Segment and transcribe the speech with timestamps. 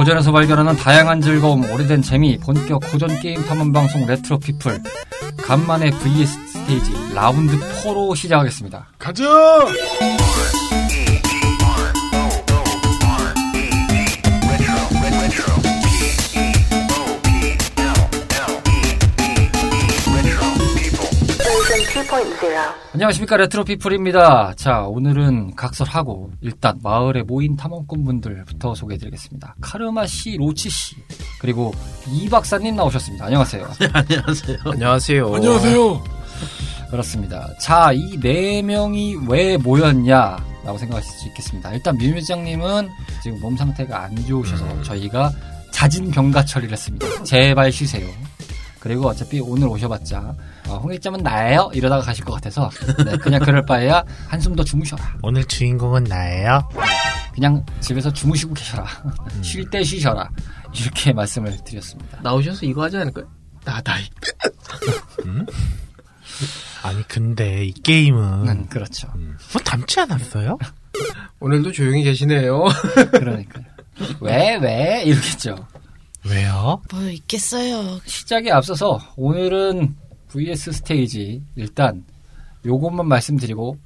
[0.00, 4.82] 고전에서 발견하는 다양한 즐거움, 오래된 재미, 본격 고전 게임 탐험 방송 레트로 피플.
[5.42, 8.88] 간만에 VS 스테이지 라운드 4로 시작하겠습니다.
[8.98, 9.26] 가자!
[22.92, 24.54] 안녕하십니까 레트로 피플입니다.
[24.56, 29.54] 자 오늘은 각설하고 일단 마을에 모인 탐험꾼분들부터 소개해드리겠습니다.
[29.60, 30.96] 카르마 씨, 로치 씨
[31.40, 31.72] 그리고
[32.08, 33.26] 이 박사님 나오셨습니다.
[33.26, 33.68] 안녕하세요.
[33.92, 34.58] 안녕하세요.
[34.64, 35.34] 안녕하세요.
[35.34, 36.04] 안녕하세요.
[36.90, 37.48] 그렇습니다.
[37.60, 40.36] 자 이 네 명이 왜 모였냐?
[40.64, 41.72] 라고 생각하실 수 있겠습니다.
[41.72, 42.88] 일단 뮤뮤장님은
[43.22, 45.30] 지금 몸 상태가 안 좋으셔서 저희가
[45.72, 47.06] 잦은 병가 처리를 했습니다.
[47.22, 48.08] 제발 쉬세요.
[48.80, 50.34] 그리고 어차피 오늘 오셔봤자
[50.68, 52.70] 어, 홍일점은 나예요 이러다가 가실 것 같아서
[53.04, 55.18] 네, 그냥 그럴 바에야 한숨 더 주무셔라.
[55.22, 56.66] 오늘 주인공은 나예요.
[57.34, 58.86] 그냥 집에서 주무시고 계셔라.
[59.42, 60.28] 쉴때 쉬셔라.
[60.74, 62.20] 이렇게 말씀을 드렸습니다.
[62.22, 63.28] 나오셔서 이거 하지 않을까요?
[63.64, 64.02] 나다이.
[66.82, 69.08] 아니 근데 이 게임은 음, 그렇죠.
[69.14, 70.58] 뭐 닮지 않았어요?
[71.38, 72.64] 오늘도 조용히 계시네요.
[73.12, 73.64] 그러니까요.
[74.20, 75.02] 왜, 왜?
[75.04, 75.56] 이러겠죠.
[76.24, 76.80] 왜요?
[76.92, 78.00] 뭐 있겠어요.
[78.04, 79.96] 시작에 앞서서 오늘은
[80.28, 82.04] VS 스테이지 일단
[82.64, 83.76] 요것만 말씀드리고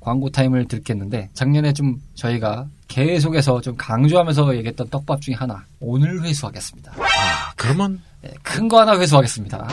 [0.00, 6.92] 광고 타임을 듣겠는데 작년에 좀 저희가 계속해서 좀 강조하면서 얘기했던 떡밥 중에 하나 오늘 회수하겠습니다.
[6.98, 9.68] 아 그러면 네, 큰거 하나 회수하겠습니다.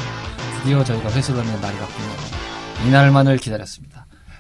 [0.64, 2.88] 드디어 저희가 회수를 하는 날이 왔군요.
[2.88, 4.07] 이날만을 기다렸습니다.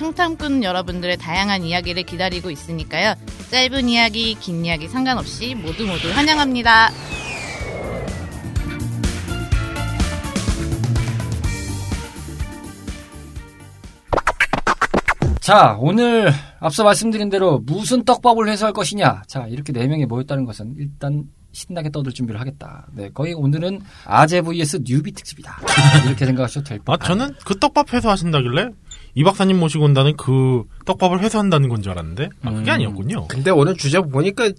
[0.00, 3.16] 청탐꾼 여러분들의 다양한 이야기를 기다리고 있으니까요.
[3.50, 6.88] 짧은 이야기, 긴 이야기 상관없이 모두 모두 환영합니다.
[15.40, 19.24] 자, 오늘 앞서 말씀드린 대로 무슨 떡밥을 회수할 것이냐.
[19.26, 22.86] 자, 이렇게 네 명이 모였다는 것은 일단 신나게 떠들 준비를 하겠다.
[22.92, 25.60] 네, 거의 오늘은 아재 vs 뉴비 특집이다.
[26.06, 27.00] 이렇게 생각하셔도 될아 것.
[27.04, 28.68] 저는 그 떡밥 회수하신다길래
[29.16, 32.74] 이 박사님 모시고 온다는 그 떡밥을 회수한다는 건 줄 알았는데 아 그게 음.
[32.74, 33.26] 아니었군요.
[33.28, 34.50] 근데 오늘 주제 보니까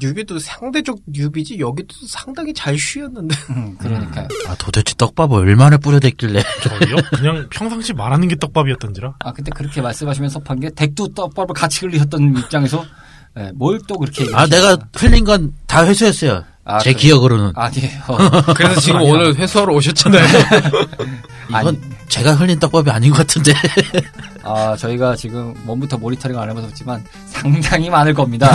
[0.00, 3.34] 뉴비도 상대적 뉴비지 여기도 상당히 잘 쉬었는데.
[3.50, 4.28] 음, 그러니까요.
[4.46, 6.40] 아, 도대체 떡밥을 얼마나 뿌려댔길래.
[6.62, 6.96] 저요?
[7.16, 9.16] 그냥 평상시 말하는 게 떡밥이었던지라.
[9.18, 12.84] 아, 근데 그렇게 말씀하시면 섭한 게 덱도 떡밥을 같이 흘리셨던 입장에서
[13.34, 16.44] 네, 뭘또 그렇게 아, 내가 흘린 건 다 회수했어요.
[16.64, 17.02] 아, 제 그래.
[17.02, 17.52] 기억으로는.
[17.54, 18.02] 아니에요.
[18.54, 19.12] 그래서 지금 아니요.
[19.12, 20.22] 오늘 회수하러 오셨잖아요.
[21.48, 21.80] 이건 아니.
[22.08, 23.52] 제가 흘린 떡밥이 아닌 것 같은데.
[24.42, 28.50] 아, 저희가 지금 몸부터 모니터링 안 그렇지만 상당히 많을 겁니다.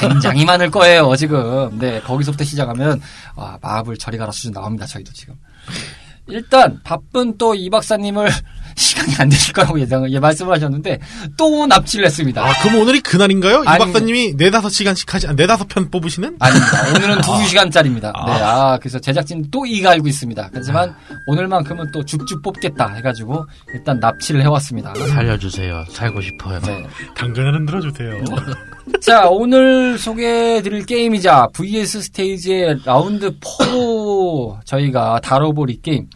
[0.00, 1.78] 굉장히 많을 거예요, 지금.
[1.78, 3.00] 네, 거기서부터 시작하면,
[3.36, 5.34] 아, 마블 저리 가라 수준 나옵니다, 저희도 지금.
[6.26, 8.28] 일단, 바쁜 또 이 박사님을
[8.78, 10.98] 시간이 안 되실 거라고 예상, 예, 말씀을 하셨는데,
[11.36, 12.42] 또 납치를 했습니다.
[12.46, 13.64] 아 그럼 오늘이 그날인가요?
[13.64, 16.36] 이 아니, 박사님이 네다섯 시간씩 하지 아, 네다섯 편 뽑으시는?
[16.38, 16.88] 아닙니다.
[16.96, 18.12] 오늘은 두 시간짜리입니다.
[18.14, 18.26] 아.
[18.26, 20.50] 네, 아, 그래서 제작진 또 이가 알고 있습니다.
[20.54, 20.94] 하지만
[21.26, 23.44] 오늘만큼은 또 쭉쭉 뽑겠다 해가지고
[23.74, 24.94] 일단 납치를 해왔습니다.
[24.94, 25.84] 살려주세요.
[25.90, 26.60] 살고 싶어요.
[26.60, 26.86] 네.
[27.16, 28.22] 당근을 흔들어 주세요.
[29.02, 36.06] 자, 오늘 소개해드릴 게임이자 VS 스테이지의 라운드 4로 저희가 다뤄볼 이 게임.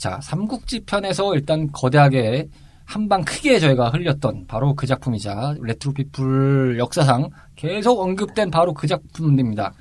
[0.00, 2.48] 자, 삼국지 편에서 일단 거대하게
[2.86, 9.72] 한 방 크게 저희가 흘렸던 바로 그 작품이자 레트로피플 역사상 계속 언급된 바로 그 작품입니다.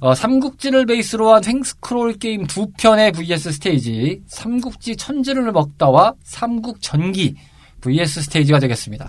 [0.00, 7.34] 어, 삼국지를 베이스로 한 횡스크롤 게임 두 편의 VS 스테이지, 삼국지 천지를 먹다와 삼국 전기
[7.80, 9.08] VS 스테이지가 되겠습니다.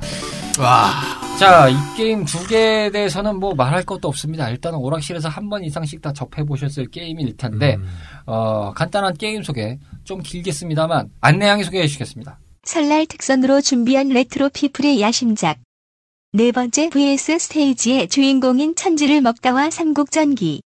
[1.40, 4.50] 자, 이 게임 두 개에 대해서는 뭐 말할 것도 없습니다.
[4.50, 7.86] 일단은 오락실에서 한 번 이상씩 다 접해보셨을 게임일 텐데, 음.
[8.26, 12.40] 어, 간단한 게임 소개 좀 길겠습니다만, 안내양이 소개해 주시겠습니다.
[12.64, 15.58] 설날 특선으로 준비한 레트로 피플의 야심작.
[16.34, 20.62] 네 번째 VS 스테이지의 주인공인 천지를 먹다와 삼국전기.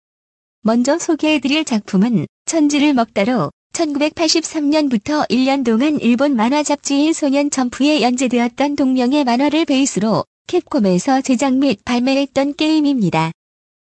[0.62, 9.24] 먼저 소개해드릴 작품은 천지를 먹다로 1983년부터 1년 동안 일본 만화 잡지인 소년 점프에 연재되었던 동명의
[9.24, 13.32] 만화를 베이스로 캡콤에서 제작 및 발매했던 게임입니다.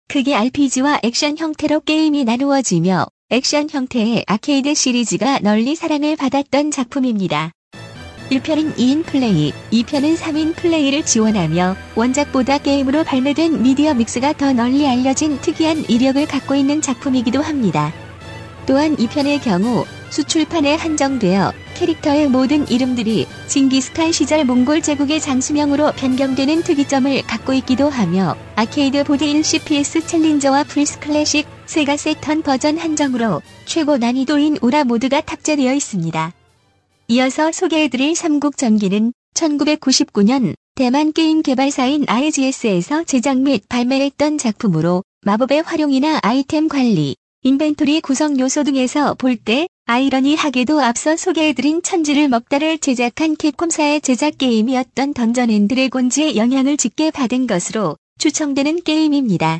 [0.08, 7.52] 크게 RPG와 액션 형태로 게임이 나누어지며 액션 형태의 아케이드 시리즈가 널리 사랑을 받았던 작품입니다.
[8.30, 15.40] 1편은 2인 플레이, 2편은 3인 플레이를 지원하며 원작보다 게임으로 발매된 미디어 믹스가 더 널리 알려진
[15.40, 17.92] 특이한 이력을 갖고 있는 작품이기도 합니다.
[18.70, 27.20] 또한 2편의 경우 수출판에 한정되어 캐릭터의 모든 이름들이 징기스칸 시절 몽골 제국의 장수명으로 변경되는 특이점을
[27.22, 34.58] 갖고 있기도 하며 아케이드 보드인 CPS 체인저와 플스 클래식, 세가 세턴 버전 한정으로 최고 난이도인
[34.62, 36.32] 우라 모드가 탑재되어 있습니다.
[37.08, 46.20] 이어서 소개해드릴 삼국 전기는 1999년 대만 게임 개발사인 IGS에서 제작 및 발매했던 작품으로 마법의 활용이나
[46.22, 54.02] 아이템 관리, 인벤토리 구성 요소 등에서 볼 때 아이러니하게도 앞서 소개해드린 천지를 먹다를 제작한 캡콤사의
[54.02, 59.58] 제작 게임이었던 던전 앤 드래곤즈의 영향을 짙게 받은 것으로 추정되는 게임입니다.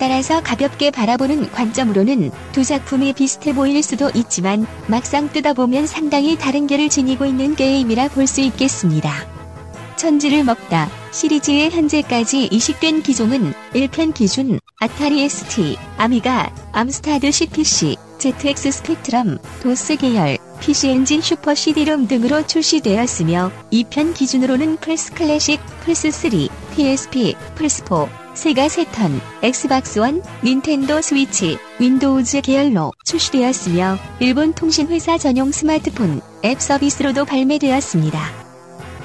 [0.00, 6.88] 따라서 가볍게 바라보는 관점으로는 두 작품이 비슷해 보일 수도 있지만 막상 뜯어보면 상당히 다른 결을
[6.88, 9.12] 지니고 있는 게임이라 볼 수 있겠습니다.
[9.96, 19.38] 천지를 먹다 시리즈의 현재까지 이식된 기종은 1편 기준 아타리 ST, 아미가, 암스트라드 CPC, ZX 스펙트럼,
[19.62, 27.36] 도스 계열, PC 엔진 슈퍼 CD롬 등으로 출시되었으며 2편 기준으로는 플스 클래식, 플스 3, PSP,
[27.54, 36.20] 플스 4, 세가 세턴, 엑스박스 원, 닌텐도 스위치, 윈도우즈 계열로 출시되었으며 일본 통신회사 전용 스마트폰,
[36.44, 38.45] 앱 서비스로도 발매되었습니다.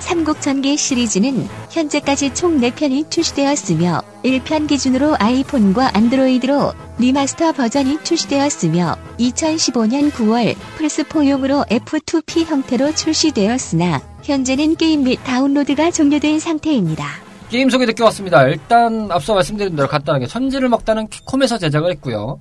[0.02, 10.56] 삼국전기 시리즈는 현재까지 총 4편이 출시되었으며 1편 기준으로 아이폰과 안드로이드로 remaster 버전이 출시되었으며 2015년 9월
[10.78, 17.06] 플스4용으로 F2P 형태로 출시되었으나 현재는 게임 및 다운로드가 종료된 상태입니다.
[17.50, 18.44] 게임 소개 듣고 왔습니다.
[18.44, 22.40] 일단 앞서 말씀드린 대로 간단하게 천지를 먹다는 캡콤에서 제작을 했고요.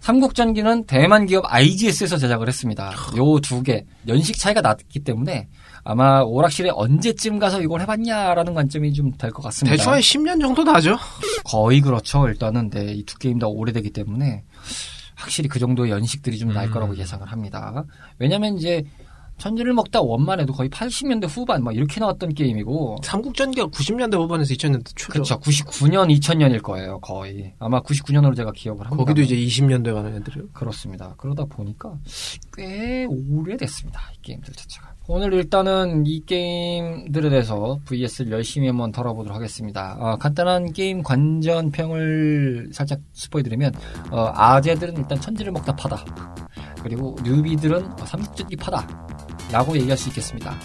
[0.00, 2.92] 삼국전기는 대만 기업 IGS에서 제작을 했습니다.
[3.16, 5.48] 요 두 개 연식 차이가 났기 때문에
[5.88, 9.76] 아마 오락실에 언제쯤 가서 이걸 해봤냐라는 관점이 좀 될 것 같습니다.
[9.76, 10.96] 대충 한 10년 정도 나죠.
[11.44, 12.26] 거의 그렇죠.
[12.28, 14.42] 일단은 네, 이 두 게임 다 오래되기 때문에
[15.14, 16.72] 확실히 그 정도의 연식들이 좀날 음.
[16.72, 17.84] 거라고 예상을 합니다.
[18.18, 18.84] 왜냐면 이제
[19.38, 24.86] 천지를 먹다 원만 해도 거의 80년대 후반 막 이렇게 나왔던 게임이고 삼국전기가 90년대 후반에서 2000년대
[24.96, 25.12] 초죠.
[25.12, 25.38] 그렇죠.
[25.40, 26.98] 99년, 2000년일 거예요.
[27.00, 27.52] 거의.
[27.58, 29.04] 아마 99년으로 제가 기억을 합니다.
[29.04, 30.48] 거기도 이제 20년대 가는 애들이요.
[30.54, 31.14] 그렇습니다.
[31.18, 31.98] 그러다 보니까
[32.56, 34.00] 꽤 오래됐습니다.
[34.14, 34.95] 이 게임들 자체가.
[35.08, 39.96] 오늘 일단은 이 게임들에 대해서 VS를 열심히 한번 덜어보도록 하겠습니다.
[40.00, 43.72] 어, 간단한 게임 관전평을 살짝 스포해드리면
[44.10, 46.04] 어, 아재들은 일단 천지를 먹다 파다.
[46.82, 48.84] 그리고 뉴비들은 어, 삼국전기 파다.
[49.52, 50.56] 라고 얘기할 수 있겠습니다.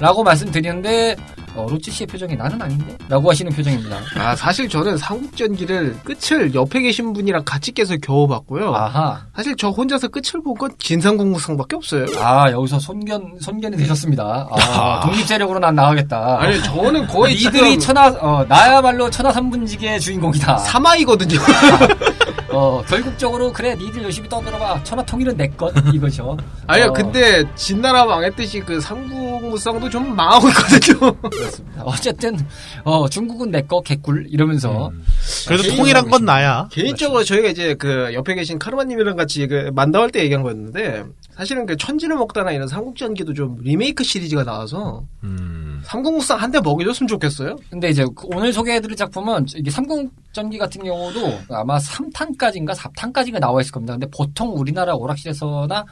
[0.00, 1.16] 라고 말씀드리는데
[1.56, 2.96] 어, 로치 씨의 표정이 나는 아닌데?
[3.08, 3.98] 라고 하시는 표정입니다.
[4.14, 8.72] 아, 사실 저는 삼국전기를 끝을 옆에 계신 분이랑 같이 깨서 겨우 봤고요.
[8.72, 9.26] 아하.
[9.34, 12.06] 사실 저 혼자서 끝을 본 건 진상공무상밖에 없어요.
[12.18, 14.48] 아, 여기서 손견, 손견이 되셨습니다.
[14.50, 16.38] 아, 독립세력으로 난 나가겠다.
[16.40, 20.58] 아니, 저는 거의 지금 천하, 어, 나야말로 천하 삼분지기의 주인공이다.
[20.58, 21.38] 사마이거든요.
[22.50, 24.82] 어, 결국적으로, 그래, 니들 열심히 떠들어봐.
[24.84, 26.36] 천하 통일은 내 것, 이거죠.
[26.66, 31.12] 아니요, 어, 근데 진나라 망했듯이 그 삼국무쌍도 좀 망하고 있거든요.
[31.20, 31.82] 그렇습니다.
[31.84, 32.38] 어쨌든,
[32.84, 34.88] 어, 중국은 내 거, 개꿀, 이러면서.
[34.88, 35.04] 음.
[35.46, 36.68] 그래도 개인적으로 통일한 건 나야.
[36.70, 41.04] 개인적으로 저희가 이제 그 옆에 계신 카르마님이랑 같이 그 만담할 때 얘기한 거였는데
[41.34, 45.69] 사실은 그 천지를 먹다나 이런 삼국전기도 좀 리메이크 시리즈가 나와서 음.
[45.84, 47.56] 삼국무쌍 한 대 먹여줬으면 좋겠어요.
[47.70, 53.72] 근데 이제 그 오늘 소개해드릴 작품은 이게 삼국전기 같은 경우도 아마 3탄까지인가 4탄까지가 나와 있을
[53.72, 53.94] 겁니다.
[53.94, 55.84] 근데 보통 우리나라 오락실에서나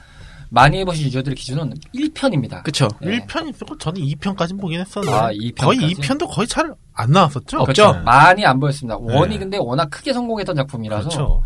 [0.50, 2.62] 많이 해보신 유저들의 기준은 1편입니다.
[2.62, 2.88] 그쵸.
[3.02, 3.18] 네.
[3.20, 5.56] 1편 있었고 저는 2편까지 보긴 했었는데 아, 2편까지?
[5.56, 7.62] 거의 2편도 거의 잘 안 나왔었죠.
[7.62, 7.92] 그렇죠.
[7.92, 8.00] 네.
[8.00, 8.96] 많이 안 보였습니다.
[8.98, 9.38] one이 네.
[9.38, 11.42] 근데 워낙 크게 성공했던 작품이라서 그렇죠.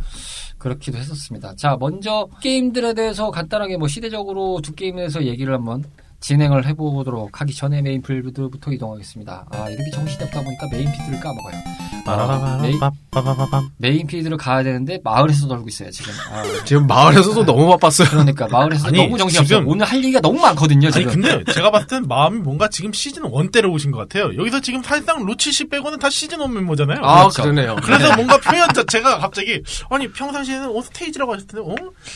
[0.57, 1.55] 그렇기도 했었습니다.
[1.57, 5.85] 자, 먼저 게임들에 대해서 간단하게 뭐 시대적으로 두 게임에 대해서 얘기를 한번
[6.23, 9.47] 진행을 해보도록 하기 전에 main field부터 이동하겠습니다.
[9.51, 11.55] 아, 이렇게 정신이 없다 보니까 main field를 까먹어요.
[12.05, 12.61] 아,
[13.77, 16.13] main, field를 가야 되는데 마을에서 놀고 있어요, 지금.
[16.31, 18.09] 아, 지금 마을에서도 너무 바빴어요.
[18.11, 19.59] 그러니까 마을에서 아니, 너무 정신없어요.
[19.61, 21.21] 지금- 오늘 할 얘기가 너무 많거든요, 아니 지금.
[21.23, 24.35] 근데 제가 봤을 땐 마음이 뭔가 지금 시즌 1 때로 오신 것 같아요.
[24.37, 27.01] 여기서 지금 사실상 로치 씨 빼고는 다 시즌 1 멤버잖아요.
[27.03, 27.43] 아, 그렇죠.
[27.43, 27.77] 그러네요.
[27.83, 31.75] 그래서 뭔가 표현 자체가 갑자기 아니 평상시에는 어 스테이지라고 하실 텐데 어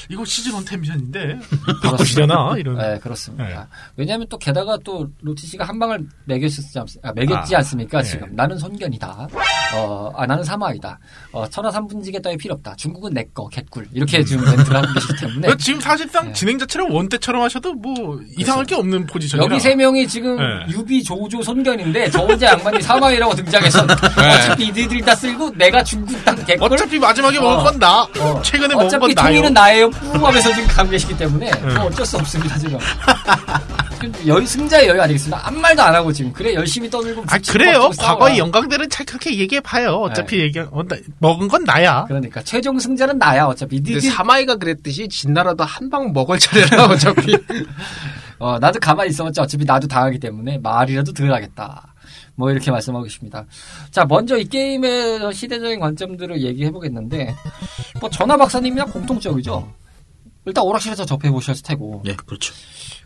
[0.09, 1.39] 이거 시즌 1 템미션인데
[1.83, 3.45] 바꾸시려나 이런 네, 그렇습니다.
[3.47, 3.57] 네.
[3.97, 8.03] 왜냐하면 또 게다가 또 로치 씨가 한 방을 매겼지, 않, 아, 매겼지 아, 않습니까?
[8.03, 8.09] 네.
[8.09, 9.29] 지금 나는 손견이다.
[9.77, 10.99] 어, 아 나는 사마이다.
[11.33, 12.75] 어, 천하 삼분지계 따위 필요 없다.
[12.77, 16.33] 중국은 내 거 개꿀 이렇게 지금 멘트를 하고 계시기 때문에 어, 지금 사실상 네.
[16.33, 20.73] 진행 자체를 one 때처럼 하셔도 뭐 이상할 게 없는 포지션이라 여기 세 명이 지금 네.
[20.73, 26.35] 유비, 조조, 손견인데 저 혼자 양반이 사마의라고 등장해서 어차피 이들이 다 쓸고 내가 중국 땅
[26.45, 27.63] 개꿀 어차피 마지막에 먹을 어.
[27.65, 28.03] 건 나.
[28.19, 28.41] 어.
[28.43, 29.27] 최근에 먹은 어차피 건 나요.
[29.35, 29.91] 통일은 나예요.
[29.91, 32.79] 뿌 하면서 지금 가고 계시기 때문에 뭐 어쩔 수 없습니다 지금.
[34.27, 35.47] 여 승자의 여유 아니겠습니까?
[35.47, 37.91] 아무 말도 안 하고 지금 그래 열심히 떠들고 아 그래요.
[37.99, 39.93] 과거의 영광들은 잘 그렇게 얘기해 봐요.
[39.97, 42.05] 어차피 얘기 어, 나- 먹은 건 나야.
[42.07, 47.37] 그러니까 최종 승자는 나야 어차피 니들 사마의가 그랬듯이 진나라도 한 방 먹을 차례라 어차피.
[48.39, 51.95] 어, 나도 가만히 있어봤자 어차피 나도 당하기 때문에 말이라도 덜 하겠다.
[52.35, 53.47] 뭐 이렇게 말씀하고 계십니다.
[53.91, 57.35] 자, 먼저 이 게임의 시대적인 관점들을 얘기해 보겠는데,
[57.99, 59.73] 뭐 전화 박사님이랑 공통적이죠.
[60.45, 62.53] 일단 오락실에서 접해 보셨을 테고 예, 그렇죠.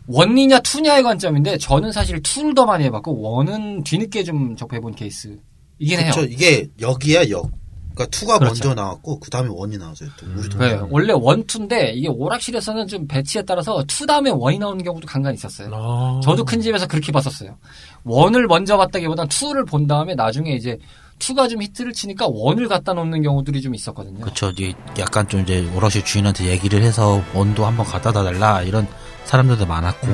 [0.07, 5.37] one이냐 two냐의 관점인데 저는 사실 two를 더 많이 해봤고 one은 뒤늦게 좀 접해 본 케이스.
[5.79, 6.11] 이긴 해요.
[6.13, 6.31] 그렇죠.
[6.31, 7.49] 이게 역이야 역.
[7.93, 8.67] 그러니까 two가 그렇죠.
[8.67, 10.09] 먼저 나왔고 그 다음에 one이 나왔어요.
[10.17, 10.79] 또 우리 네, 동네.
[10.89, 15.69] 원래 one two인데 이게 오락실에서는 좀 배치에 따라서 two 다음에 one이 나오는 경우도 간간히 있었어요.
[15.73, 16.21] 어.
[16.23, 17.57] 저도 큰 집에서 그렇게 봤었어요.
[18.03, 20.77] 원을 먼저 봤다기보단 투를 본 다음에 나중에 이제
[21.19, 24.21] 투가 좀 히트를 치니까 원을 갖다 놓는 경우들이 좀 있었거든요.
[24.21, 24.51] 그렇죠.
[24.97, 28.87] 약간 좀 이제 오락실 주인한테 얘기를 해서 원도 한번 갖다 달라 이런
[29.31, 30.07] 사람들도 많았고.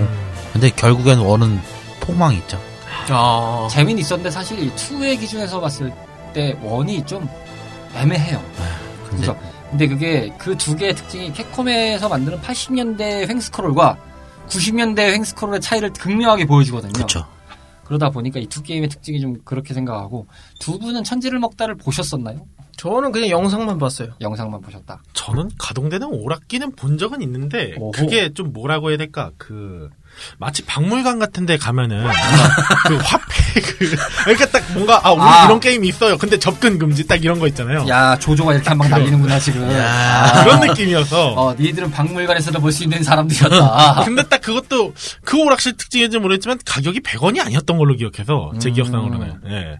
[0.53, 1.59] 근데 결국엔 원은
[1.99, 2.61] 폭망이 있죠.
[3.09, 3.67] 아.
[3.71, 5.91] 재미는 있었는데 사실 이 투의 기준에서 봤을
[6.33, 7.27] 때 원이 좀
[7.95, 8.39] 애매해요.
[9.09, 9.39] 근데 그죠?
[9.71, 13.97] 근데 그게 그 두 개의 특징이 캡콤에서 만드는 80년대 횡스크롤과
[14.49, 16.93] 90년대 횡스크롤의 차이를 극명하게 보여주거든요.
[16.93, 17.25] 그렇죠.
[17.85, 20.27] 그러다 보니까 이 두 게임의 특징이 좀 그렇게 생각하고
[20.59, 22.45] 두 분은 천지를 먹다를 보셨었나요?
[22.77, 24.13] 저는 그냥 영상만 봤어요.
[24.21, 25.01] 영상만 보셨다.
[25.13, 27.91] 저는 가동되는 오락기는 본 적은 있는데 오호.
[27.91, 29.89] 그게 좀 뭐라고 해야 될까 그
[30.37, 32.07] 마치 박물관 같은데 가면은
[32.87, 35.45] 그 화폐 그 그러니까 딱 뭔가 아 우리 아.
[35.45, 36.17] 이런 게임이 있어요.
[36.17, 37.85] 근데 접근 금지 딱 이런 거 있잖아요.
[37.87, 39.67] 야 조조가 이렇게 한 방 날리는구나 지금.
[39.69, 41.33] 아, 그런 느낌이어서.
[41.33, 44.03] 어, 니들은 박물관에서도 볼 수 있는 사람들이었다.
[44.05, 44.93] 근데 딱 그것도
[45.23, 48.73] 그 오락실 특징인지 모르겠지만 가격이 100원이 아니었던 걸로 기억해서 제 음.
[48.73, 49.79] 기억상으로는 예.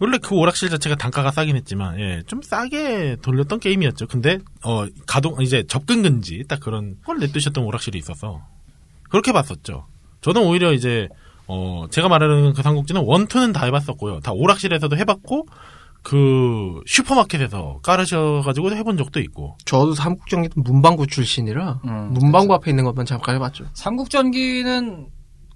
[0.00, 4.08] 원래 그 오락실 자체가 단가가 싸긴 했지만 예, 좀 싸게 돌렸던 게임이었죠.
[4.08, 8.40] 근데 어 가동 이제 접근 금지 딱 그런 걸 내두셨던 오락실이 있어서
[9.12, 9.86] 그렇게 봤었죠.
[10.22, 11.06] 저는 오히려 이제
[11.46, 14.20] 어 제가 말하는 그 삼국지는 원투는 다 해봤었고요.
[14.20, 15.46] 다 오락실에서도 해봤고
[16.02, 19.58] 그 슈퍼마켓에서 깔으셔가지고 해본 적도 있고.
[19.66, 23.66] 저도 삼국전기 문방구 출신이라 음, 문방구 앞에 있는 것만 잠깐 해봤죠.
[23.74, 25.08] 삼국전기는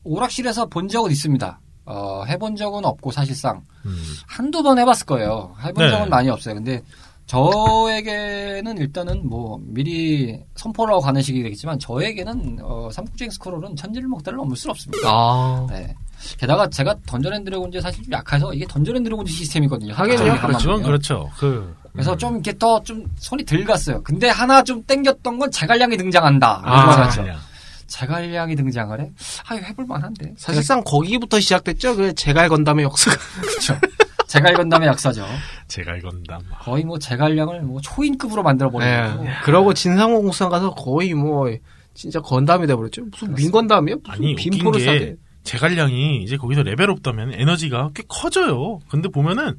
[0.04, 1.60] 오락실에서 본 적은 있습니다.
[1.86, 3.96] 어, 해본 적은 없고 사실상 음.
[4.26, 5.54] 한두 번 해봤을 거예요.
[5.64, 5.90] 해본 네.
[5.90, 6.56] 적은 많이 없어요.
[6.56, 6.82] 근데
[7.26, 14.36] 저에게는 일단은 뭐 미리 선포를 하고 가는 식이 되겠지만 저에게는 어, 삼국지 스크롤은 천지를 먹다를
[14.38, 15.08] 넘을 수 없습니다.
[15.08, 15.66] 아.
[15.70, 15.94] 네.
[16.38, 19.92] 게다가 제가 던전 앤 드래곤즈에 사실 좀 약해서 이게 던전 앤 드래곤즈 시스템이거든요.
[19.94, 20.16] 하긴요.
[20.18, 20.78] 저기 그렇죠.
[20.82, 21.30] 그렇죠.
[21.36, 24.02] 그 그래서 좀 이렇게 더 좀 손이 덜 갔어요.
[24.02, 26.60] 근데 하나 좀 땡겼던 건 제갈량이 등장한다.
[26.64, 27.22] 아, 그렇죠.
[27.22, 27.38] 아니야.
[27.86, 29.10] 제갈량이 등장을 해?
[29.48, 30.34] 아, 해볼 만한데.
[30.36, 31.96] 사실상 거기부터 시작됐죠.
[31.96, 33.16] 그 제갈 건담의 역사가.
[33.40, 33.74] 그렇죠.
[34.36, 35.26] 제갈 건담의 역사죠.
[35.68, 36.42] 제갈 건담.
[36.60, 38.90] 거의 뭐 제갈량을 뭐 초인급으로 만들어 버리고.
[39.24, 39.30] 네.
[39.44, 41.48] 그러고 진상공산 가서 거의 뭐
[41.94, 43.04] 진짜 건담이 돼버렸죠.
[43.10, 43.96] 무슨 민건담이요?
[44.04, 45.16] 무슨 아니 빈포를 게 싸게.
[45.44, 48.80] 제갈량이 이제 거기서 레벨업 되면 에너지가 꽤 커져요.
[48.88, 49.58] 근데 보면은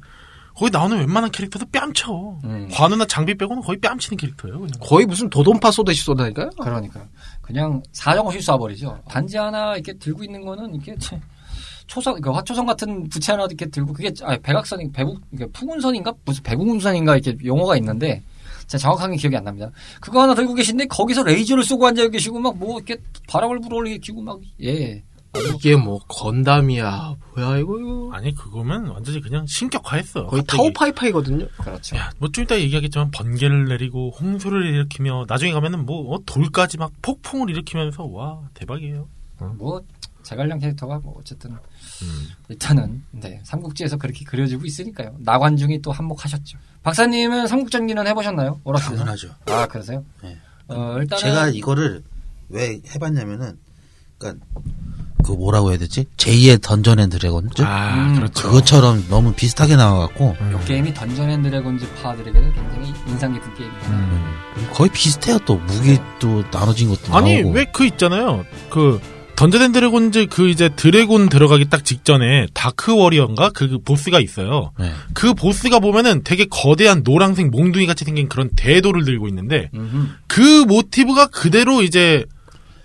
[0.54, 2.36] 거기 나오는 웬만한 캐릭터도 뺨쳐.
[2.44, 2.68] 음.
[2.72, 4.58] 관우나 장비 빼고는 거의 뺨치는 캐릭터예요.
[4.58, 4.70] 그냥.
[4.80, 6.50] 거의 무슨 도돈파 쏘듯이 쏘다니까요.
[6.60, 7.00] 그러니까
[7.42, 9.04] 그냥 사정없이 쏴버리죠.
[9.08, 11.20] 단지 하나 이렇게 들고 있는 거는 이렇게 체-
[11.88, 16.42] 초성, 그 화초성 같은 부채 하나 이렇게 들고 그게 아 백악선이 배국 이게 풍운선인가 무슨
[16.44, 18.22] 배국운선인가 이렇게 용어가 있는데
[18.68, 19.70] 제가 정확하게 기억이 안 납니다.
[20.00, 24.38] 그거 하나 들고 계신데 거기서 레이저를 쏘고 앉아 계시고 막 뭐 이렇게 바람을 불어올리고 막
[24.62, 25.02] 예.
[25.54, 27.14] 이게 뭐 건담이야.
[27.36, 28.10] 뭐야 이거 이거.
[28.12, 30.26] 아니 그거면 완전히 그냥 신격화했어.
[30.26, 30.42] 거의.
[30.46, 31.46] 타오파이파이거든요.
[31.58, 31.96] 그렇죠.
[31.96, 37.50] 야, 뭐좀 이따 얘기하겠지만 번개를 내리고 홍수를 일으키며 나중에 가면은 뭐 어, 돌까지 막 폭풍을
[37.50, 39.06] 일으키면서 와 대박이에요.
[39.56, 39.80] 뭐
[40.24, 41.56] 제갈량 캐릭터가 뭐 어쨌든
[42.02, 42.28] 음.
[42.48, 45.16] 일단은 네 삼국지에서 그렇게 그려지고 있으니까요.
[45.18, 46.58] 나관중이 또 한몫하셨죠.
[46.82, 48.60] 박사님은 삼국전기는 해보셨나요?
[48.64, 48.96] 오락실에서?
[49.04, 49.28] 당연하죠.
[49.46, 50.04] 아 그러세요?
[50.22, 50.38] 네.
[50.68, 52.02] 어 일단은 제가 이거를
[52.50, 53.58] 왜 해봤냐면은,
[54.18, 54.44] 그러니까
[55.24, 56.06] 그 뭐라고 해야 되지?
[56.16, 57.62] 제2의 던전 앤 드래곤즈?
[57.62, 58.48] 아 음, 그렇죠.
[58.48, 63.82] 그것처럼 너무 비슷하게 나와갖고 이 게임이 던전 앤 드래곤즈 파들에게는 굉장히 인상 깊은 게임이에요.
[63.88, 64.68] 음.
[64.72, 68.44] 거의 비슷해요 또 무기도 나눠진 것도 아니 나오고 왜그 있잖아요.
[68.70, 69.00] 그
[69.38, 74.72] 던전 앤 드래곤즈 그 이제 드래곤 들어가기 딱 직전에 다크 워리어인가 그 보스가 있어요.
[74.80, 74.90] 네.
[75.14, 80.08] 그 보스가 보면은 되게 거대한 노란색 몽둥이 같이 생긴 그런 대도를 들고 있는데 음흠.
[80.26, 82.24] 그 모티브가 그대로 이제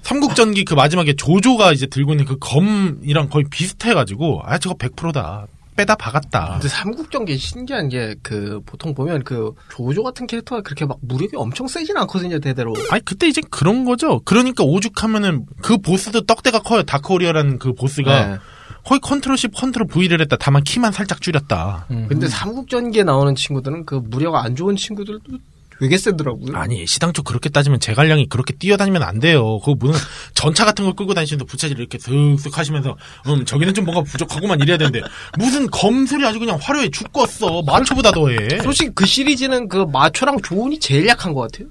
[0.04, 5.96] 삼국전기 그 마지막에 조조가 이제 들고 있는 그 검이랑 거의 비슷해가지고 아 저거 100%다 빼다
[5.96, 6.54] 박았다.
[6.54, 11.68] 근데 삼국전기 신기한 게 그 보통 보면 그 조조 같은 캐릭터가 그렇게 막 무력이 엄청
[11.68, 12.74] 세진 않거든요 대대로.
[12.92, 14.20] 아니 그때 이제 그런 거죠.
[14.26, 16.84] 그러니까 오죽하면은 그 보스도 떡대가 커요.
[16.84, 18.38] 다크 워리어라는 그 보스가 네.
[18.86, 20.36] 거의 control C control V를 했다.
[20.40, 21.88] 다만 키만 살짝 줄였다.
[21.92, 22.08] 음.
[22.10, 25.38] 근데 삼국전기에 나오는 친구들은 그 무력 안 좋은 친구들도
[25.84, 26.56] 되게 세더라고요.
[26.56, 29.60] 아니 시당초 그렇게 따지면 제갈량이 그렇게 뛰어다니면 안 돼요.
[29.60, 30.00] 그거 무슨
[30.34, 32.96] 전차 같은 걸 끌고 다니시면서 부차질 이렇게 슥슥 하시면서
[33.28, 35.02] 음 저기는 좀 뭔가 부족하고만 이래야 되는데
[35.38, 37.64] 무슨 검술이 아주 그냥 화려해 죽겠어.
[37.64, 38.62] 마초보다 더해.
[38.64, 41.68] 솔직히 그 시리즈는 그 마초랑 조은이 제일 약한 것 같아요.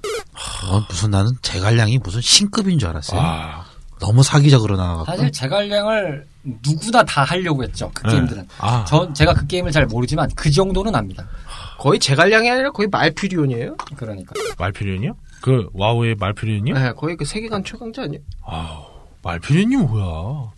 [0.71, 3.19] 어, 무슨 나는 제갈량이 무슨 신급인 줄 알았어요.
[3.19, 3.65] 아,
[3.99, 5.11] 너무 사기적으로 나와갖고.
[5.11, 7.91] 사실 제갈량을 누구나 다 하려고 했죠.
[7.95, 8.13] 그 네.
[8.15, 8.49] 게임들은.
[8.59, 8.85] 아.
[8.85, 11.27] 전 제가 그 게임을 잘 모르지만 그 정도는 압니다.
[11.79, 13.77] 거의 제갈량이 아니라 거의 말퓨리온이에요.
[13.97, 14.35] 그러니까.
[14.59, 15.15] 말퓨리온이요?
[15.41, 16.75] 그 와우의 말퓨리온이요?
[16.75, 18.23] 네, 거의 그 세계관 최강자 아니에요?
[18.45, 18.85] 아우
[19.23, 20.51] 말퓨리온이 뭐야?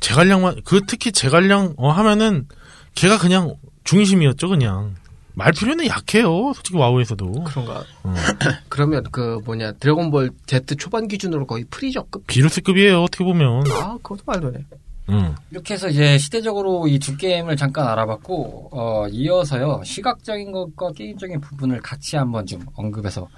[0.00, 2.46] 제갈량만 그 특히 제갈량 어 하면은
[2.94, 4.94] 걔가 그냥 중심이었죠 그냥.
[5.34, 6.52] 말퓨리온은 약해요.
[6.54, 7.32] 솔직히 와우에서도.
[7.44, 7.82] 그런가.
[8.04, 8.14] 음.
[8.68, 12.26] 그러면 그 뭐냐 드래곤볼 Z 초반 기준으로 거의 프리저급.
[12.26, 13.64] 비루스급이에요 어떻게 보면.
[13.70, 14.64] 아, 그것도 말도 안 해.
[15.08, 15.34] 음.
[15.50, 21.80] 이렇게 해서 이제 시대적으로 이 두 게임을 잠깐 알아봤고, 어, 이어서요, 시각적인 것과 게임적인 부분을
[21.80, 23.28] 같이 한번 좀 언급해서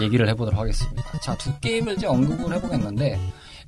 [0.00, 1.02] 얘기를 해보도록 하겠습니다.
[1.20, 3.18] 자, 두 게임을 이제 언급을 해보겠는데,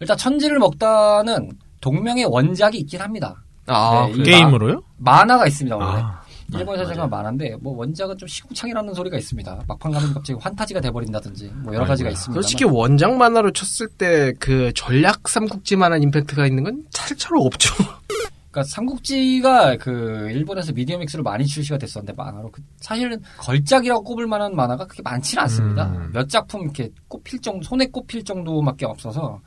[0.01, 1.51] 일단 천지를 먹다는
[1.81, 3.35] 동명의 원작이 있긴 합니다.
[3.67, 4.83] 아, 네, 게임으로요?
[4.99, 6.01] 만화가 있습니다, 원래.
[6.03, 6.24] 아.
[6.53, 9.63] 일본에서 제가 만화인데, 뭐 원작은 좀 시궁창이라는 소리가 있습니다.
[9.67, 12.11] 막판 가면 갑자기 환타지가 돼버린다든지, 뭐 여러 가지가.
[12.11, 12.41] 있습니다.
[12.41, 17.73] 솔직히 원작 만화로 쳤을 때 그 전략 삼국지만한 임팩트가 있는 건 차례차례 없죠.
[18.51, 24.85] 그러니까 삼국지가 그 일본에서 미디어믹스로 많이 출시가 됐었는데 만화로 그 사실은 걸작이라고 꼽을 만한 만화가
[24.87, 25.87] 그렇게 많지는 않습니다.
[25.87, 26.11] 음.
[26.13, 29.41] 몇 작품 이렇게 꼽힐 정도 손에 꼽힐 정도밖에 없어서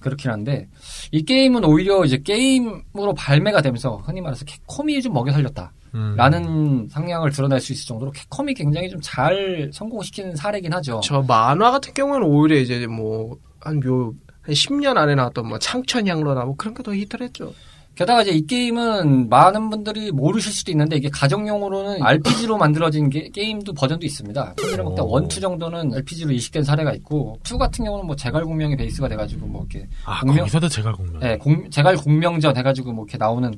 [0.00, 0.68] 그렇긴 한데
[1.10, 5.72] 이 게임은 오히려 이제 게임으로 발매가 되면서 흔히 말해서 캡콤이 좀 먹여 살렸다.
[5.96, 6.14] 음.
[6.16, 11.00] 라는 상향을 드러낼 수 있을 정도로 캡콤이 굉장히 좀 잘 성공시키는 사례긴 하죠.
[11.02, 14.14] 저 만화 같은 경우에는 오히려 이제 뭐한묘한
[14.48, 17.52] 10년 안에 나왔던 뭐 창천항로나 뭐 그런 게 더 히트를 했죠.
[17.94, 23.72] 게다가 이제 이 게임은 많은 분들이 모르실 수도 있는데 이게 가정용으로는 RPG로 만들어진 게, 임도
[23.72, 24.54] 버전도 있습니다.
[24.58, 25.12] 천지를 먹다 오.
[25.12, 29.66] one, two 정도는 RPG로 이식된 사례가 있고 two 같은 경우는 뭐 제갈공명이 베이스가 돼가지고 뭐
[29.70, 31.22] 이렇게 아 공명- 거기서도 제갈공명.
[31.22, 33.54] 예, 공- 제갈 공명전 해가지고 뭐 이렇게 나오는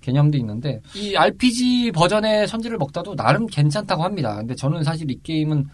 [0.00, 4.36] 개념도 있는데 이 RPG 버전의 천지를 먹다도 나름 괜찮다고 합니다.
[4.36, 5.66] 근데 저는 사실 이 게임은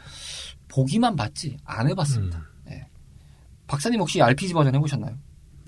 [0.69, 2.43] 보기만 봤지 안 해봤습니다.
[2.71, 2.87] 예.
[3.67, 5.17] 박사님 혹시 RPG 버전 해보셨나요?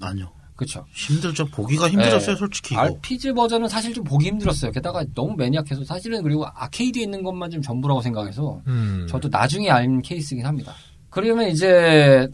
[0.01, 0.33] 아니요.
[0.59, 0.85] 그렇죠.
[0.93, 1.47] 힘들죠.
[1.47, 2.37] 보기가 힘들었어요, 네.
[2.37, 2.75] 솔직히.
[2.75, 2.83] 이거.
[2.83, 4.73] RPG 버전은 사실 좀 보기 힘들었어요.
[4.73, 9.07] 게다가 너무 매니악해서 사실은 그리고 아케이드에 있는 것만 좀 전부라고 생각해서 음.
[9.09, 10.73] 저도 나중에 알 케이스긴 합니다.
[11.11, 12.27] 그러면 이제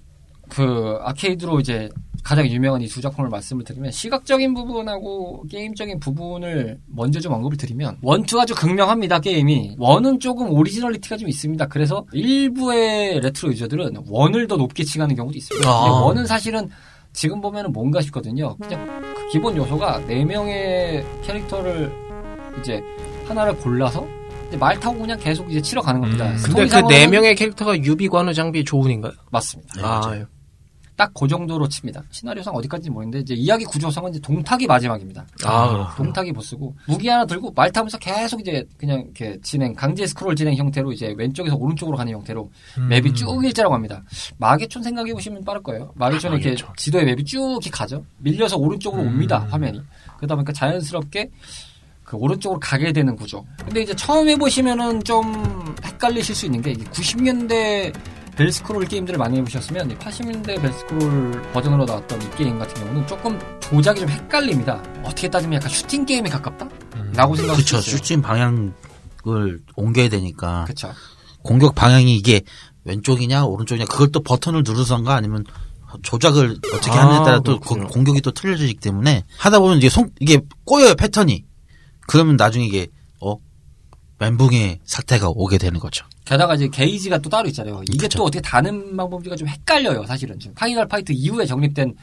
[0.48, 1.90] 그 아케이드로 이제
[2.24, 7.98] 가장 유명한 이 두 작품을 말씀을 드리면 시각적인 부분하고 게임적인 부분을 먼저 좀 언급을 드리면
[8.02, 14.48] one two가 아주 극명합니다 게임이 one은 조금 originality가 좀 있습니다 그래서 일부의 레트로 유저들은 one을
[14.48, 16.02] 더 높게 칭하는 경우도 있습니다 아.
[16.04, 16.70] one은 사실은
[17.12, 21.92] 지금 보면은 뭔가 싶거든요 그냥 그 기본 요소가 네 명의 캐릭터를
[22.60, 22.82] 이제
[23.26, 24.06] 하나를 골라서
[24.58, 26.36] 말 타고 그냥 계속 이제 치러 가는 겁니다 음.
[26.42, 29.12] 근데 그 네 명의 캐릭터가 유비 관우 장비 조운인가요?
[29.30, 30.26] 맞습니다 네, 아, 맞아요.
[30.96, 32.02] 딱 그 정도로 칩니다.
[32.10, 35.24] 시나리오상 어디까지 모르는데 이제 이야기 구조상은 이제 동탁이 마지막입니다.
[35.44, 35.94] 아, 그렇구나.
[35.96, 40.54] 동탁이 보스고 무기 하나 들고 말 타면서 계속 이제 그냥 이렇게 진행 강제 스크롤 진행
[40.56, 42.88] 형태로 이제 왼쪽에서 오른쪽으로 가는 형태로 음.
[42.88, 44.02] 맵이 쭉 일자라고 합니다.
[44.38, 45.92] 마계촌 생각해 보시면 빠를 거예요.
[45.96, 46.62] 마계촌은 아, 이렇게.
[46.76, 48.04] 지도에 맵이 쭉 이렇게 가죠.
[48.18, 49.08] 밀려서 오른쪽으로 음.
[49.08, 49.80] 옵니다 화면이.
[50.18, 51.30] 그러다 보니까 자연스럽게
[52.04, 53.44] 그 오른쪽으로 가게 되는 구조.
[53.64, 57.92] 근데 이제 처음 해보시면은 좀 헷갈리실 수 있는 게 이게 90년대
[58.36, 63.38] belt scroll 게임들을 많이 해보셨으면 80년대 belt scroll 버전으로 나왔던 이 게임 같은 경우는 조금
[63.60, 64.82] 조작이 좀 헷갈립니다.
[65.04, 66.68] 어떻게 따지면 약간 슈팅 게임에 가깝다?
[66.96, 67.12] 음.
[67.14, 67.78] 라고 생각할 수 그쵸.
[67.78, 67.96] 있어요.
[67.96, 68.72] 슈팅 방향을
[69.76, 70.64] 옮겨야 되니까.
[70.66, 70.92] 그쵸.
[71.42, 72.42] 공격 방향이 이게
[72.84, 75.44] 왼쪽이냐, 오른쪽이냐, 그걸 또 버튼을 누르던가 아니면
[76.02, 77.60] 조작을 어떻게 아, 하느냐에 따라 또.
[77.60, 81.44] 그 공격이 또 틀려지기 때문에 하다 보면 이게 송, 이게 꼬여요, 패턴이.
[82.06, 83.03] 그러면 나중에 이게, 어,
[84.24, 86.06] 멘붕의 사태가 오게 되는 거죠.
[86.24, 87.82] 게다가 이제 게이지가 또 따로 있잖아요.
[87.88, 88.18] 이게 그쵸.
[88.18, 90.38] 또 어떻게 다른 방법인지가 좀 헷갈려요, 사실은.
[90.38, 91.94] 지금 파이널 파이트 이후에 정립된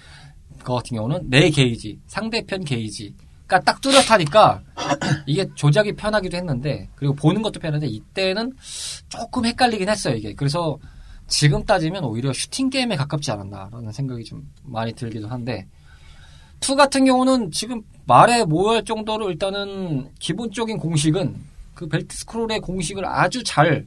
[0.63, 4.61] 거 같은 경우는 내 게이지, 상대편 게이지가 딱 뚜렷하니까
[5.25, 8.53] 이게 조작이 편하기도 했는데, 그리고 보는 것도 편한데, 이때는
[9.09, 10.33] 조금 헷갈리긴 했어요, 이게.
[10.35, 10.77] 그래서
[11.27, 15.67] 지금 따지면 오히려 슈팅 게임에 가깝지 않았나라는 생각이 좀 많이 들기도 한데,
[16.59, 23.43] 2 같은 경우는 지금 말해 뭐할 정도로 일단은 기본적인 공식은 그 belt scroll의 공식을 아주
[23.43, 23.85] 잘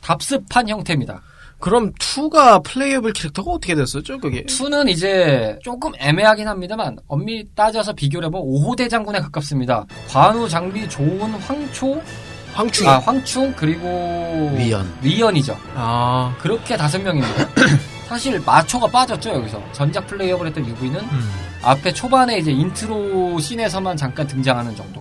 [0.00, 1.22] 답습한 형태입니다.
[1.58, 4.44] 그럼 2가 playable 캐릭터가 어떻게 됐었죠, 그게?
[4.44, 9.86] 2는 이제 조금 애매하긴 합니다만 엄밀히 따져서 비교를 해보면 5호대장군에 가깝습니다.
[10.08, 12.00] 관우 장비 조운 황초,
[12.52, 12.88] 황충이.
[12.88, 13.88] 아 황충 그리고
[14.56, 14.86] 위연.
[15.02, 15.56] 위연이죠.
[15.74, 17.48] 아, 그렇게 다섯 명입니다.
[18.06, 21.20] 사실 마초가 빠졌죠 여기서 전작 playable 했던 유비는 음.
[21.62, 25.00] 앞에 초반에 이제 intro scene에서만 잠깐 등장하는 정도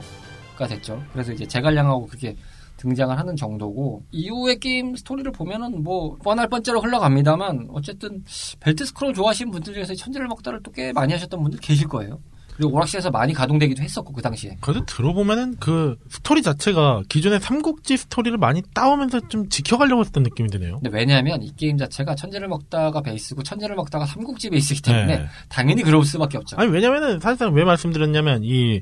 [0.56, 1.04] 가 됐죠.
[1.12, 2.36] 그래서 이제 제갈량하고 그렇게
[2.78, 8.24] 등장을 하는 정도고 이후의 게임 스토리를 보면은 뭐 뻔할 뻔자로 흘러갑니다만 어쨌든
[8.60, 12.20] belt scroll 좋아하시는 분들 중에서 천지를 먹다를 또 꽤 많이 하셨던 분들 계실 거예요.
[12.58, 14.58] 그리고 오락실에서 많이 가동되기도 했었고 그 당시에.
[14.62, 20.80] 그래도 들어보면은 그 스토리 자체가 기존의 삼국지 스토리를 많이 따오면서 좀 지켜가려고 했던 느낌이 드네요.
[20.82, 25.26] 근데 왜냐하면 이 게임 자체가 천지를 먹다가 베이스고 천지를 먹다가 삼국지 베이스이기 때문에 네.
[25.50, 26.56] 당연히 그럴 수밖에 없죠.
[26.58, 28.82] 아니 왜냐면은 사실상 왜 말씀드렸냐면 이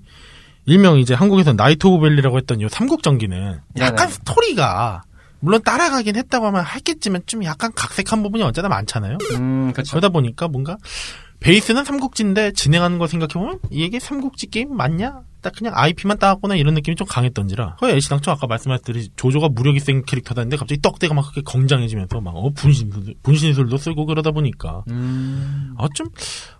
[0.65, 4.12] 일명 이제 한국에서 Knights of Valour라고 했던 이 삼국전기는 약간 네네.
[4.12, 5.04] 스토리가
[5.39, 9.17] 물론 따라가긴 했다고 하면 했겠지만 좀 약간 각색한 부분이 언제나 많잖아요.
[9.36, 9.91] 음, 그렇죠.
[9.91, 10.78] 그러다 보니까 뭔가
[11.41, 15.21] 베이스는 삼국지인데 진행하는 거 생각해보면 이게 삼국지 게임 맞냐?
[15.43, 20.03] 딱 그냥 IP만 따왔구나 이런 느낌이 좀 강했던지라 그 애시당초 아까 말씀하셨듯이 조조가 무력이 센
[20.03, 22.89] 캐릭터다는데 갑자기 떡대가 막 그렇게 건장해지면서 막 어, 분신,
[23.21, 26.08] 분신술도 쓰고 그러다 보니까 음, 아, 좀,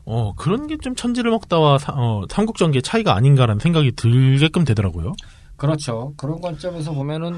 [0.06, 5.14] 어, 그런 게 좀 천지를 먹다와 사- 어, 삼국전기의 차이가 아닌가라는 생각이 들게끔 되더라고요.
[5.56, 6.14] 그렇죠.
[6.18, 7.36] 그런 관점에서 보면은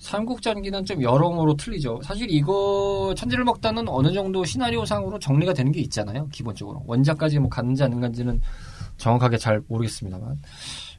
[0.00, 2.00] 삼국전기는 좀 여러모로 틀리죠.
[2.02, 6.26] 사실 이거 천지를 먹다는 어느 정도 시나리오상으로 정리가 되는 게 있잖아요.
[6.32, 8.40] 기본적으로 원작까지 뭐 갔는지 안 갔는지는
[8.96, 10.36] 정확하게 잘 모르겠습니다만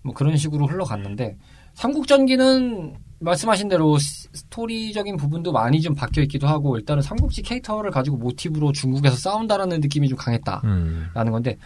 [0.04, 1.38] 뭐 그런 식으로 흘러갔는데
[1.74, 8.16] 삼국전기는 말씀하신 대로 스- 스토리적인 부분도 많이 좀 바뀌어 있기도 하고 일단은 삼국지 캐릭터를 가지고
[8.18, 11.32] 모티브로 중국에서 싸운다라는 느낌이 좀 강했다라는 음.
[11.32, 11.58] 건데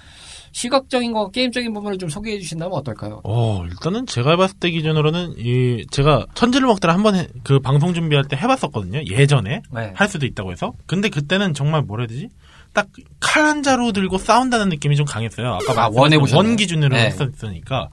[0.52, 3.22] 시각적인 거 게임적인 부분을 좀 소개해 주신다면 어떨까요?
[3.24, 8.26] 어, 일단은 제가 해봤을 때 기준으로는 이, 제가 천지를 먹다를 한번 해- 그 방송 준비할
[8.26, 9.02] 때 해봤었거든요.
[9.10, 9.62] 예전에.
[9.74, 9.92] 네.
[9.96, 10.74] 할 수도 있다고 해서.
[10.86, 12.30] 근데 그때는 정말 뭐라 해야 되지?
[12.74, 12.88] 딱
[13.20, 15.48] 칼 한 자루 들고 싸운다는 느낌이 좀 강했어요.
[15.54, 16.48] 아까 아, 말씀하신 one 해보셨나요?
[16.50, 17.06] one 기준으로 네.
[17.08, 17.90] 했었으니까.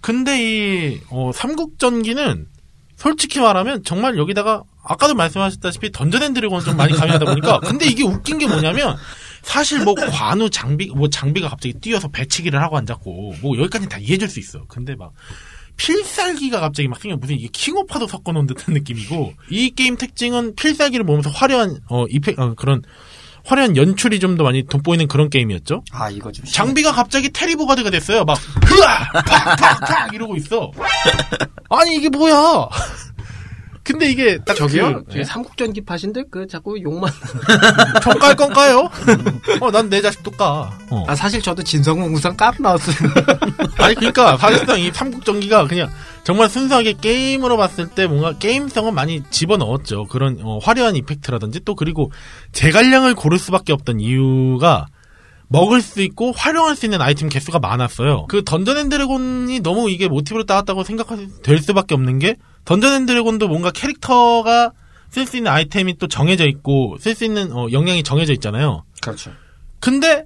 [0.00, 2.46] 근데 이 어, 삼국전기는
[2.96, 8.02] 솔직히 말하면 정말 여기다가 아까도 말씀하셨다시피 던전 앤 드래곤 좀 많이 가미하다 보니까 근데 이게
[8.02, 8.96] 웃긴 게 뭐냐면
[9.42, 14.28] 사실 뭐 관우 장비 뭐 장비가 갑자기 뛰어서 배치기를 하고 앉았고 뭐 여기까지 다 이해해줄
[14.28, 14.64] 수 있어.
[14.68, 15.12] 근데 막
[15.76, 21.30] 필살기가 갑자기 막 생겨 무슨 이게 킹오파도 섞어놓은 듯한 느낌이고 이 게임 특징은 필살기를 모으면서
[21.30, 22.82] 화려한 어 effec- 어, 그런
[23.44, 25.82] 화려한 연출이 좀 더 많이 돋보이는 그런 게임이었죠.
[25.92, 28.24] 아 이거 좀 장비가 갑자기 테리보가드가 됐어요.
[28.24, 30.70] 막 흐아 팍팍팍 이러고 있어.
[31.70, 32.68] 아니 이게 뭐야?
[33.92, 35.04] 근데 이게 딱 저기요?
[35.04, 37.10] 그, 저기 삼국전기 파신데 그 자꾸 욕만.
[38.02, 38.88] 총깔 건가요?
[39.60, 40.70] 어, 난 내 자식도 까.
[40.90, 41.04] 어.
[41.08, 43.10] 아 사실 저도 진성공무상 깜 나왔어요.
[43.78, 45.90] 아니 그러니까 사실상 이 삼국전기가 그냥
[46.22, 50.04] 정말 순수하게 게임으로 봤을 때 뭔가 게임성은 많이 집어 넣었죠.
[50.04, 52.12] 그런 어, 화려한 이펙트라든지 또 그리고
[52.52, 54.86] 제갈량을 고를 수밖에 없던 이유가
[55.48, 58.26] 먹을 수 있고 활용할 수 있는 아이템 개수가 많았어요.
[58.28, 63.48] 그 던전 앤 드래곤이 너무 이게 모티브로 따왔다고 생각될 수밖에 없는 게 던전 앤 드래곤도
[63.48, 64.72] 뭔가 캐릭터가
[65.10, 68.84] 쓸 수 있는 아이템이 또 정해져 있고 쓸 수 있는 어, 역량이 정해져 있잖아요.
[69.02, 69.32] 그렇죠.
[69.80, 70.24] 근데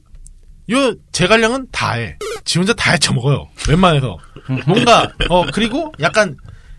[0.70, 2.18] 요 제갈량은 다 해.
[2.44, 3.48] 지 혼자 다 헤쳐먹어요.
[3.68, 4.18] 웬만해서.
[4.66, 6.36] 뭔가 어 그리고 약간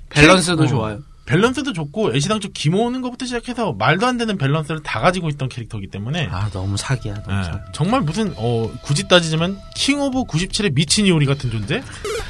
[0.09, 0.99] 밸런스도 어, 좋아요.
[1.25, 5.87] 밸런스도 좋고 애시당초 기 모으는 것부터 시작해서 말도 안 되는 밸런스를 다 가지고 있던 캐릭터이기
[5.87, 7.15] 때문에 아 너무 사기야.
[7.23, 7.57] 너무 예, 사기.
[7.73, 11.81] 정말 무슨 어 굳이 따지자면 킹 오브 97의 미친 이오리 같은 존재?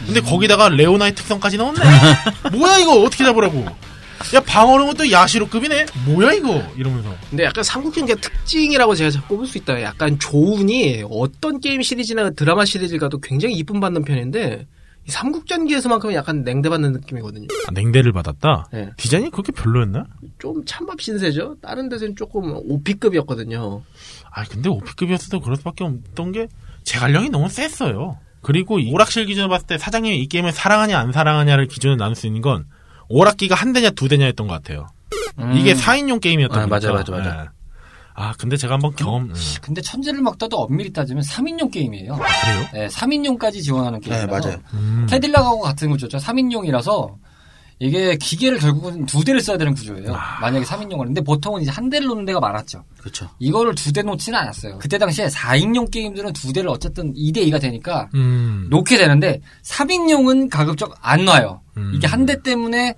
[0.05, 1.79] 근데 거기다가 레오나의 특성까지 넣었네?
[2.58, 3.65] 뭐야 이거 어떻게 잡으라고
[4.34, 9.81] 야 방어는 것도 야시로급이네 뭐야 이거 이러면서 근데 약간 삼국전기의 특징이라고 제가 꼽을 수 있다.
[9.81, 14.65] 약간 조운이 어떤 게임 시리즈나 드라마 시리즈 가도 굉장히 이쁨 받는 편인데
[15.08, 17.48] 이 삼국전기에서만큼은 약간 냉대받는 느낌이거든요.
[17.68, 18.89] 아, 냉대를 받았다 네.
[18.98, 20.06] 디자인이 그렇게 별로였나?
[20.39, 21.58] 좀 찬밥 신세죠.
[21.62, 23.84] 다른 데서는 조금 오피급이었거든요.
[24.32, 26.48] 아 근데 오피급이었어도 그럴 수밖에 없던 게
[26.84, 28.18] 제갈량이 너무 셌어요.
[28.41, 32.28] 그리고 이 오락실 기준으로 봤을 때 사장님이 이 게임을 사랑하냐 안 사랑하냐를 기준으로 나눌 수
[32.28, 32.65] 있는 건
[33.10, 34.88] 오락기가 한 대냐 두 대냐였던 것 같아요.
[35.54, 36.94] 이게 4인용 게임이었던 아, 거죠.
[36.94, 37.44] 맞아, 맞아, 맞아.
[37.44, 37.55] 예.
[38.17, 42.13] 아 근데 제가 한번 경험 음, 근데 천재를 먹다도 엄밀히 따지면 3인용 게임이에요.
[42.15, 42.65] 그래요?
[42.73, 44.62] 네, 3인용까지 지원하는 네, 게임이라서 맞아요.
[44.73, 45.06] 음.
[45.10, 46.17] 캐딜락하고 같은 구조죠.
[46.17, 47.13] 3인용이라서
[47.80, 50.13] 이게 기계를 결국은 두 대를 써야 되는 구조예요.
[50.15, 50.39] 아.
[50.39, 51.08] 만약에 3인용을.
[51.08, 52.86] 근데 보통은 이제 한 대를 놓는 데가 많았죠.
[52.99, 53.30] 그렇죠.
[53.39, 54.78] 이거를 두 대 놓지는 않았어요.
[54.78, 58.67] 그때 당시에 4인용 게임들은 두 대를 어쨌든 2대 2가 되니까 음.
[58.69, 61.60] 놓게 되는데 3인용은 가급적 안 놔요.
[61.75, 61.91] 음.
[61.93, 62.95] 이게 한 대 때문에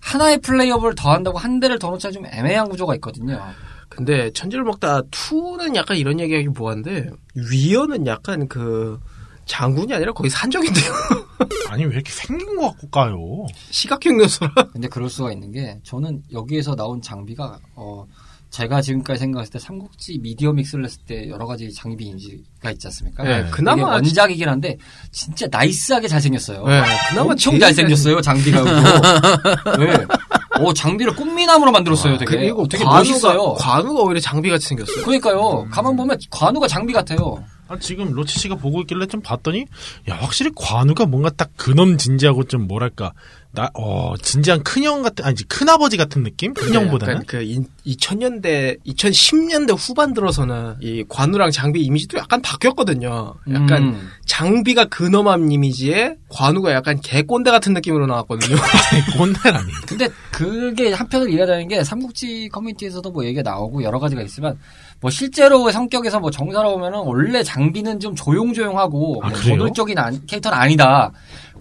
[0.00, 3.42] 하나의 플레이어블을 더 한다고 한 대를 더 놓자 좀 애매한 구조가 있거든요.
[3.90, 8.98] 근데 천지를 먹다 2는 약간 이런 얘기하기 뭐한데 위어는 약간 그
[9.44, 10.92] 장군이 아니라 거의 산적인데요.
[11.68, 13.46] 아니 왜 이렇게 생긴 것 같고 까요?
[13.70, 14.52] 시각형 요소라.
[14.72, 18.06] 근데 그럴 수가 있는 게 저는 여기에서 나온 장비가 어
[18.50, 23.22] 제가 지금까지 생각했을 때 삼국지 미디어 믹스를 했을 때 여러 가지 장비가 있지 않습니까?
[23.22, 24.76] 네, 이게 그나마 원작이긴 한데
[25.12, 26.64] 진짜 나이스하게 잘생겼어요.
[26.66, 28.62] 네, 그나마 엄청 잘생겼어요 장비가.
[29.78, 30.06] 네.
[30.64, 32.18] 어 장비를 꽃미남으로 만들었어요.
[32.18, 32.36] 되게.
[32.36, 33.54] 그리고 되게 관우가, 멋있어요.
[33.54, 35.04] 관우가 오히려 장비 같이 생겼어요.
[35.04, 35.66] 그러니까요.
[35.70, 37.42] 가만 보면 관우가 장비 같아요.
[37.68, 39.66] 아, 지금 로치 씨가 보고 있길래 좀 봤더니
[40.08, 43.12] 야 확실히 관우가 뭔가 딱 근엄 진지하고 좀 뭐랄까
[43.52, 46.54] 나, 어, 진지한 큰형 같은, 아니지, 큰아버지 같은 느낌?
[46.54, 47.14] 큰형보다는?
[47.14, 47.38] 약간 그
[47.84, 53.34] 2000년대, 2010년대 후반 들어서는 이 관우랑 장비 이미지도 약간 바뀌었거든요.
[53.52, 54.08] 약간 음.
[54.24, 58.56] 장비가 근엄한 이미지에 관우가 약간 개꼰대 같은 느낌으로 나왔거든요.
[59.18, 59.68] 꼰대라니.
[59.86, 64.56] 근데 그게 한편으로 이해하자는 게 삼국지 커뮤니티에서도 뭐 얘기가 나오고 여러 가지가 있지만
[65.00, 69.36] 뭐 실제로 성격에서 뭐 정사로 보면은 원래 장비는 좀 조용조용하고 아, 뭐?
[69.40, 71.10] 저돌적인 안- 캐릭터는 아니다.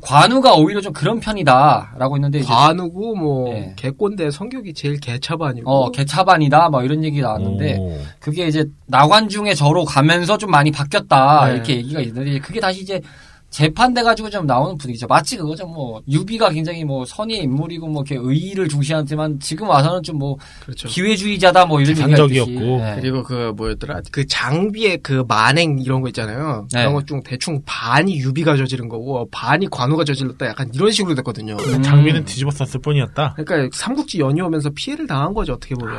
[0.01, 3.73] 관우가 오히려 좀 그런 편이다라고 했는데 이제 관우고 뭐 네.
[3.75, 7.97] 개꼰대 성격이 제일 개차반이고 어 개차반이다 뭐 이런 얘기 나왔는데 오.
[8.19, 11.53] 그게 이제 나관중의 저로 가면서 좀 많이 바뀌었다 네.
[11.53, 13.01] 이렇게 얘기가 있는데 그게 다시 이제
[13.49, 15.07] 재판돼 가지고 좀 나오는 분위기죠.
[15.07, 15.65] 마치 그거죠.
[15.65, 20.87] 뭐 유비가 굉장히 뭐 선의의 인물이고 뭐 이렇게 의의를 중시하지만 지금 와서는 좀 뭐 그렇죠.
[20.89, 21.95] 기회주의자다 뭐 이런.
[21.95, 22.51] 계산적이었고.
[22.51, 22.97] 네.
[22.99, 26.67] 그리고 그 뭐였더라 그 장비의 그 만행 이런 거 있잖아요.
[26.73, 26.79] 네.
[26.81, 31.55] 그런 거좀 대충 반이 유비가 저지른 거고 반이 관우가 저질렀다 약간 이런 식으로 됐거든요.
[31.55, 31.81] 음.
[31.81, 33.35] 장비는 뒤집어 썼을 뿐이었다.
[33.37, 35.95] 그러니까 삼국지 연이오면서 피해를 당한 거죠 어떻게 보면.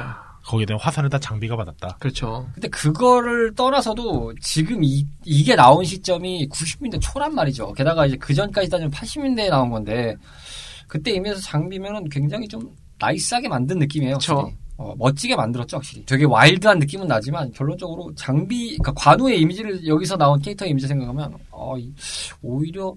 [0.51, 1.97] 거기에 대한 화살을 다 장비가 받았다.
[2.01, 2.49] 그렇죠.
[2.55, 7.73] 근데 그거를 떠나서도 지금 이, 이게 나온 시점이 90년대 초란 말이죠.
[7.75, 10.17] 게다가 이제 그 전까지 따지면 80년대에 나온 건데
[10.89, 14.15] 그때 이면서 장비면은 굉장히 좀 nice하게 만든 느낌이에요.
[14.15, 14.39] 확실히.
[14.77, 16.05] 어, 멋지게 만들었죠, 확실히.
[16.07, 21.77] 되게 와일드한 느낌은 나지만 결론적으로 장비, 그러니까 관우의 이미지를 여기서 나온 캐릭터 이미지 생각하면 어,
[21.79, 21.93] 이-
[22.43, 22.95] 오히려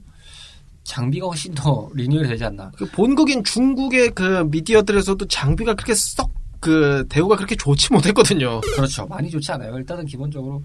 [0.86, 2.72] 장비가 훨씬 더 리뉴얼 되지 않나.
[2.78, 6.32] 그 본국인 중국의 그 미디어들에서도 장비가 그렇게 썩
[6.64, 8.62] 그 대우가 그렇게 좋지 못했거든요.
[8.62, 9.06] 그렇죠.
[9.08, 9.76] 많이 좋지 않아요.
[9.76, 10.64] 일단은 기본적으로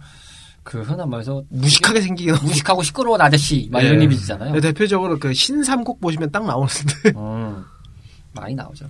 [0.63, 2.47] 그 흔한 말해서 무식하게 생기긴 하고.
[2.47, 4.05] 무식하고 시끄러운 아저씨 막 이런 예.
[4.05, 4.53] 이미지잖아요.
[4.53, 7.15] 네, 대표적으로 그 신삼국 보시면 딱 나오는데.
[7.17, 7.65] 음,
[8.33, 8.87] 많이 나오죠.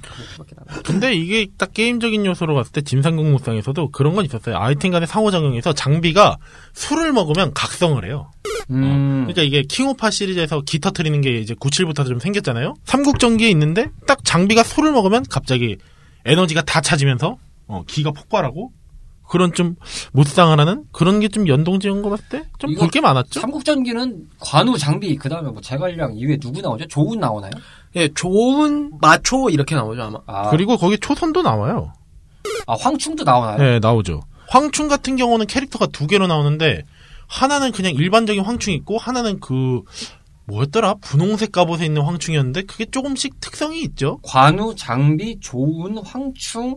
[0.84, 4.58] 근데 이게 딱 게임적인 요소로 봤을 때 진상국 무쌍에서도 그런 건 있었어요.
[4.58, 6.36] 아이템 간의 상호작용에서 장비가
[6.74, 8.30] 술을 먹으면 각성을 해요.
[8.70, 12.74] 음, 그러니까 이게 킹오파 시리즈에서 기 터트리는 게 이제 97부터 좀 생겼잖아요.
[12.84, 15.78] 삼국전기에 있는데 딱 장비가 술을 먹으면 갑자기
[16.28, 17.36] 에너지가 다 차지면서
[17.66, 18.72] 어, 기가 폭발하고
[19.28, 19.76] 그런 좀
[20.12, 23.40] 무쌍을 하는 그런 게 좀 연동 지은 거 봤을 때좀 이거 볼게 많았죠.
[23.40, 26.86] 삼국전기는 관우 장비 그 다음에 뭐 제갈량 이외에 누구 나오죠?
[26.88, 27.50] 조운 나오나요?
[27.96, 30.18] 예, 좋은 마초 이렇게 나오죠 아마.
[30.26, 31.92] 아, 그리고 거기 초선도 나와요.
[32.66, 33.58] 아 황충도 나오나요?
[33.58, 34.22] 네, 나오죠.
[34.48, 36.84] 황충 같은 경우는 캐릭터가 두 개로 나오는데
[37.26, 39.82] 하나는 그냥 일반적인 황충이 있고 하나는 그
[40.48, 40.94] 뭐였더라?
[41.00, 44.18] 분홍색 갑옷에 있는 황충이었는데 그게 조금씩 특성이 있죠.
[44.22, 46.76] 관우 장비 조운 황충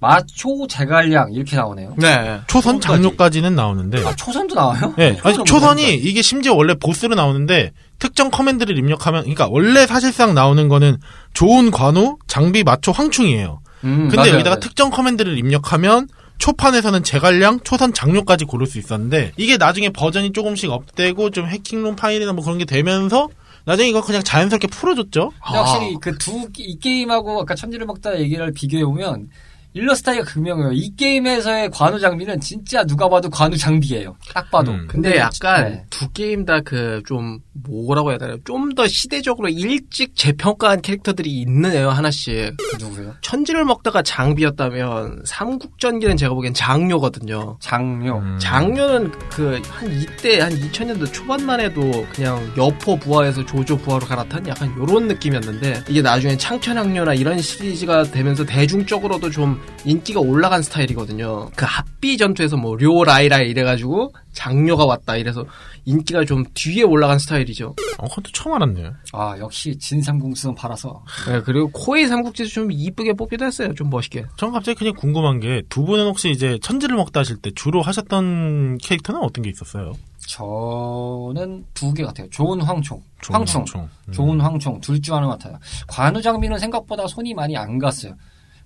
[0.00, 1.94] 마초 제갈량 이렇게 나오네요.
[1.96, 2.40] 네.
[2.48, 2.80] 초선.
[2.80, 4.94] 장료까지는 나오는데 아 초선도 나와요?
[4.96, 6.08] 네, 아니, 초선이 못하니까.
[6.08, 7.70] 이게 심지어 원래 보스로 나오는데
[8.00, 10.96] 특정 command를 입력하면 그러니까 원래 사실상 나오는 거는
[11.34, 13.60] 조운 관우 장비 마초 황충이에요.
[13.84, 14.60] 음, 근데 맞아요, 여기다가 맞아요.
[14.60, 16.08] 특정 command를 입력하면
[16.42, 21.94] 초판에서는 제갈량, 초선 장료까지 고를 수 있었는데 이게 나중에 버전이 조금씩 up되고 좀 hacking ROM
[21.94, 23.28] 파일이나 뭐 그런 게 되면서
[23.64, 25.30] 나중에 이거 그냥 자연스럽게 풀어줬죠.
[25.40, 29.30] 근데 확실히 그 두 이 게임하고 아까 천지를 먹다 얘기를 비교해 보면
[29.74, 30.72] 일러스트 차이가 극명해요.
[30.72, 34.16] 이 게임에서의 관우 장비는 진짜 누가 봐도 관우 장비예요.
[34.34, 34.72] 딱 봐도.
[34.72, 34.86] 음.
[34.88, 35.84] 근데 약간 네.
[35.90, 41.90] 두 게임 다 그 좀 뭐라고 해야 되나 좀 더 시대적으로 일찍 재평가한 캐릭터들이 있네요
[41.90, 42.54] 하나씩.
[42.80, 43.14] 누구요?
[43.22, 47.58] 천지를 먹다가 장비였다면 삼국전기는 제가 보기엔 장료거든요.
[47.60, 48.18] 장료.
[48.18, 48.38] 음.
[48.40, 54.72] 장료는 그 한 이때 한 2000년도 초반만 해도 그냥 여포 부하에서 조조 부하로 갈아탄 약간
[54.78, 61.50] 요런 느낌이었는데 이게 나중에 창천항로나 이런 시리즈가 되면서 대중적으로도 좀 인기가 올라간 스타일이거든요.
[61.56, 65.44] 그 합비 전투에서 뭐 遼来来 이래가지고 장료가 왔다 이래서
[65.84, 67.74] 인기가 좀 뒤에 올라간 스타일이죠.
[67.98, 68.94] 어, 그것도 처음 알았네요.
[69.12, 73.74] 아 역시 진삼국무쌍 팔아서 네, 그리고 코에이 삼국지도 좀 이쁘게 뽑기도 했어요.
[73.74, 74.24] 좀 멋있게.
[74.36, 78.78] 전 갑자기 그냥 궁금한 게 두 분은 혹시 이제 천지를 먹다 하실 때 주로 하셨던
[78.78, 79.94] 캐릭터는 어떤 게 있었어요?
[80.28, 82.28] 저는 두 개 같아요.
[82.30, 83.88] 좋은 황총, 좋은 황충, 황충.
[84.08, 84.12] 음.
[84.12, 85.58] 좋은 황총 둘 중 하나 같아요.
[85.88, 88.14] 관우 장비는 생각보다 손이 많이 안 갔어요.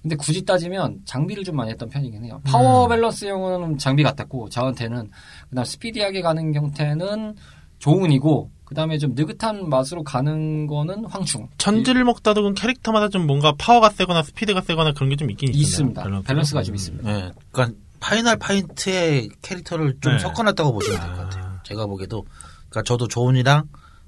[0.02, 2.40] 근데 굳이 따지면 장비를 좀 많이 했던 편이긴 해요.
[2.46, 2.50] 음.
[2.50, 5.10] 파워 밸런스용은 장비 같았고 저한테는
[5.50, 7.34] 그다음 스피디하게 가는 형태는
[7.78, 11.48] 조운이고 그다음에 좀 느긋한 맛으로 가는 거는 황충.
[11.58, 15.58] 천지를 먹다 도 캐릭터마다 좀 뭔가 파워가 세거나 스피드가 세거나 그런 게 좀 있긴 이-
[15.58, 16.00] 있습니다.
[16.00, 16.22] 있잖아요.
[16.22, 17.08] 밸런스가 좀 있습니다.
[17.12, 20.18] 네, 그러니까 Final Fight의 캐릭터를 좀 네.
[20.18, 21.22] 섞어놨다고 보시면 될것 아.
[21.24, 21.58] 같아요.
[21.64, 22.24] 제가 보기에도
[22.68, 23.64] 그러니까 저도 조운이랑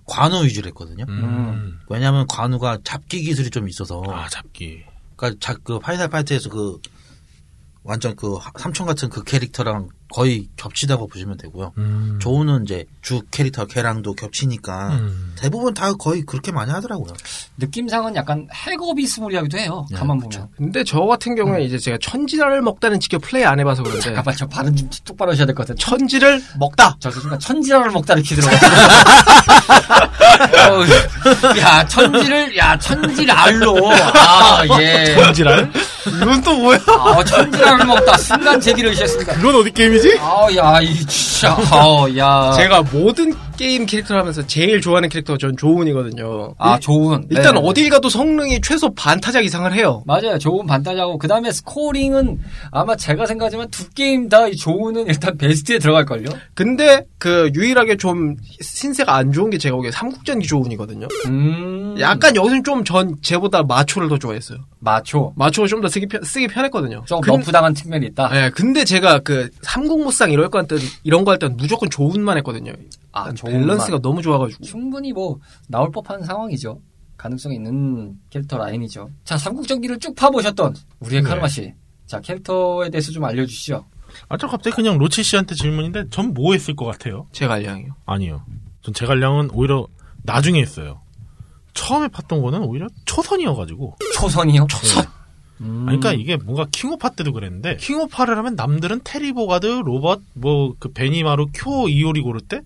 [0.07, 1.05] 관우 위주로 했거든요.
[1.09, 1.79] 음.
[1.89, 4.83] 왜냐하면 관우가 잡기 기술이 좀 있어서 아 잡기.
[5.19, 6.81] 그러니까 자, 그 Final Fight에서 그
[7.83, 11.73] 완전 그 하- 삼촌 같은 그 캐릭터랑 거의 겹친다고 보시면 되고요.
[11.79, 12.19] 음.
[12.21, 15.35] 조운은 이제 주 캐릭터 걔랑도 겹치니까 음.
[15.39, 17.13] 대부분 다 거의 그렇게 많이 하더라고요.
[17.59, 19.87] 느낌상은 약간 해거 비스무리하기도 해요.
[19.91, 20.39] 네, 가만 그쵸.
[20.41, 20.49] 보면.
[20.57, 24.47] 근데 저 같은 경우에 이제 제가 천지를 먹다는 직접 플레이 안 해봐서 그런데 잠깐만 저
[24.47, 25.77] 발음 좀 똑바로 하셔야 될 것 같아요.
[25.77, 26.97] 천지를 먹다.
[27.01, 28.67] 저 순간 천지라를 먹다 이렇게 들어갔어.
[31.61, 35.15] 야 천지를 야 천지랄로 아 예.
[35.15, 35.71] 전지랄?
[36.23, 36.79] 이건 또 뭐야?
[36.87, 39.35] 아 천지랄을 먹다 순간 제기를 하셨습니다.
[39.35, 40.19] 그건 어디 게임이 지?
[40.21, 42.53] 아야이 진짜 아야.
[42.57, 46.55] 제가 모든 게임 캐릭터를 하면서 제일 좋아하는 캐릭터가 전 조운이거든요.
[46.57, 47.27] 아 조운.
[47.29, 47.61] 일단 네.
[47.63, 50.03] 어딜 가도 성능이 최소 반타작 이상을 해요.
[50.07, 50.39] 맞아요.
[50.39, 52.39] 조운 반타작하고 그 다음에 scoring은
[52.71, 56.31] 아마 제가 생각하지만 두 게임 다 이 조운은 일단 베스트에 들어갈 걸요.
[56.55, 61.09] 근데 그 유일하게 좀 신세가 안 좋은 게 제가 보기에 삼국전기 조운이거든요.
[61.27, 61.97] 음.
[62.01, 64.61] 약간 여기서는 좀 전 제보다 마초를 더 좋아했어요.
[64.79, 65.33] 마초.
[65.37, 67.03] 마초가 좀더 쓰기, 편, 쓰기 편했거든요.
[67.07, 68.31] 좀 근- nerf당한 측면이 있다.
[68.35, 72.73] 예, 근데 제가 그 삼국무쌍 이럴 거 때, 이런 거 할 때는 무조건 조운만 했거든요.
[73.13, 73.99] 아, 밸런스가.
[74.01, 74.65] 너무 좋아가지고.
[74.65, 76.81] 충분히 뭐 나올 법한 상황이죠.
[77.17, 79.11] 가능성이 있는 캐릭터 라인이죠.
[79.25, 81.29] 자, 삼국전기를 쭉 파보셨던 우리의 네.
[81.29, 81.75] 카르마 씨.
[82.07, 83.85] 자, 캐릭터에 대해서 좀 알려주시죠.
[84.29, 87.27] 아, 저 갑자기 그냥 로치 씨한테 질문인데, 전 뭐 했을 것 같아요?
[87.33, 87.95] 제갈량이요.
[88.07, 88.43] 아니요.
[88.83, 89.87] 전 제갈량은 오히려
[90.23, 91.01] 나중에 했어요.
[91.75, 93.97] 처음에 팠던 거는 오히려 초선이어가지고.
[94.15, 94.67] 초선이요?
[94.71, 95.05] 초선.
[95.61, 95.87] 음.
[95.89, 100.93] 아니, 그러니까 이게 뭔가 킹오파 때도 그랬는데, 킹오파를 하면 남들은 테리 보가드, 로버트, 뭐, 그
[100.93, 102.61] 베니마루, 쿄, 이오리 고를 때,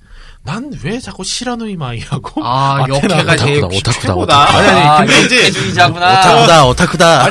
[0.45, 2.45] 난 왜 자꾸 시라누이 마이하고.
[2.45, 4.57] 아, 여캐가 제일 오타쿠다, 오타쿠다.
[4.59, 6.19] 아니, 아니, 아, 근데 이제, 여캐주의자구나.
[6.19, 7.29] 오타쿠다, 오타쿠다.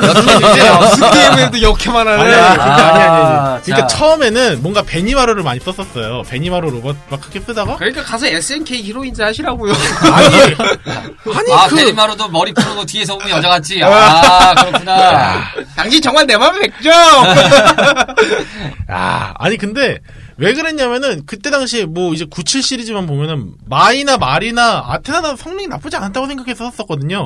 [0.80, 2.22] 무슨 게임에도 여캐만 하네.
[2.22, 3.64] 아니, 아니, 아니, 아니, 아, 아니.
[3.64, 3.98] 그러니까 자.
[3.98, 6.22] 처음에는 뭔가 베니마루를 많이 썼었어요.
[6.30, 9.74] 베니마루 로버트 막 그렇게 쓰다가, 그러니까 가서 SNK Heroines 하시라고요.
[10.14, 10.36] 아니,
[11.38, 13.82] 아니, 아, 그, 베니마루도 머리 풀고 뒤에서 보면 여자 같지?
[13.84, 15.42] 아, 그렇구나.
[15.76, 16.90] 당신 정말 내 맘에 백죠?
[18.88, 20.00] 아, 아니 근데
[20.38, 26.28] 왜 그랬냐면은 그때 당시에 뭐 이제 97 시리즈만 보면은 마이나 마리나 아테나나 성능이 나쁘지 않다고
[26.28, 27.18] 생각해서 썼었거든요.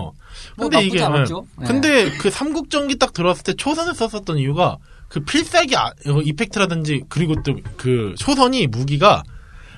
[0.58, 1.46] 뭐 근데 나쁘지 이게 않았죠.
[1.60, 1.62] 예.
[1.64, 1.68] 네.
[1.68, 7.36] 근데 그 삼국전기 딱 들어왔을 때 초선을 썼었던 이유가 그 필살기 아- 어, effect라든지 그리고
[7.44, 9.24] 또 그 초선이 무기가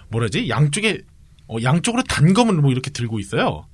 [0.10, 1.00] 뭐라지 양쪽에
[1.48, 3.66] 어, 양쪽으로 단검을 뭐 이렇게 들고 있어요.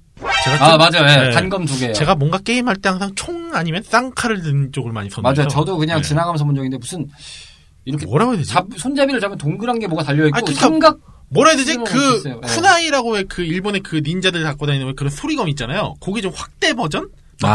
[0.43, 1.11] 제가 아, 좀- 맞아요.
[1.21, 1.31] 예, 네.
[1.31, 1.93] 단검 두 개요.
[1.93, 5.47] 제가 뭔가 게임 할 때 항상 총 아니면 쌍칼을 든 쪽을 많이 썼는데 맞아요.
[5.49, 6.07] 저도 그냥 네.
[6.07, 7.07] 지나가면서 본 적인데 무슨
[7.85, 8.49] 이렇게 뭐라고 해야 되지?
[8.49, 11.77] 잡, 손잡이를 잡으면 동그란 게 뭐가 달려 있고 아니, 그러니까 삼각 뭐라 해야 되지?
[11.77, 12.41] 그 있어요.
[12.43, 12.47] 예.
[12.47, 15.95] 쿠나이라고 왜그 일본의 그 닌자들 갖고 다니는 왜 그런 수리검 있잖아요.
[15.99, 17.09] 그게 좀 확대 버전?
[17.41, 17.49] 막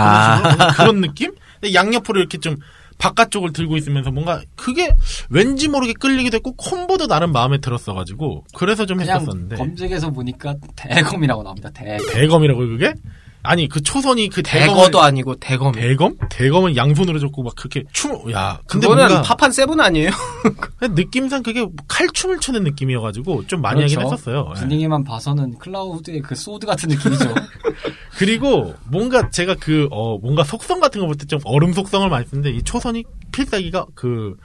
[0.44, 0.72] 아.
[0.76, 1.32] 그런, 느낌?
[1.72, 2.56] 양옆으로 이렇게 좀
[2.98, 4.92] 바깥쪽을 들고 있으면서 뭔가 그게
[5.30, 11.70] 왠지 모르게 끌리기도 했고 콤보도 나름 마음에 들었어가지고 그래서 좀 했었었는데 검색해서 보니까 대검이라고 나옵니다.
[11.70, 12.06] 대검.
[12.12, 12.94] 대검이라고요 그게?
[13.42, 15.72] 아니 그 초선이 그 대검을 대거도 아니고 대검.
[15.72, 16.16] 대검?
[16.28, 20.10] 대검을 양손으로 잡고 막 그렇게 춤, 야, 근데 그거는 뭔가 파판 seven 아니에요?
[20.82, 24.12] 느낌상 그게 칼춤을 추는 느낌이어가지고 좀 많이 하긴 그렇죠.
[24.14, 24.52] 했었어요.
[24.56, 24.60] 예.
[24.60, 27.32] 분위기만 봐서는 클라우드의 그 sword 같은 느낌이죠.
[28.18, 32.26] 그리고 뭔가 제가 그 어 뭔가 속성 같은 거 볼 때 좀 얼음 속성을 많이
[32.26, 34.36] 쓰는데 이 초선이 필살기가 그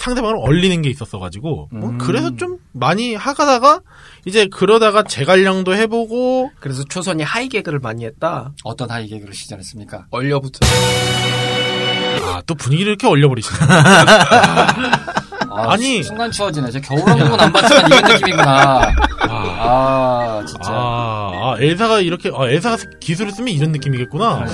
[0.00, 1.98] 상대방을 얼리는 게 있었어 가지고 뭐 음.
[1.98, 3.80] 그래서 좀 많이 하다가
[4.24, 8.52] 이제 그러다가 제갈량도 해보고 그래서 초선이 하이 개그를 많이 했다.
[8.64, 10.06] 어떤 하이 개그를 시전했습니까?
[10.10, 10.60] 얼려붙어.
[12.34, 13.58] 아또 분위기를 이렇게 얼려버리시네.
[15.52, 16.02] 아, 아니.
[16.02, 16.70] 순간 추워지네.
[16.70, 18.94] 저 겨울 왕국은 안 봤지만 이런 느낌이구나.
[19.72, 20.72] 아, 진짜.
[20.72, 24.24] 아, 아 엘사가 이렇게 아 엘사가 기술을 쓰면 이런 느낌이겠구나.
[24.24, 24.46] 와.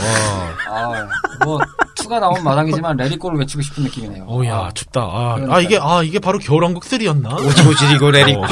[0.69, 1.09] 아,
[1.45, 1.59] 뭐
[1.95, 4.27] 투가 나온 마당이지만 레리꼬를 외치고 싶은 느낌이네요.
[4.29, 5.01] 어야 아, 춥다.
[5.01, 5.47] 아.
[5.49, 7.47] 아 이게 아 이게 바로 겨울왕국 3였나?
[7.47, 8.43] 오지고 지리고 내리고.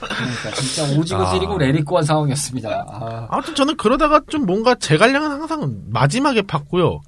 [0.00, 2.86] 그러니까 진짜 오지고 지리고 레리꼬한 상황이었습니다.
[2.88, 7.00] 아, 아무튼 저는 그러다가 좀 뭔가 제갈량은 항상 마지막에 팠고요.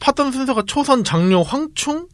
[0.00, 2.06] 팠던 순서가 초선, 장료, 황충,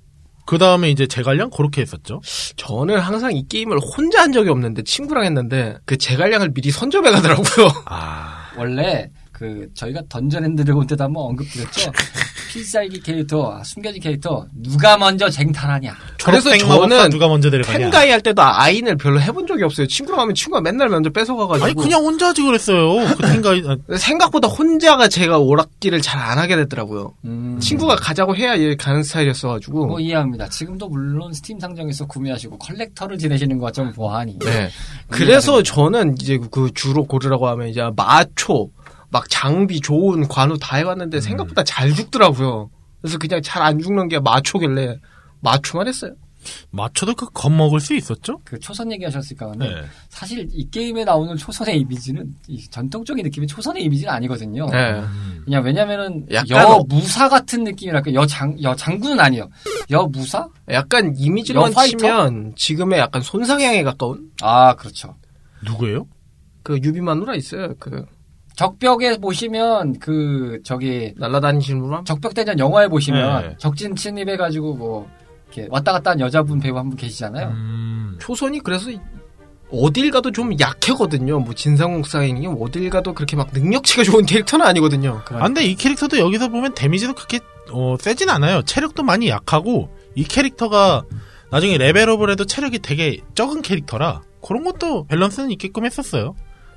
[0.46, 2.20] 그 다음에 이제 제갈량 그렇게 했었죠.
[2.56, 7.68] 저는 항상 이 게임을 혼자 한 적이 없는데 친구랑 했는데 그 제갈량을 미리 선점해 가더라고요.
[7.86, 11.90] 아, 원래 그 저희가 Dungeon and Dragon 때도 한번 언급드렸죠.
[12.52, 15.96] 필살기 캐릭터, 아, 숨겨진 캐릭터 누가 먼저 쟁탈하냐.
[16.24, 17.50] 그래서 저는 누가 먼저?
[17.50, 19.86] 텐가이 할 때도 아인을 별로 해본 적이 없어요.
[19.86, 21.64] 친구랑 하면 친구가 맨날 먼저 뺏어가가지고.
[21.66, 23.06] 아니 그냥 혼자 하지 그랬어요.
[23.16, 27.12] 그 텐가이 아, 생각보다 혼자가 제가 오락기를 잘 안 하게 되더라고요.
[27.26, 29.86] 음, 친구가 가자고 해야 얘 가는 스타일이었어가지고.
[29.86, 30.48] 뭐 이해합니다.
[30.48, 34.38] 지금도 물론 스팀 상점에서 구매하시고 collector를 지내시는 것 좀 보아하니.
[34.38, 34.70] 네.
[35.10, 38.70] 그래서 저는 이제 그 주로 고르라고 하면 이제 마초,
[39.10, 42.70] 막 장비 좋은 관우 다 해봤는데 생각보다 잘 죽더라고요.
[43.02, 44.98] 그래서 그냥 잘 안 죽는 게 마초길래
[45.44, 46.12] 마초만 했어요.
[46.70, 48.38] 맞춰도 그 겁먹을 수 있었죠?
[48.44, 49.66] 그 초선 얘기하셨으니까 네.
[50.10, 54.66] 사실 이 게임에 나오는 초선의 이미지는 이 전통적인 느낌의 초선의 이미지는 아니거든요.
[54.66, 55.00] 네.
[55.44, 59.48] 그냥 왜냐면은 여 어- 무사 같은 느낌이랄까 여장 여 장군은 아니에요.
[59.90, 60.46] 여 무사?
[60.70, 61.14] 약간
[61.72, 61.96] 파이터?
[61.96, 65.14] 치면 지금의 약간 손상향에 가까운 아 그렇죠.
[65.64, 66.06] 누구예요?
[66.62, 67.74] 그 유비 마누라 있어요.
[67.78, 68.04] 그
[68.54, 73.54] 적벽에 보시면 그 저기 날라다니시는 분 한- 적벽 대전 영화에 보시면 네.
[73.58, 75.08] 적진 침입해가지고 뭐
[75.54, 77.48] 이렇게 왔다 갔다 한 여자분 배우 한 분 계시잖아요.
[77.48, 78.16] 음.
[78.20, 78.90] 초선이 그래서
[79.72, 81.40] 어딜 가도 좀 약하거든요.
[81.40, 85.22] 뭐 진삼국 사니 어딜 가도 그렇게 막 능력치가 좋은 캐릭터는 아니거든요.
[85.30, 87.40] 아, 근데 이 캐릭터도 여기서 보면 데미지도 그렇게
[87.72, 88.62] 어, 세진 않아요.
[88.62, 91.02] 체력도 많이 약하고 이 캐릭터가
[91.50, 96.34] 나중에 레벨업을 해도 체력이 되게 적은 캐릭터라 그런 것도 밸런스는 있게끔 했었어요.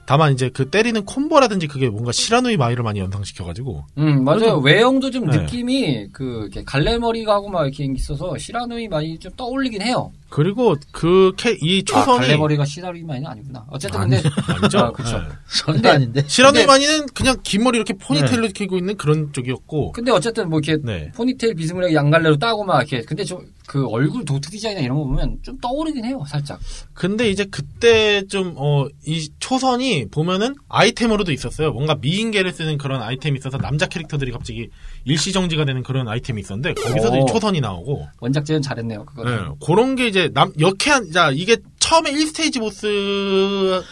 [0.08, 4.40] 다만 이제 그 때리는 콤보라든지 그게 뭔가 시라누이 마이를 많이 연상시켜가지고 음 맞아요.
[4.40, 5.38] 그래서- 외형도 좀 네.
[5.38, 10.14] 느낌이 그 이렇게 갈래머리가 하고 막 이렇게 있어서 시라누이 마이 좀 떠올리긴 해요.
[10.30, 11.34] 그리고 그 이
[11.82, 13.66] 아, 초선이 갈래머리가 시라누이 마이는 아니구나.
[13.70, 14.80] 어쨌든 아니, 근데 아니죠.
[14.80, 15.18] 아, 그쵸.
[15.20, 15.24] 네.
[15.58, 16.24] 전혀 아닌데.
[16.26, 20.82] 시라누이 마이는 그냥 긴 머리 이렇게 포니테일로 끼고 있는 그런 쪽이었고 근데 어쨌든 뭐 이렇게
[20.86, 21.12] 네.
[21.16, 25.40] 포니테일 비스무리하게 양갈래로 따고 막 이렇게 근데 좀 그 얼굴 도트 디자인이나 이런 거 보면
[25.44, 26.58] 좀 떠오르긴 해요 살짝.
[26.94, 31.74] 근데 이제 그때 좀, 어, 이 초선이 보면은 아이템으로도 있었어요.
[31.74, 34.70] 뭔가 미인계를 쓰는 그런 아이템이 있어서 남자 캐릭터들이 갑자기
[35.04, 37.24] 일시정지가 되는 그런 아이템이 있었는데 거기서도 오.
[37.24, 39.30] 이 초선이 나오고, 원작 재현 잘했네요 그거.
[39.30, 43.84] 네, 그런 게 이제 남, 역해한, 자, 이게 처음에 1스테이지 보스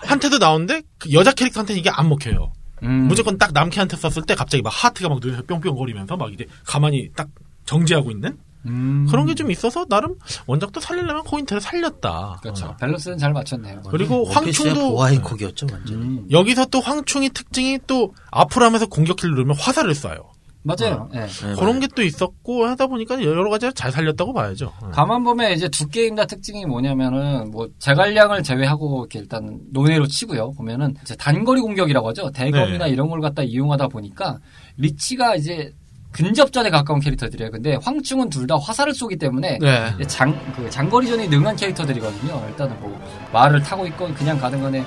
[0.00, 2.52] 한테도 나오는데 그 여자 캐릭터한테는 이게 안 먹혀요.
[2.82, 3.06] 음.
[3.06, 7.10] 무조건 딱 남캐한테 썼을 때 갑자기 막 하트가 막 눈에서 뿅뿅 거리면서 막 이제 가만히
[7.14, 7.28] 딱
[7.64, 8.36] 정지하고 있는
[8.66, 9.06] 음.
[9.08, 12.38] 그런 게 좀 있어서 나름 원작도 살리려면 코인트를 살렸다.
[12.42, 12.66] 그렇죠.
[12.66, 12.76] 어.
[12.76, 13.82] 밸런스는 잘 맞췄네요.
[13.90, 16.02] 그리고 원피스의 황충도 보아행콕이었죠 완전.
[16.02, 16.26] 음.
[16.30, 20.24] 여기서 또 황충이 특징이 또 앞으로 하면서 공격키를 누르면 화살을 쏴요.
[20.64, 21.08] 맞아요.
[21.14, 21.20] 예.
[21.20, 24.72] 네, 그런 게 또 있었고 하다 보니까 여러 가지를 잘 살렸다고 봐야죠.
[24.82, 24.90] 어.
[24.90, 30.50] 가만 보면 이제 두 게임 다 특징이 뭐냐면은 뭐 제갈량을 제외하고 이렇게 일단 논외로 치고요.
[30.52, 32.30] 보면은 이제 단거리 공격이라고 하죠.
[32.32, 32.90] 대검이나 네.
[32.90, 34.40] 이런 걸 갖다 이용하다 보니까
[34.76, 35.72] 리치가 이제
[36.12, 37.50] 근접전에 가까운 캐릭터들이에요.
[37.50, 40.06] 근데 황충은 둘 다 화살을 쏘기 때문에 네.
[40.06, 42.42] 장, 그 장거리전이 능한 캐릭터들이거든요.
[42.48, 42.98] 일단은 뭐
[43.32, 44.82] 말을 타고 있건 그냥 가든 간에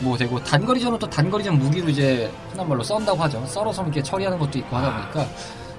[0.00, 3.44] 뭐 되고 단거리전은 또 단거리전 무기로 이제 흔한 말로 썬다고 하죠.
[3.46, 5.30] 썰어서 이렇게 처리하는 것도 있고 하다 보니까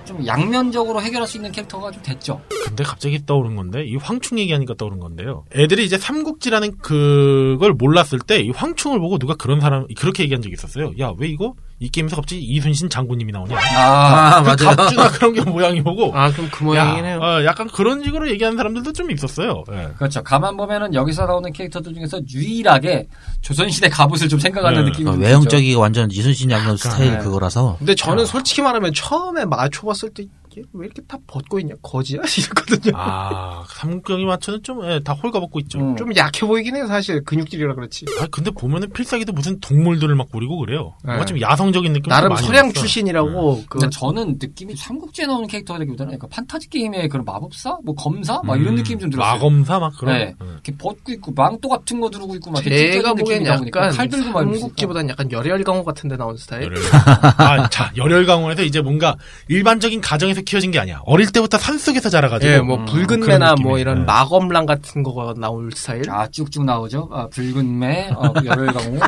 [0.06, 2.40] 좀 양면적으로 해결할 수 있는 캐릭터가 좀 됐죠.
[2.66, 5.44] 근데 갑자기 떠오른 건데 이 황충 얘기하니까 떠오른 건데요.
[5.54, 10.54] 애들이 이제 삼국지라는 그걸 몰랐을 때 이 황충을 보고 누가 그런 사람 그렇게 얘기한 적이
[10.54, 10.92] 있었어요.
[11.00, 13.58] 야 왜 이거 이 게임에서 갑자기 이순신 장군님이 나오냐?
[13.58, 14.76] 아, 아 맞아요.
[14.78, 17.20] 갑주나 그런 게 모양이 보고 아 그럼 그 모양이긴 해요.
[17.22, 19.66] 어, 약간 그런 식으로 얘기하는 사람들도 좀 있었어요.
[19.74, 19.90] 예.
[19.98, 20.24] 그렇죠.
[20.24, 23.08] 가만 보면은 여기서 나오는 캐릭터들 중에서 유일하게
[23.42, 24.92] 조선시대 갑옷을 좀 생각하는 네.
[24.92, 27.18] 느낌이 어, 좀 외형적이 완전 이순신 양면 스타일 네.
[27.18, 30.28] 그거라서 근데 저는 솔직히 말하면 처음에 맞춰봤을 때얘
[30.74, 32.94] 왜 이렇게 다 벗고 있냐 거지야 이랬거든요.
[32.96, 35.80] 아 삼국경이 맞춰는 좀다 홀가벗고 있죠.
[35.80, 35.96] 음.
[35.96, 38.06] 좀 약해 보이긴 해요 사실 근육질이라 그렇지.
[38.22, 40.96] 아 근데 보면은 필살기도 무슨 동물들을 막 부리고 그래요.
[41.04, 41.30] 뭔가 네.
[41.30, 42.10] 좀 야성적인 느낌.
[42.10, 47.78] 나름 서량 출신이라고 그 근데 저는 느낌이 삼국지에 나오는 캐릭터라기보다는 약간 판타지 게임의 그런 마법사,
[47.84, 49.34] 뭐 검사, 막 이런 느낌이 좀 들었어요.
[49.34, 49.36] 음.
[49.36, 50.18] 마검사 막 그런.
[50.18, 50.36] 네.
[50.42, 50.48] 음.
[50.54, 53.96] 이렇게 벗고 있고 망토 같은 거 두르고 있고 막 이렇게 제가 보기엔 느낌이다 보니까 약간
[53.96, 54.40] 칼 들고 막.
[54.42, 56.64] 삼국지보단 약간 열혈 강호 같은데 나온 스타일.
[56.64, 56.96] 열혈강호.
[57.38, 59.16] 아, 자, 열혈 강호에서 이제 뭔가
[59.48, 61.02] 일반적인 가정에서 키워진 게 아니야.
[61.06, 62.52] 어릴 때부터 산 속에서 자라가지고.
[62.52, 63.56] 예, 뭐 음, 붉은 그런 매나.
[63.62, 64.06] 뭐 이런 네.
[64.06, 66.10] 마검랑 같은 거가 나올 스타일.
[66.10, 67.10] 아 쭉쭉 나오죠.
[67.12, 69.00] 아 붉은 매, 어, 열혈강호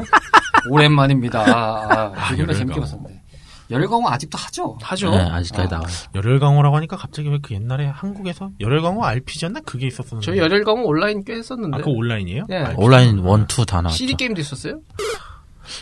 [0.69, 1.39] 오랜만입니다.
[1.41, 2.81] 아, 아, 아, 붉은 매 재밌게 열혈강호.
[2.81, 3.21] 봤었는데
[3.69, 4.77] 열혈강호 아직도 하죠.
[4.81, 5.11] 하죠.
[5.11, 5.77] 네, 아직까지 아.
[5.77, 5.93] 나와요.
[6.15, 9.59] 열혈강호라고 하니까 갑자기 왜 그 옛날에 한국에서 열혈강호 RPG였나?
[9.65, 10.25] 그게 있었었는데.
[10.25, 11.77] 저 열혈강호 온라인 꽤 했었는데.
[11.77, 12.45] 아, 그 온라인이에요?
[12.47, 12.57] 네.
[12.59, 12.75] RPG?
[12.77, 13.97] 온라인 원, 투다 나왔죠.
[13.97, 14.79] CD 게임도 있었어요?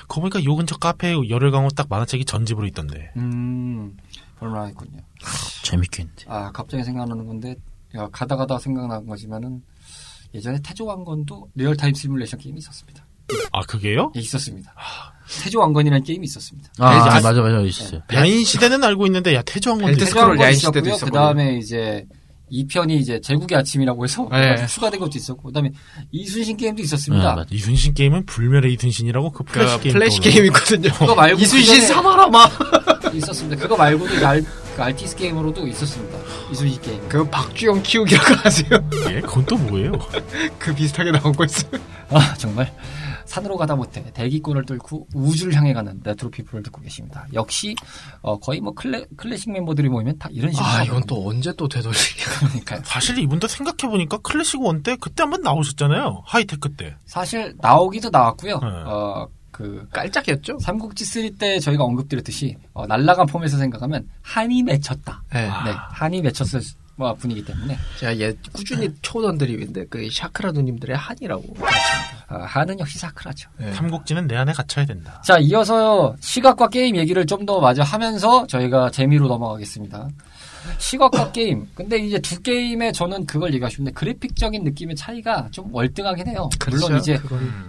[0.07, 3.11] 그거 보니까 요 근처 카페에 열혈강호 딱 만화책이 전집으로 있던데.
[3.17, 3.91] 음,
[4.45, 4.99] 얼마나 했군요.
[5.63, 6.25] 재밌겠는데.
[6.27, 7.55] 아 갑자기 생각나는 건데
[7.95, 9.61] 야, 가다 가다 생각난 거지만은
[10.33, 13.05] 예전에 태조 왕건도 real-time 시뮬레이션 게임이 있었습니다.
[13.53, 14.11] 아, 그게요?
[14.15, 14.73] 예, 있었습니다.
[15.43, 16.69] 태조 왕건이라는 게임이 있었습니다.
[16.77, 18.01] 아, 아, 맞아, 맞아, 맞아, 있어요.
[18.13, 20.55] 야인 시대는 알고 있는데, 야, 태조 왕건 belt 데 스크롤 야인.
[20.55, 21.05] 시대도 있었고.
[21.05, 22.05] 그 다음에 이제
[22.51, 24.63] 2편이 이제 제국의 아침이라고 해서 네.
[24.67, 25.71] 추가된 것도 있었고, 그 다음에
[26.11, 27.33] 이순신 게임도 네, 있었습니다.
[27.35, 27.47] 맞아.
[27.49, 29.93] 이순신 게임은 불멸의 이순신이라고 그그 플래시 게임.
[29.93, 30.19] 플래시.
[30.19, 30.91] 게임 있거든요.
[30.91, 32.45] 그거 말고 이순신 사마라마.
[33.17, 33.61] 있었습니다.
[33.61, 34.43] 그거 말고도 알,
[34.75, 36.17] 그 RTS 게임으로도 있었습니다.
[36.51, 37.09] 이순신 게임.
[37.09, 38.69] 그 박주영 키우기라고 하세요.
[39.09, 39.93] 예, 그건 또 뭐예요?
[40.59, 41.71] 그 비슷하게 나온 거 있어요.
[42.09, 42.71] 아 정말
[43.25, 47.25] 산으로 가다 못해 대기권을 뚫고 우주를 향해 가는 레트로 피플을 듣고 계십니다.
[47.33, 47.75] 역시
[48.21, 50.83] 어, 거의 뭐 클래, 클래식 멤버들이 모이면 다 이런 식으로 아.
[50.83, 51.95] 이건 또 언제 또 되돌리냐.
[52.39, 52.81] 그러니까요.
[52.85, 56.21] 사실 이분도 생각해 보니까 클래식 one 때 그때 한번 나오셨잖아요.
[56.25, 56.95] 하이테크 때.
[57.07, 58.59] 사실 나오기도 나왔고요.
[58.59, 58.67] 네.
[58.85, 60.59] 어, 그 깔짝이었죠?
[60.59, 65.23] 삼국지 3 때 저희가 언급드렸듯이 어, 날라간 폼에서 생각하면 한이 맺혔다.
[65.33, 65.43] 네.
[65.47, 65.49] 네,
[65.91, 66.61] 한이 맺혔을
[66.97, 71.43] 뭐 분이기 때문에 제가 얘 꾸준히 쳐오던 드립인데 그 샤크라 누님들의 한이라고.
[72.27, 73.49] 아, 하는 역시 샤크라죠.
[73.73, 75.21] 삼국지는 내 안에 갇혀야 된다.
[75.23, 80.07] 자, 이어서 시각과 게임 얘기를 좀 더 마저 하면서 저희가 재미로 넘어가겠습니다.
[80.77, 81.67] 시각과 게임.
[81.73, 86.49] 근데 이제 두 게임에 저는 그걸 얘기하고 싶은데 그래픽적인 느낌의 차이가 좀 월등하긴 해요.
[86.69, 87.19] 물론 이제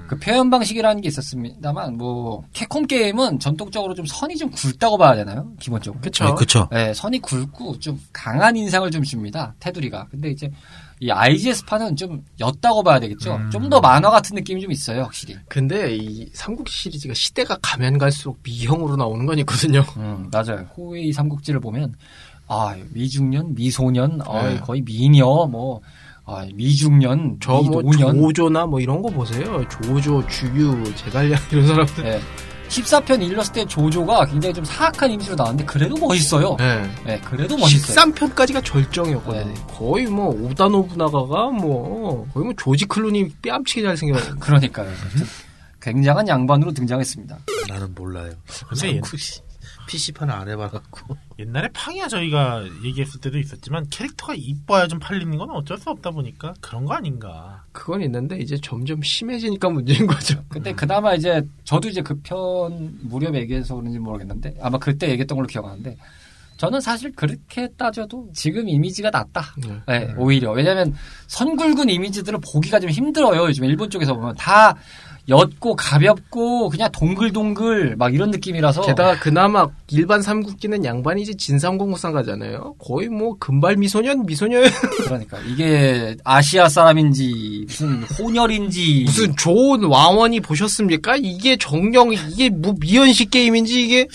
[0.07, 5.53] 그 표현 방식이라는 게 있었습니다만 뭐 캡콤 게임은 전통적으로 좀 선이 좀 굵다고 봐야 되나요?
[5.59, 6.01] 기본적으로.
[6.01, 6.24] 그쵸.
[6.24, 6.68] 네, 그쵸.
[6.70, 9.55] 네, 선이 굵고 좀 강한 인상을 좀 줍니다.
[9.61, 10.09] 테두리가.
[10.11, 10.51] 근데 이제
[10.99, 13.38] 이 IGS판은 좀 옅다고 봐야 되겠죠.
[13.53, 15.36] 좀더 만화 같은 느낌이 좀 있어요, 확실히.
[15.49, 19.84] 근데 이 삼국 시리즈가 시대가 가면 갈수록 미형으로 나오는 건 있거든요.
[19.99, 20.66] 음, 맞아요.
[20.76, 21.94] 호웨이 삼국지를 보면
[22.49, 24.61] 아 미중년, 미소년, 아, 네.
[24.61, 25.80] 거의 미녀, 뭐
[26.24, 28.16] 아, 미중년, 저뭐 미노년.
[28.20, 29.64] 조조나 뭐 이런 거 보세요.
[29.68, 32.05] 조조, 주유, 제갈량 이런 사람들.
[32.05, 32.20] 네.
[32.68, 36.57] 14편 일러스트 때 조조가 굉장히 좀 사악한 이미지로 나왔는데 그래도 멋있어요.
[36.59, 36.82] 네.
[37.05, 37.97] 네, 그래도 멋있어요.
[37.97, 39.44] 13편까지가 절정이었거든요.
[39.44, 39.55] 네.
[39.68, 44.18] 거의 뭐 오다 노부나가가 뭐 거의 뭐 조지 클루니 뺨치게 잘생겨.
[44.40, 44.90] 그러니까요.
[45.80, 47.38] 굉장한 양반으로 등장했습니다.
[47.68, 48.32] 나는 몰라요.
[48.68, 49.03] 근데 옛-
[49.87, 51.16] PC판을 안 해봐갖고.
[51.39, 56.55] 옛날에 팡이야 저희가 얘기했을 때도 있었지만 캐릭터가 이뻐야 좀 팔리는 건 어쩔 수 없다 보니까
[56.61, 57.64] 그런 거 아닌가.
[57.72, 60.43] 그건 있는데 이제 점점 심해지니까 문제인 거죠.
[60.49, 65.47] 근데 그나마 이제 저도 이제 그 편 무렵에 얘기해서 그런지 모르겠는데 아마 그때 얘기했던 걸로
[65.47, 65.97] 기억하는데
[66.57, 69.45] 저는 사실 그렇게 따져도 지금 이미지가 낫다.
[69.59, 69.82] 네.
[69.87, 70.95] 네, 오히려 왜냐하면
[71.26, 73.45] 선굵은 이미지들을 보기가 좀 힘들어요.
[73.47, 74.74] 요즘 일본 쪽에서 보면 다
[75.29, 82.77] 옅고 가볍고 그냥 동글동글 막 이런 느낌이라서 게다가 그나마 일반 삼국기는 양반이지 진삼국무상 가잖아요.
[82.79, 84.62] 거의 뭐 금발 미소년 미소년
[85.05, 91.16] 그러니까 이게 아시아 사람인지 무슨 혼혈인지 무슨 좋은 왕원이 보셨습니까?
[91.16, 94.07] 이게 정령 이게 뭐 미연식 게임인지 이게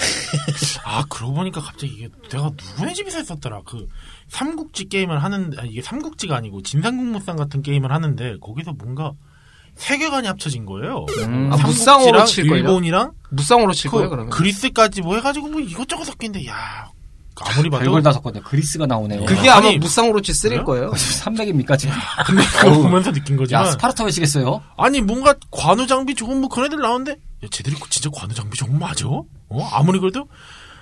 [0.85, 3.61] 아 그러고 보니까 갑자기 이게 내가 누구네 집에서 했었더라.
[3.65, 3.87] 그
[4.29, 9.11] 삼국지 게임을 하는데 아, 이게 삼국지가 아니고 진상국무상 같은 게임을 하는데 거기서 뭔가
[9.81, 11.05] 세계관이 합쳐진 거예요.
[11.23, 11.49] 음.
[11.51, 12.57] 아, 무쌍으로 칠걸요?
[12.59, 14.29] 일본이랑 무쌍으로 칠 거예요 그 그러면.
[14.29, 16.87] 그리스까지 뭐 해가지고 뭐 이것저것 섞인데 야
[17.43, 18.43] 아무리 봐도 별걸 다 섞었네요.
[18.43, 19.25] 그리스가 나오네요.
[19.25, 20.91] 그게 아, 아마 아니, 무쌍으로 칠 쓰릴 그래요?
[20.91, 20.91] 거예요.
[21.25, 21.95] 300입니까 지금?
[22.27, 24.61] 근데 그거 보면서 느낀 야 거지만 스파르타 외치겠어요?
[24.77, 28.73] 아니 뭔가 관우 장비 좋은 뭐 그런 애들 나오는데 야 쟤들이 진짜 관우 장비 좋은
[28.73, 29.07] 거 맞아?
[29.07, 30.27] 어 아무리 그래도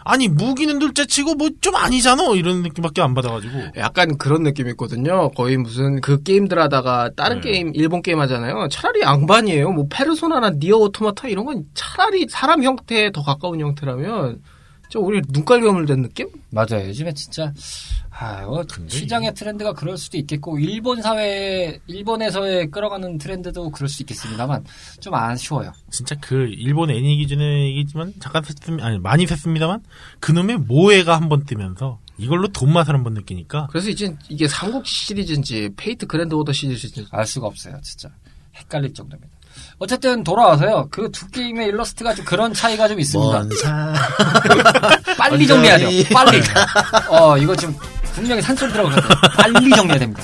[0.04, 5.30] 아니 무기는 둘째치고 뭐 좀 아니잖아 이런 느낌밖에 안 받아가지고 약간 그런 느낌이 있거든요.
[5.32, 7.52] 거의 무슨 그 게임들 하다가 다른 네.
[7.52, 8.70] 게임 일본 게임 하잖아요.
[8.70, 9.72] 차라리 양반이에요.
[9.72, 14.42] 뭐 페르소나나 니어 오토마타 이런 건 차라리 사람 형태에 더 가까운 형태라면
[14.90, 16.28] 저 우리 눈깔괴물 된 느낌?
[16.50, 16.88] 맞아요.
[16.88, 17.54] 요즘에 진짜
[18.10, 24.66] 아, 어, 시장의 트렌드가 그럴 수도 있겠고 일본 사회 일본에서의 끌어가는 트렌드도 그럴 수 있겠습니다만
[25.00, 25.72] 좀 아쉬워요.
[25.90, 29.82] 진짜 그 일본 애니 기준의 얘기지만 잠깐 샜습니다 아니 많이 샜습니다만
[30.20, 34.86] 그놈의 모에가 한 번 뜨면서 이걸로 돈 맛을 한 번 느끼니까 그래서 이제 이게 삼국
[34.88, 37.80] 시리즈인지 페이트 그랜드 오더 시리즈인지 알 수가 없어요.
[37.84, 38.10] 진짜
[38.56, 39.32] 헷갈릴 정도입니다.
[39.78, 40.88] 어쨌든 돌아와서요.
[40.92, 43.44] 그 두 게임의 일러스트가 좀 그런 차이가 좀 있습니다.
[45.18, 45.86] 빨리 정리하죠.
[46.14, 46.42] 빨리.
[47.10, 47.76] 어 이거 지금
[48.14, 49.08] 분명히 산소리 들어가거든요.
[49.38, 50.24] 빨리 정리해야 됩니다.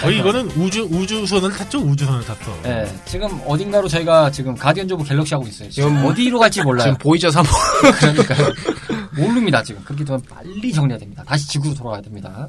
[0.00, 5.34] 거의 이거는 우주 우주선을 탔죠 우주선을 탔어 예, 지금 어딘가로 저희가 지금 가디언즈 오브 갤럭시
[5.34, 5.70] 하고 있어요.
[5.70, 6.84] 지금 뭐- 어디로 갈지 몰라요.
[6.88, 8.52] 지금 보이저 3호 그러니까요.
[9.16, 9.82] 모릅니다, 지금.
[9.84, 11.22] 그렇게 되면 빨리 정리해야 됩니다.
[11.26, 12.48] 다시 지구로 돌아가야 됩니다.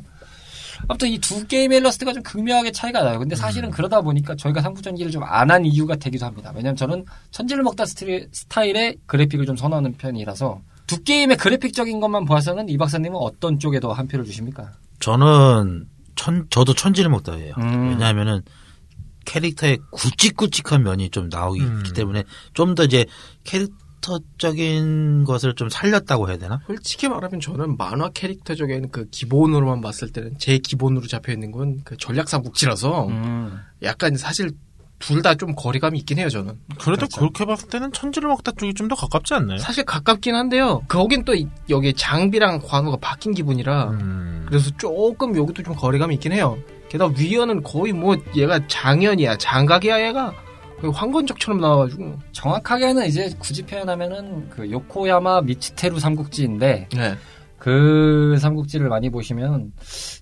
[0.88, 3.20] 아무튼 이 두 게임의 일러스트가 좀 극명하게 차이가 나요.
[3.20, 6.52] 근데 사실은 그러다 보니까 저희가 상부전기를 좀 안 한 이유가 되기도 합니다.
[6.56, 12.68] 왜냐면 저는 천지를 먹다 스타일- 스타일의 그래픽을 좀 선호하는 편이라서 두 게임의 그래픽적인 것만 보아서는
[12.70, 14.72] 이 박사님은 어떤 쪽에 더 한 표를 주십니까?
[15.00, 17.54] 저는 천 저도 천지를 먹다예요.
[17.58, 17.90] 음.
[17.92, 18.42] 왜냐하면은
[19.26, 21.84] 캐릭터의 굵직굵직한 면이 좀 나오기 음.
[21.96, 22.24] 때문에
[22.54, 23.06] 좀 더 이제
[23.46, 23.72] 캐릭
[24.47, 26.60] 터적인 것을 좀 살렸다고 해야 되나?
[26.68, 31.97] 솔직히 말하면 저는 만화 캐릭터적인 그 기본으로만 봤을 때는 제 기본으로 잡혀 있는 건 그
[31.97, 33.58] 전략 삼국지라서 음.
[33.82, 34.51] 약간 사실
[34.99, 36.54] 둘 다 좀 거리감이 있긴 해요 저는.
[36.80, 37.20] 그래도 그렇죠.
[37.20, 39.58] 그렇게 봤을 때는 천지를 먹다 쪽이 좀 더 가깝지 않나요?
[39.58, 40.82] 사실 가깝긴 한데요.
[40.88, 44.45] 거긴 또 이- 여기 장비랑 관우가 바뀐 기분이라 음.
[44.47, 46.58] 그래서 조금 여기도 좀 거리감이 있긴 해요.
[46.89, 50.34] 게다가 위어는 거의 뭐 얘가 장현이야 장각이야 얘가
[50.90, 57.16] 황건적처럼 나와가지고 정확하게는 이제 굳이 표현하면은 그 요코야마 미츠테루 삼국지인데 네.
[57.58, 59.72] 그 삼국지를 많이 보시면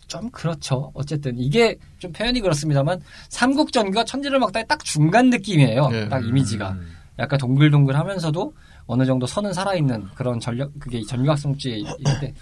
[0.08, 0.92] 좀 그렇죠.
[0.94, 5.88] 어쨌든 이게 좀 표현이 그렇습니다만 삼국전과 천지를 먹다의 딱 중간 느낌이에요.
[5.90, 6.10] 네.
[6.10, 6.88] 딱 이미지가 음.
[7.18, 8.54] 약간 동글동글하면서도
[8.86, 12.34] 어느 정도 선은 살아있는 그런 전력 그게 전략 삼국지인데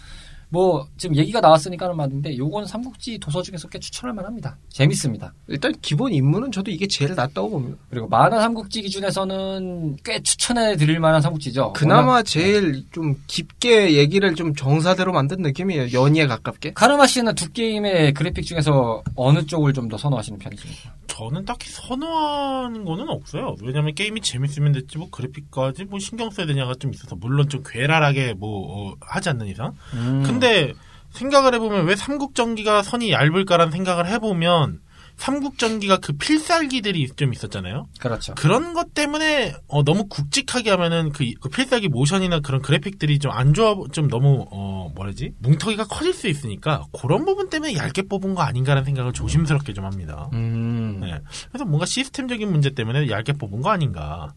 [0.51, 4.57] 뭐 지금 얘기가 나왔으니까 하는 말인데 요건 삼국지 도서 중에서 꽤 추천할 만합니다.
[4.69, 5.31] 재밌습니다.
[5.47, 7.77] 일단 기본 임무는 저도 이게 제일 낫다고 봅니다.
[7.91, 11.73] 그리고 만화 삼국지 기준에서는 꽤 추천해 드릴 만한 삼국지죠.
[11.73, 15.91] 그나마 워낙- 제일 좀 깊게 얘기를 좀 정사대로 만든 느낌이에요.
[15.93, 16.73] 연희에 가깝게.
[16.73, 20.93] 카르마 씨는 두 게임의 그래픽 중에서 어느 쪽을 좀 더 선호하시는 편이십니까?
[21.07, 23.55] 저는 딱히 선호하는 거는 없어요.
[23.63, 28.33] 왜냐면 게임이 재밌으면 됐지 뭐 그래픽까지 뭐 신경 써야 되냐가 좀 있어서 물론 좀 괴랄하게
[28.33, 29.73] 뭐 어, 하지 않는 이상.
[29.95, 30.21] 음.
[30.39, 30.73] 근데
[31.11, 34.79] 생각을 해보면 왜 삼국전기가 선이 얇을까라는 생각을 해보면
[35.17, 37.87] 삼국전기가 그 필살기들이 좀 있었잖아요.
[37.99, 38.33] 그렇죠.
[38.35, 43.53] 그런 것 때문에 어, 너무 굵직하게 하면은 그, 그 필살기 모션이나 그런 그래픽들이 좀 안
[43.53, 48.43] 좋아 좀 너무 어 뭐라지 뭉텅이가 커질 수 있으니까 그런 부분 때문에 얇게 뽑은 거
[48.43, 50.29] 아닌가라는 생각을 조심스럽게 좀 합니다.
[50.33, 50.99] 음.
[51.01, 51.19] 네.
[51.49, 54.33] 그래서 뭔가 시스템적인 문제 때문에 얇게 뽑은 거 아닌가.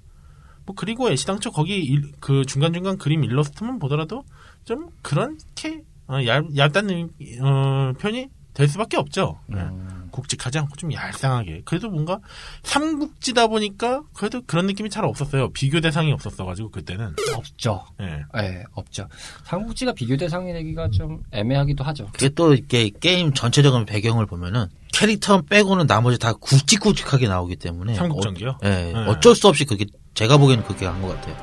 [0.67, 4.25] 뭐 그리고 애시당초 거기 일- 그 중간중간 그림 일러스트만 보더라도
[4.65, 5.83] 좀 그렇게
[6.13, 7.11] 어, 얇, 얇다는
[7.43, 9.41] 어, 편이 될 수밖에 없죠.
[9.47, 9.61] 네.
[9.61, 9.89] 음.
[10.13, 11.63] 굵직하지 않고 좀 얄쌍하게.
[11.65, 12.19] 그래도 뭔가
[12.65, 15.51] 삼국지다 보니까 그래도 그런 느낌이 잘 없었어요.
[15.53, 17.15] 비교 대상이 없었어가지고 그때는.
[17.35, 17.83] 없죠.
[18.03, 18.23] 예.
[18.37, 19.09] 예, 없죠.
[19.45, 22.09] 삼국지가 비교 대상이 되기가 좀 애매하기도 하죠.
[22.13, 28.51] 그게 또 이게 게임 전체적인 배경을 보면은 캐릭터 빼고는 나머지 다 굵직굵직하게 나오기 때문에 삼국전기요?
[28.51, 28.95] 어, 예, 네.
[29.07, 31.35] 어쩔 수 없이 그게 제가 보기에는 그렇게 한 것 같아요.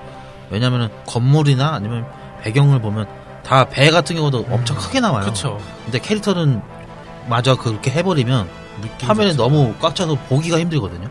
[0.51, 2.05] 왜냐면은 건물이나 아니면
[2.43, 3.07] 배경을 보면
[3.49, 5.25] 다 배 같은 경우도 엄청 크게 나와요.
[5.25, 5.59] 그쵸.
[5.83, 6.61] 근데 캐릭터는
[7.27, 8.47] 마저 그렇게 해버리면
[9.33, 9.43] 자체가.
[9.49, 11.09] 너무 꽉 차서 보기가 힘들거든요.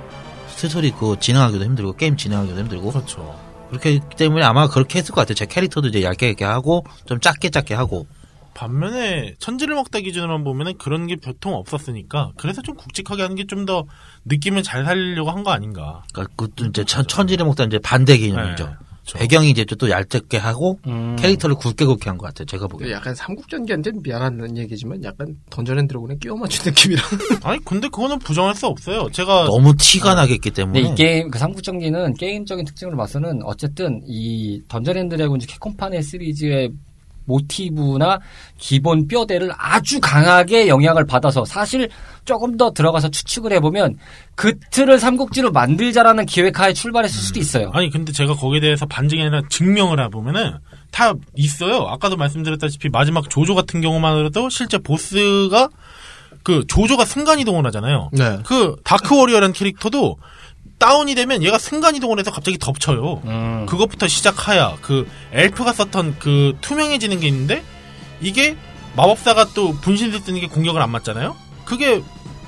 [0.49, 3.37] 스토리 그거 진행하기도 힘들고 게임 진행하기도 힘들고 그렇죠.
[3.71, 5.35] 그렇기 때문에 아마 그렇게 했을 것 같아요.
[5.35, 8.07] 제 캐릭터도 이제 얇게 얇게 하고 좀 작게 작게 하고
[8.55, 13.67] 반면에 천지를 먹다 기준으로만 보면은 그런 게 보통 없었으니까 그래서 좀 굵직하게 하는 게 좀
[13.67, 13.85] 더
[14.25, 16.03] 느낌을 잘 살리려고 한 거 아닌가.
[16.13, 18.67] 그러니까 그것도 이제 천, 천지를 먹다 이제 반대 개념이죠.
[18.67, 18.73] 네,
[19.09, 19.19] 그렇죠.
[19.19, 21.17] 배경이 이제 또 얇게 하고 음.
[21.19, 22.47] 캐릭터를 굵게 굵게 한 것 같아요.
[22.47, 22.93] 제가 보기에.
[22.93, 27.03] 약간 삼국전기한테는 미안한 얘기지만 약간 던전 앤 드래곤에 끼워 맞춘 느낌이라.
[27.45, 29.09] 아니 근데 그거는 부정할 수 없어요.
[29.13, 34.97] 제가 너무 티가 나겠기 때문에 이 게임 그 삼국전기는 게임적인 특징으로 봐서는 어쨌든 이 던전
[34.97, 36.71] 앤 드래곤즈 캡콤판의 시리즈의
[37.29, 38.19] 모티브나
[38.57, 41.89] 기본 뼈대를 아주 강하게 영향을 받아서 사실
[42.25, 43.97] 조금 더 들어가서 추측을 해보면
[44.35, 47.71] 그 틀을 삼국지로 만들자라는 기획하에 출발했을 수도 있어요.
[47.73, 50.57] 아니 근데 제가 거기에 대해서 반증이 아니라 증명을 해보면은
[50.91, 51.87] 다 있어요.
[51.89, 55.69] 아까도 말씀드렸다시피 마지막 조조 같은 경우만으로도 실제 보스가
[56.43, 58.11] 그 조조가 순간 이동을 하잖아요.
[58.13, 58.39] 네.
[58.47, 60.17] 그 다크 워리어라는 캐릭터도
[60.79, 63.23] 다운이 되면 얘가 순간 이동을 해서 갑자기 덮쳐요.
[63.25, 63.67] 음.
[63.67, 67.63] 그것부터 시작하야 그 엘프가 썼던 그 투명해지는 게 있는데
[68.21, 68.57] 이게
[68.97, 71.37] 마법사가 또 분신술 쓰는 게 공격을 안 맞잖아요.
[71.65, 72.03] 그게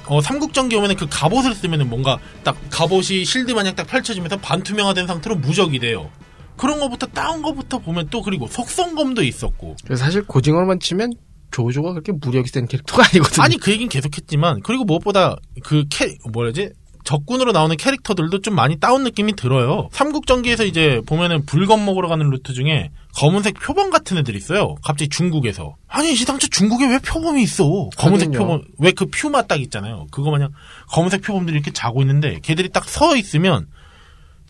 [0.07, 5.37] 어 삼국전기 오면은 그 갑옷을 쓰면은 뭔가 딱 갑옷이 실드 마냥 딱 펼쳐지면서 반투명화된 상태로
[5.37, 6.11] 무적이 돼요.
[6.57, 11.13] 그런 거부터 다운 거부터 보면 또 그리고 속성검도 있었고 사실 고징어로만 치면
[11.53, 13.43] 조조가 그렇게 무력이 센 캐릭터가 아니거든요.
[13.43, 16.71] 아니 그 얘기는 계속했지만 그리고 무엇보다 그 캐 뭐라지
[17.05, 19.89] 적군으로 나오는 캐릭터들도 좀 많이 다운 느낌이 들어요.
[19.93, 24.77] 삼국전기에서 이제 보면은 불검 먹으러 가는 루트 중에 검은색 표범 같은 애들이 있어요.
[24.85, 25.75] 갑자기 중국에서.
[25.89, 27.89] 아니 시당초 중국에 왜 표범이 있어?
[27.97, 28.33] 검은색.
[28.33, 30.07] 표범 왜 그 퓨마 딱 있잖아요.
[30.11, 30.51] 그거 마냥
[30.93, 33.67] 검은색 표범들이 이렇게 자고 있는데 걔들이 딱 서 있으면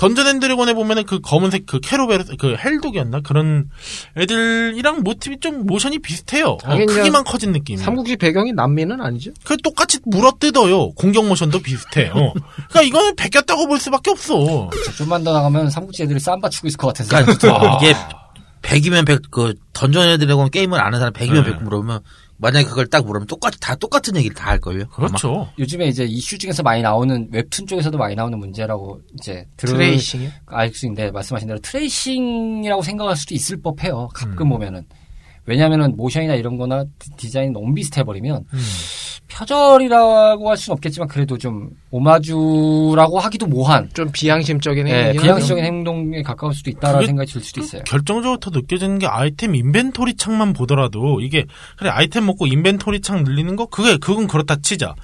[0.00, 3.68] 던전 앤 드래곤에 보면은 그 검은색 그 캐로베르 그 hell dog이었나 그런
[4.16, 6.56] 애들이랑 모티브 좀 모션이 비슷해요.
[6.64, 7.76] 어, 크기만 커진 느낌.
[7.76, 9.32] 삼국지 배경이 남미는 아니죠?
[9.44, 10.92] 그 똑같이 물어뜯어요.
[10.92, 12.08] 공격 모션도 비슷해.
[12.14, 12.32] 어.
[12.70, 14.70] 그러니까 이거는 베꼈다고 볼 수밖에 없어.
[14.96, 17.22] 좀만 더 나가면 삼국지 애들이 쌈바 추고 있을 것 같아서.
[17.22, 17.94] 그러니까 이게
[18.62, 21.50] 100이면 100, 그, 던전 앤 드래곤 게임을 아는 사람 100이면 네.
[21.52, 22.00] 100 물으면,
[22.40, 24.88] 만약에 그걸 딱 물으면 똑같이, 다 똑같은 얘기를 다 할걸요?
[24.88, 25.48] 그렇죠.
[25.58, 30.30] 요즘에 이제 이슈 중에서 많이 나오는 웹툰 쪽에서도 많이 나오는 문제라고 이제 들을 tracing이요?
[30.46, 34.08] 알수 있는데 말씀하신 대로 tracing이라고 생각할 수도 있을 법해요.
[34.14, 34.48] 가끔 음.
[34.50, 34.84] 보면은
[35.46, 38.58] 왜냐하면은 모션이나 이런 거나 디- 디자인이 너무 비슷해 버리면 음.
[39.40, 46.22] 표절이라고 할 수는 없겠지만 그래도 좀 오마주라고 하기도 뭐한 좀 비양심적인 예, 행동이 비양식적인 행동에
[46.22, 47.82] 가까울 수도 있다라는 생각이 들 수도 있어요.
[47.84, 53.56] 결정적으로 더 느껴지는 게 아이템 inventory 창만 보더라도 이게 그래 아이템 먹고 inventory 창 늘리는
[53.56, 54.94] 거 그게 그건 그렇다 치자.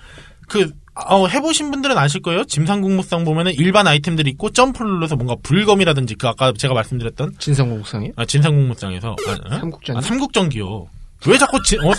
[0.48, 2.44] 그 어, 해보신 분들은 아실 거예요.
[2.44, 8.12] 진삼국무쌍 보면은 일반 아이템들이 있고 점프를 눌러서 뭔가 불검이라든지 그 아까 제가 말씀드렸던 진삼국무쌍이요?
[8.16, 9.58] 아, 진삼국무쌍에서 아, 어?
[9.58, 9.98] 삼국전기?
[9.98, 10.86] 아, 삼국전기요.
[11.26, 11.92] 왜 자꾸 진, 어?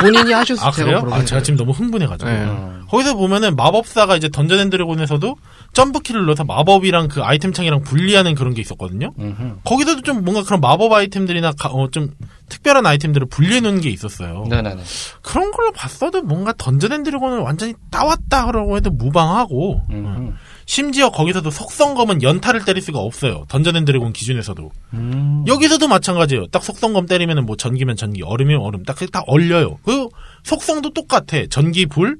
[0.00, 1.14] 본인이 하셔서 아 제가 그래요?
[1.14, 2.30] 아 제가 지금 너무 흥분해가지고.
[2.30, 2.36] 네.
[2.44, 2.82] 음.
[2.88, 5.36] 거기서 보면은 마법사가 이제 던전 앤 드래곤에서도
[5.72, 9.12] 점프키를 눌러서 마법이랑 그 아이템 창이랑 분리하는 그런 게 있었거든요.
[9.18, 9.56] 음흠.
[9.64, 12.10] 거기서도 좀 뭔가 그런 마법 아이템들이나 가- 어, 좀
[12.48, 14.44] 특별한 아이템들을 분리해 놓은 게 있었어요.
[14.48, 14.82] 네네네.
[15.22, 19.82] 그런 걸로 봤어도 뭔가 던전 앤 드래곤을 완전히 따왔다라고 해도 무방하고.
[19.90, 20.36] 음.
[20.66, 23.44] 심지어 거기서도 속성검은 연타를 때릴 수가 없어요.
[23.48, 24.70] 던전 앤 드래곤 기준에서도.
[24.94, 25.44] 음.
[25.46, 26.48] 여기서도 마찬가지예요.
[26.48, 28.82] 딱 속성검 때리면은 뭐 전기면 전기, 얼음이면 얼음.
[28.82, 29.78] 딱, 다 얼려요.
[29.84, 30.08] 그
[30.42, 31.46] 속성도 똑같아.
[31.48, 32.18] 전기, 불,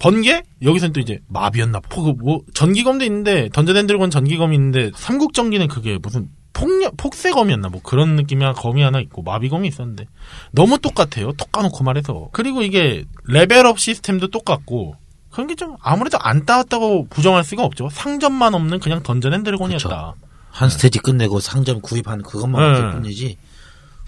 [0.00, 0.42] 번개?
[0.62, 1.80] 여기서는 또 이제 마비였나?
[1.88, 7.68] 포, 뭐, 전기검도 있는데, 던전 앤 드래곤 전기검이 있는데, 삼국전기는 그게 무슨 폭력, 폭세검이었나?
[7.68, 10.06] 뭐 그런 느낌의 검이 하나 있고, 마비검이 있었는데.
[10.50, 11.32] 너무 똑같아요.
[11.32, 12.30] 톡 까놓고 말해서.
[12.32, 14.96] 그리고 이게 level up 시스템도 똑같고,
[15.36, 17.90] 그런 게 좀 아무래도 안 따왔다고 부정할 수가 없죠.
[17.90, 20.14] 상점만 없는 그냥 던전 앤 드래곤이었다.
[20.50, 22.80] 한 스테이지 끝내고 상점 구입하는 그것만 네.
[22.80, 23.36] 할 뿐이지.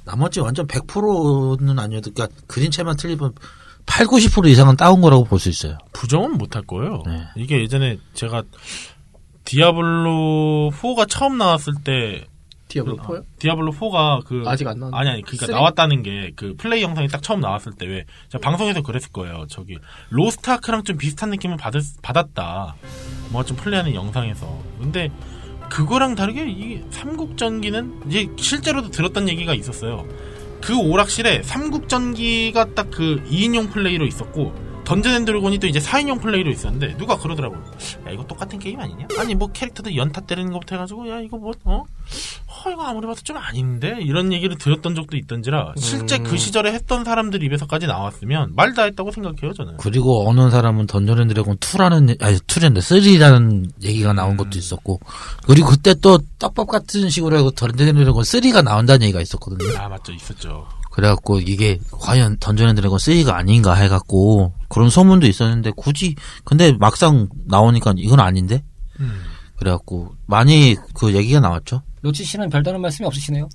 [0.07, 3.35] 나머지 완전 100%는 아니어도, 그러니까 그림체만 틀리면
[3.85, 5.77] 8, 90% 이상은 따온 거라고 볼 수 있어요.
[5.93, 7.03] 부정은 못 할 거예요.
[7.07, 7.25] 네.
[7.37, 8.43] 이게 예전에 제가
[9.45, 12.27] 디아블로 4가 처음 나왔을 때
[12.69, 13.25] 디아블로 4요?
[13.39, 14.97] 디아블로 4가 그 아직 안 나왔는데.
[14.99, 15.55] 아니 아니 그러니까 three?
[15.55, 18.05] 나왔다는 게 그 플레이 영상이 딱 처음 나왔을 때왜
[18.43, 19.47] 방송에서 그랬을 거예요.
[19.49, 19.79] 저기
[20.11, 22.75] 로스트아크랑 좀 비슷한 느낌을 받을, 받았다.
[23.31, 24.47] 뭐 좀 플레이하는 영상에서.
[24.81, 25.11] 근데
[25.71, 30.07] 그거랑 다르게 이 삼국전기는 이제 실제로도 들었던 얘기가 있었어요.
[30.61, 34.53] 그 오락실에 삼국전기가 딱 그 2인용 플레이로 있었고
[34.85, 37.63] 던전 앤 드래곤이 또 이제 4인용 플레이로 있었는데 누가 그러더라고요.
[38.07, 39.09] 야 이거 똑같은 게임 아니냐?
[39.19, 41.85] 아니 뭐 캐릭터들 연타 때리는 것부터 해가지고 야 이거 뭐 어?
[42.47, 47.05] 어 이거 아무리 봐도 좀 아닌데 이런 얘기를 들었던 적도 있던지라 실제 그 시절에 했던
[47.05, 49.77] 사람들 입에서까지 나왔으면 말 다 했다고 생각해요 저는.
[49.79, 55.01] 그리고 어느 사람은 던전 앤 드래곤 2라는, 아니, 2랜데 3라는 얘기가 나온 것도 있었고,
[55.47, 59.77] 그리고 그때 또 떡밥 같은 식으로 해고 던전 앤 드래곤 3가 나온다는 얘기가 있었거든요.
[59.79, 60.67] 아 맞죠 있었죠.
[60.93, 67.29] 그래갖고 이게 과연 던전 앤 드래곤 3가 아닌가 해갖고 그런 소문도 있었는데 굳이 근데 막상
[67.47, 68.63] 나오니까 이건 아닌데
[69.01, 69.23] 음.
[69.57, 71.83] 그래갖고 많이 그 얘기가 나왔죠.
[72.01, 73.49] 로치 씨는 별다른 말씀이 없으시네요.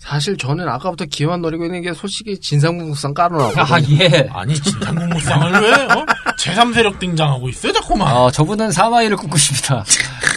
[0.00, 4.28] 사실 저는 아까부터 기만 노리고 있는 게 솔직히 진삼국무쌍 깔아놨고 아, 예.
[4.30, 6.04] 아니 진삼국무쌍을 왜 어?
[6.38, 8.14] 제3세력 등장하고 있어요 자꾸만.
[8.14, 9.82] 어, 저분은 사마의를 꿈꾸십니다.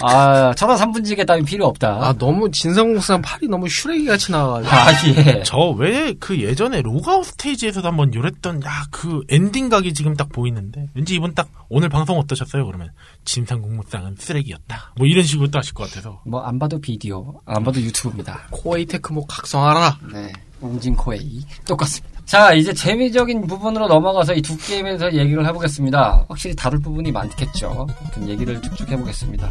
[0.01, 1.97] 아, 천하 삼분지계 따윈 필요 없다.
[2.01, 5.43] 아 너무 진삼국무쌍 8이 너무 슈레기 같이 나와가지고 아, 예.
[5.43, 10.87] 저 왜 그 예전에 로그아웃 스테이지에서도 한번 요랬던 야 그 엔딩 각이 지금 딱 보이는데
[10.95, 12.89] 왠지 이분 딱 오늘 방송 어떠셨어요 그러면
[13.25, 17.81] 진삼국무쌍은 쓰레기였다 뭐 이런 식으로 또 하실 것 같아서 뭐, 안 봐도 비디오, 안 봐도
[17.81, 18.47] 유튜브입니다.
[18.51, 20.31] 코에이 테크모 각성하라 네.
[20.61, 21.41] 웅진코에이.
[21.65, 22.19] 똑같습니다.
[22.25, 26.25] 자, 이제 재미적인 부분으로 넘어가서 이 두 게임에 대해서 얘기를 해보겠습니다.
[26.27, 27.87] 확실히 다룰 부분이 많겠죠.
[27.89, 29.49] 아무튼 얘기를 쭉쭉 해보겠습니다.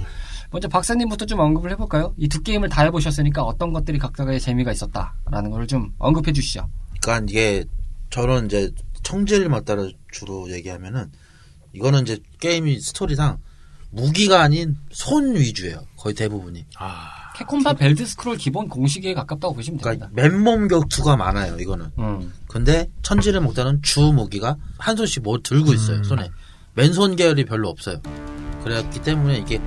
[0.51, 2.15] 먼저 박사님부터 좀 언급을 해볼까요?
[2.19, 6.69] 이 두 게임을 다 해보셨으니까 어떤 것들이 각각의 재미가 있었다라는 걸 좀 언급해 주시죠.
[7.01, 7.65] 그러니까 이게
[8.11, 8.71] 저는 이제
[9.03, 11.11] 청지를 맞따라 주로 얘기하면은
[11.73, 13.39] 이거는 이제 게임이 스토리상
[13.91, 15.81] 무기가 아닌 손 위주예요.
[15.97, 16.67] 거의 대부분이.
[16.77, 20.09] 아 캡콤판 벨드 스크롤 기본 공식에 가깝다고 보시면 됩니다.
[20.13, 21.59] 그러니까 맨몸 격투가 많아요.
[21.59, 21.91] 이거는.
[21.99, 22.33] 음.
[22.49, 26.03] 근데 천지를 먹다는 주 무기가 한 손씩 뭐 들고 있어요.
[26.03, 26.31] 손에.
[26.75, 28.01] 맨손 계열이 별로 없어요.
[28.63, 29.61] 그랬기 때문에 이게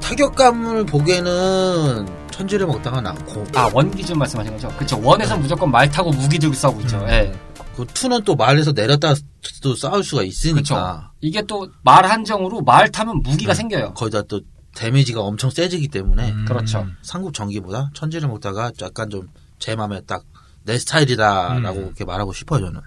[0.00, 4.68] 타격감을 보기에는 천지를 먹다가 낫고 아, 원 기준 말씀하신 거죠?
[4.76, 5.00] 그쵸.
[5.02, 7.02] 원에서 무조건 말 타고 무기 들고 싸우고 있죠.
[7.08, 7.32] 예.
[7.74, 9.14] 그 투는 또 말에서 내렸다
[9.62, 10.28] 또 싸울 수가 그쵸.
[10.28, 13.94] 있으니까 이게 또 말 한정으로 말 타면 무기가 생겨요.
[13.94, 14.40] 거기다 또
[14.76, 16.44] 데미지가 엄청 세지기 때문에 음.
[16.46, 16.86] 그렇죠.
[17.02, 20.22] 삼국 전기보다 천지를 먹다가 약간 좀 제 마음에 딱
[20.66, 21.84] 내 스타일이다라고 음.
[21.86, 22.80] 이렇게 말하고 싶어요 저는.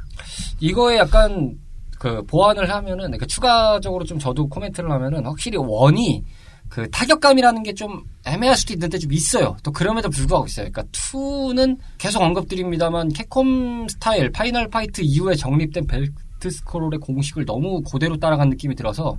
[0.59, 1.57] 이거에 약간
[1.99, 6.23] 그 보완을 하면은 그러니까 추가적으로 좀 저도 코멘트를 하면은 확실히 원이
[6.69, 9.55] 그 타격감이라는 게 좀 애매할 수도 있는데 좀 있어요.
[9.63, 10.69] 또 그럼에도 불구하고 있어요.
[10.71, 18.17] 그러니까 2는 계속 언급드립니다만 캡콤 스타일 파이널 파이트 이후에 정립된 벨트 스크롤의 공식을 너무 그대로
[18.17, 19.17] 따라간 느낌이 들어서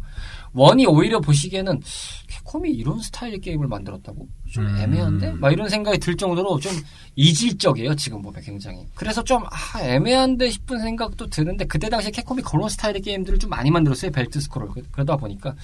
[0.53, 1.81] 원이 오히려 보시기에는
[2.29, 4.77] 캡콤이 이런 스타일의 게임을 만들었다고 좀 음.
[4.79, 5.33] 애매한데?
[5.33, 6.73] 막 이런 생각이 들 정도로 좀
[7.17, 8.87] 이질적이에요 지금 보면 굉장히.
[8.95, 13.71] 그래서 좀 아, 애매한데 싶은 생각도 드는데 그때 당시 캡콤이 그런 스타일의 게임들을 좀 많이
[13.71, 14.69] 만들었어요 벨트 스크롤.
[14.71, 15.55] 그- 그러다 보니까.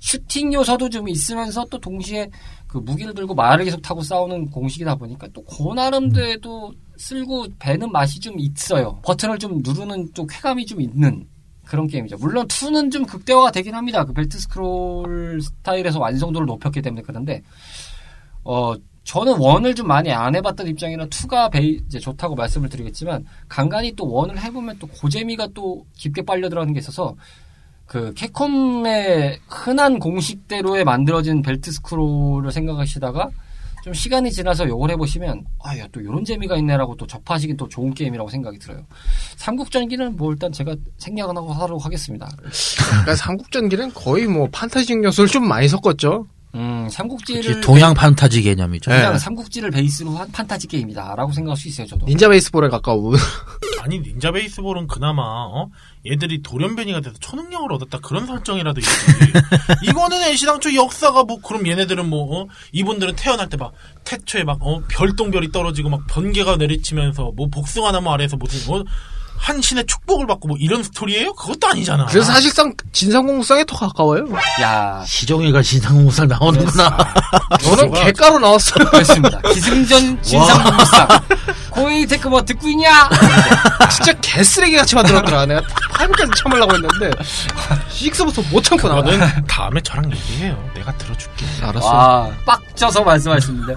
[0.00, 2.28] 슈팅 요소도 좀 있으면서 또 동시에
[2.66, 8.38] 그 무기를 들고 말을 계속 타고 싸우는 공식이다 보니까 또그 나름대로 쓸고 배는 맛이 좀
[8.38, 11.26] 있어요 버튼을 좀 누르는 또 쾌감이 좀 있는
[11.68, 12.16] 그런 게임이죠.
[12.16, 14.04] 물론 2는 좀 극대화가 되긴 합니다.
[14.04, 17.42] 그 벨트 스크롤 스타일에서 완성도를 높였기 때문에 그런데
[18.42, 18.74] 어
[19.04, 24.10] 저는 원을 좀 많이 안 해봤던 입장이라 2가 베이, 이제 좋다고 말씀을 드리겠지만 간간히 또
[24.10, 27.14] 원을 해보면 또 고재미가 또 깊게 빨려 들어가는 게 있어서
[27.86, 33.30] 그 캡콤의 흔한 공식대로에 만들어진 벨트 스크롤을 생각하시다가
[33.82, 38.28] 좀 시간이 지나서 요걸 해보시면 아야 또 이런 재미가 있네라고 또 접하시긴 또 좋은 게임이라고
[38.28, 38.84] 생각이 들어요.
[39.36, 42.28] 삼국전기는 뭐 일단 제가 생략은 하고 하도록 하겠습니다.
[42.90, 48.90] 그러니까 삼국전기는 거의 뭐 판타지적 요소를 좀 많이 섞었죠 음, 삼국지를 동양 판타지 개념이죠.
[48.90, 49.18] 그냥 네.
[49.18, 52.06] 삼국지를 베이스로 한 판타지 게임이다라고 생각할 수 있어요, 저도.
[52.06, 53.14] 닌자 베이스볼에 가까운.
[53.82, 55.68] 아니 닌자 베이스볼은 그나마 어?
[56.06, 58.90] 얘들이 돌연변이가 돼서 초능력을 얻었다 그런 설정이라도 있지.
[59.84, 62.46] 이거는 애시당초 역사가 뭐 그럼 얘네들은 뭐 어?
[62.72, 63.72] 이분들은 태어날 때 막
[64.04, 64.80] 태초에 막 어?
[64.88, 68.84] 별똥별이 떨어지고 막 번개가 내리치면서 뭐 복숭아 나무 아래에서 무슨 어?
[69.36, 71.32] 한 신의 축복을 받고 뭐 이런 스토리예요?
[71.34, 72.06] 그것도 아니잖아.
[72.06, 74.26] 그래서 사실상 진삼국무쌍에 더 가까워요.
[74.60, 77.14] 야, 시종이가 신상공상 나오는구나.
[77.62, 78.84] 저는 개가로 나왔어요.
[78.90, 79.40] 그렇습니다.
[79.42, 81.08] 기승전 진삼국무쌍.
[81.78, 83.08] 코에이 테크모 듣고 있냐?
[83.90, 85.46] 진짜 개쓰레기 같이 만들었더라.
[85.46, 85.62] 내가
[85.92, 87.10] five까지 참으려고 했는데
[87.88, 89.02] six부터 못 참고 나와.
[89.02, 90.70] 그거는 다음에 저랑 얘기해요.
[90.74, 91.46] 내가 들어줄게.
[91.62, 91.86] 알았어.
[91.86, 93.74] 와, 빡쳐서 말씀하시는데.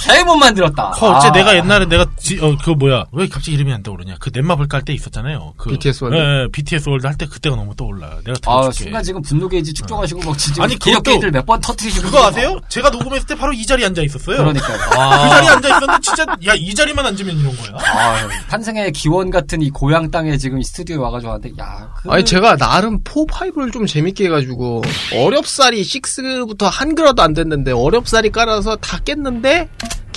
[0.00, 0.88] 개못 만들었다.
[1.00, 1.32] 어, 어째 아.
[1.32, 4.82] 내가 옛날에 내가 지, 어 그거 뭐야 왜 갑자기 이름이 안 떠오르냐 그 넷마블 깔
[4.82, 6.16] 때 있었잖아요 그 BTS 월드?
[6.16, 9.48] 예, 예, BTS 월드 할 때 그때가 너무 떠올라요 내가 아, 들어줄게 순간 지금 분노
[9.48, 12.58] 게이지 축적하시고 막 지금 아니, 기억 그것도- 게이지를 몇 번 터트리시고 그거 아세요?
[12.68, 14.78] 제가 녹음했을 때 바로 이 자리에 앉아 있었어요 그러니까요.
[14.78, 14.94] 그
[15.30, 19.70] 자리에 앉아 있었는데 진짜 야 이 자리만 앉으면 이런 거야 아, 탄생의 기원 같은 이
[19.70, 22.10] 고향 땅에 지금 이 스튜디오에 와가지고 하는데, 야, 그...
[22.10, 24.82] 아니 제가 나름 4, 5를 좀 재밌게 해가지고
[25.14, 29.68] 어렵사리 6부터 한글화도 안 됐는데 어렵사리 깔아서 다 깼는데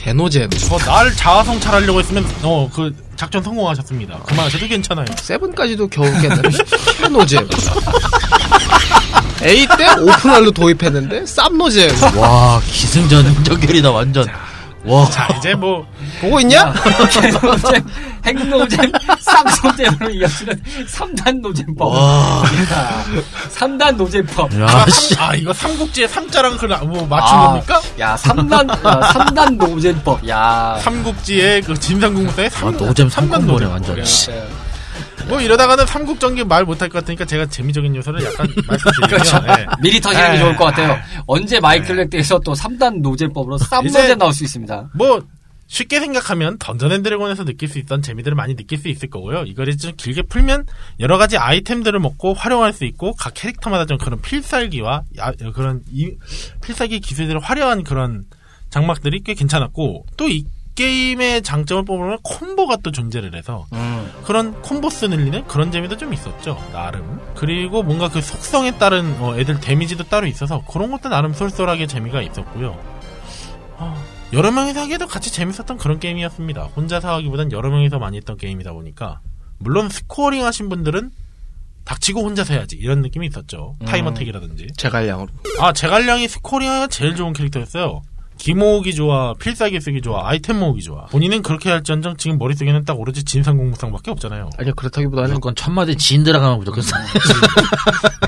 [0.03, 4.17] 개노잼 저 날 자아성찰하려고 했으면 어 그 작전 성공하셨습니다.
[4.25, 5.05] 그만하셔도 괜찮아요.
[5.05, 6.49] 7까지도 겨우 깼는데
[7.01, 7.47] 개노잼
[9.43, 14.27] A 때 오픈할로 도입했는데 쌈노잼 와 기승전 연결이다 완전.
[14.85, 15.85] 와 자 이제 뭐
[16.19, 16.65] 보고 있냐?
[17.41, 17.85] 노잼,
[18.25, 21.93] 핵노잼, 쌍소잼으로 이어지는 3단 노잼법.
[21.93, 22.43] 와.
[23.55, 24.59] 3단 노잼법.
[24.59, 25.15] 야 씨.
[25.17, 27.81] 아 이거 삼국지의 삼자랑 그 뭐 맞춘 아, 겁니까?
[27.99, 30.27] 야, 3단, 아, 3단 노잼법.
[30.27, 30.77] 야.
[30.81, 33.71] 삼국지의 그 진삼국무쌍의 아, 삼 노잼 삼단 삼국모네 노잼.
[33.71, 33.97] 완전.
[33.99, 34.03] 예.
[34.05, 34.31] 씨.
[35.27, 39.37] 뭐 이러다가는 삼국 전기 말 못할 것 같으니까 제가 재미적인 요소를 약간 말씀드리면 그렇죠.
[39.47, 39.65] 예.
[39.81, 40.39] 미리 터지는 게 예.
[40.39, 40.97] 좋을 것 같아요.
[41.27, 44.89] 언제 마이클 렉트에서 또 3단 노잼법으로 쌈노잼 나올 수 있습니다.
[44.95, 45.25] 뭐
[45.67, 49.43] 쉽게 생각하면 던전 앤 드래곤에서 느낄 수 있던 재미들을 많이 느낄 수 있을 거고요.
[49.43, 50.65] 이거를 좀 길게 풀면
[50.99, 56.11] 여러 가지 아이템들을 먹고 활용할 수 있고 각 캐릭터마다 좀 그런 필살기와 야- 그런 이
[56.63, 58.25] 필살기 기술들을 활용한 그런
[58.69, 60.43] 장막들이 꽤 괜찮았고 또 이
[60.75, 63.65] 게임의 장점을 뽑으면 combo가 또 존재를 해서
[64.25, 67.19] 그런 콤보스 늘리는 그런 재미도 좀 있었죠 나름.
[67.35, 72.21] 그리고 뭔가 그 속성에 따른 어, 애들 damage도 따로 있어서 그런 것도 나름 쏠쏠하게 재미가
[72.21, 72.77] 있었고요.
[73.77, 74.03] 어,
[74.33, 76.63] 여러 명이서 하기에도 같이 재밌었던 그런 게임이었습니다.
[76.75, 79.19] 혼자서 하기보단 여러 명이서 많이 했던 게임이다 보니까.
[79.59, 81.11] 물론 scoring 하신 분들은
[81.85, 83.75] 닥치고 혼자서 해야지 이런 느낌이 있었죠.
[83.85, 84.67] time attack이라든지.
[84.77, 85.27] 제갈량으로.
[85.59, 88.01] 아 제갈량이 scoring 하기가 제일 좋은 캐릭터였어요
[88.37, 91.05] 기 모으기 좋아, 필살기 쓰기 좋아, 아이템 모으기 좋아.
[91.05, 94.49] 본인은 그렇게 할지언정 지금 머릿속에는 딱 오로지 진상공무상밖에 없잖아요.
[94.57, 96.97] 아니요 그렇다기보다는 무조건 첫 마디 진 들어가면 무조건 싸.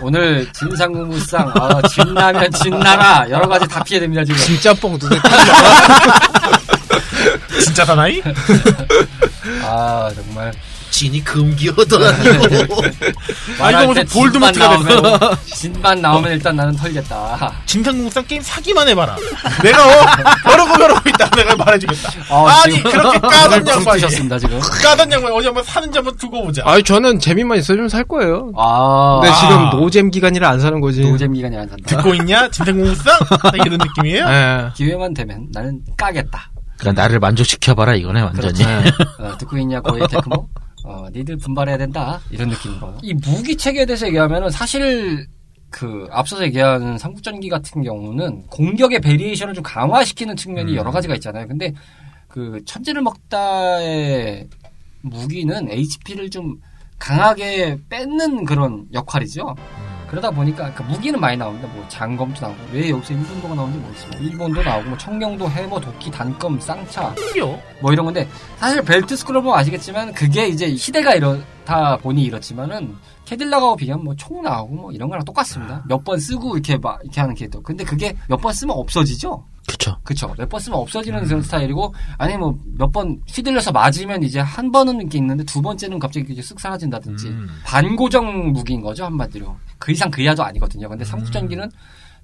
[0.01, 4.39] 오늘 진상국무상, 아, 진라면 진나라 여러 가지 다 피해됩니다 지금.
[4.39, 5.17] 진짜 뻥 눈에
[7.61, 8.21] 진짜 사나이?
[9.63, 10.51] 아 정말
[10.91, 12.81] 진이 금기어도 아니고.
[13.59, 17.51] 아, 이거 무슨 볼드모트가 나오면 진만 나오면 일단 나는 털겠다.
[17.65, 19.17] 진상공무상 게임 사기만 해봐라.
[19.61, 20.05] 내가 어,
[20.43, 21.29] 벼르고 벼르고 있다.
[21.31, 22.11] 내가 말해주겠다.
[22.29, 24.59] 어, 아니 지금 그렇게 까던 양반이 셨습니다 지금.
[24.59, 26.61] 까던 양반 어디 한번 사는지 한번 두고 보자.
[26.65, 29.39] 아니 저는 재미만 있어주면 살 거예요 아, 근데 아.
[29.39, 31.83] 지금 노잼 기간이라 안 사는 거지 노잼 기간이 안 산다.
[31.87, 32.49] 듣고 있냐?
[32.49, 33.19] 진상공무상?
[33.41, 34.25] 딱 이런 느낌이에요?
[34.27, 34.69] 예.
[34.75, 36.51] 기회만 되면 나는 까겠다.
[36.77, 38.63] 그러니까 나를 만족시켜봐라 이거네 완전히.
[38.63, 40.47] 어, 듣고 있냐 거의 테크모?
[40.85, 42.95] 어, 니들 분발해야 된다 이런 느낌으로.
[43.01, 45.27] 이 무기 체계에 대해서 얘기하면은 사실
[45.71, 51.47] 그 앞서서 얘기한 삼국전기 같은 경우는 공격의 variation을 좀 강화시키는 측면이 여러 가지가 있잖아요.
[51.47, 51.73] 근데
[52.27, 54.47] 그 천지를 먹다의
[55.01, 56.59] 무기는 HP를 좀
[56.99, 59.55] 강하게 뺏는 그런 역할이죠.
[60.15, 61.67] 그러다 보니까 그 무기는 많이 나옵니다.
[61.73, 64.11] 뭐 장검도 나오고 왜 여기서 일본도가 나오는지 모르겠어요.
[64.21, 67.13] 일본도 나오고 뭐 청룡도 해머 도끼 단검 쌍창.
[67.81, 68.25] 뭐 이런 건데
[68.57, 72.95] 사실 벨트 스크롤 보면 아시겠지만 그게 이제 시대가 이렇 다 보니 이렇지만은
[73.25, 75.83] 캐딜락하고 비교하면 뭐 총 나오고 뭐 이런 거랑 똑같습니다.
[75.87, 77.59] 몇 번 쓰고 이렇게 막 이렇게 하는 캐릭터.
[77.61, 79.43] 근데 그게 몇 번 쓰면 없어지죠.
[79.67, 79.97] 그쵸.
[80.03, 80.33] 그쵸.
[80.37, 85.01] 몇 번 쓰면 없어지는 그런 스타일이고, 아니 뭐 몇 번 휘둘려서 맞으면 이제 한 번은
[85.01, 87.47] 이렇게 있는데 두 번째는 갑자기 이제 쓱 사라진다든지, 음.
[87.65, 89.55] 반고정 무기인 거죠, 한마디로.
[89.79, 90.87] 그 이상 그 이하도 아니거든요.
[90.87, 91.69] 근데 삼국전기는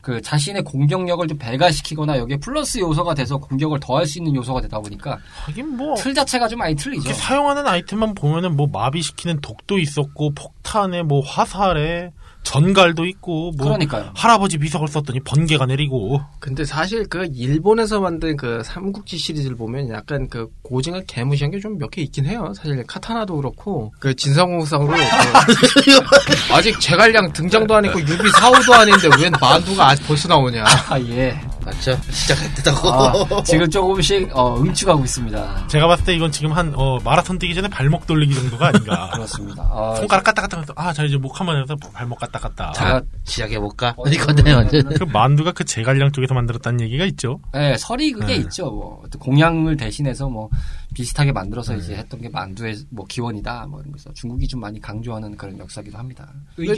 [0.01, 4.79] 그 자신의 공격력을 좀 배가시키거나 여기에 플러스 요소가 돼서 공격을 더할 수 있는 요소가 되다
[4.79, 7.13] 보니까 하긴 뭐 틀 자체가 좀 많이 틀리죠.
[7.13, 12.11] 사용하는 아이템만 보면은 뭐 마비시키는 독도 있었고 폭탄에 뭐 화살에
[12.43, 14.11] 전갈도 있고 뭐 그러니까요.
[14.15, 20.27] 할아버지 비석을 썼더니 번개가 내리고 근데 사실 그 일본에서 만든 그 삼국지 시리즈를 보면 약간
[20.29, 22.51] 그 고증을 개무시한 게 좀 몇 개 있긴 해요.
[22.55, 29.29] 사실 카타나도 그렇고 그 진상공상으로 그 아직 제갈량 등장도 안 했고 유비 사후도 아닌데 왜
[29.29, 30.63] 만두가 아직 벌써 나오냐.
[30.89, 31.39] 아, 예.
[31.65, 31.97] 맞죠?
[32.09, 32.89] 시작했다고.
[32.89, 35.67] 아, 지금 조금씩 어, 응축하고 있습니다.
[35.67, 39.11] 제가 봤을 때 이건 지금 한 어, 마라톤 뛰기 전에 발목 돌리기 정도가 아닌가.
[39.15, 39.63] 그렇습니다.
[39.71, 42.73] 아, 손가락 까딱까딱 하면서 아, 자 이제 목 한번 해서 발목 까딱까딱.
[42.73, 43.93] 자, 시작해 볼까?
[43.97, 44.83] 어디 건데, 완전.
[44.93, 47.39] 그 만두가 그 제갈량 쪽에서 만들었다는 얘기가 있죠.
[47.53, 48.35] 네, 설이 그게 네.
[48.35, 48.65] 있죠.
[48.65, 50.49] 뭐 공양을 대신해서 뭐
[50.93, 53.67] 비슷하게 만들어서 이제 했던 게 만두의 뭐 기원이다.
[53.67, 56.33] 뭐 이런 거서 중국이 좀 많이 강조하는 그런 역사기도 합니다.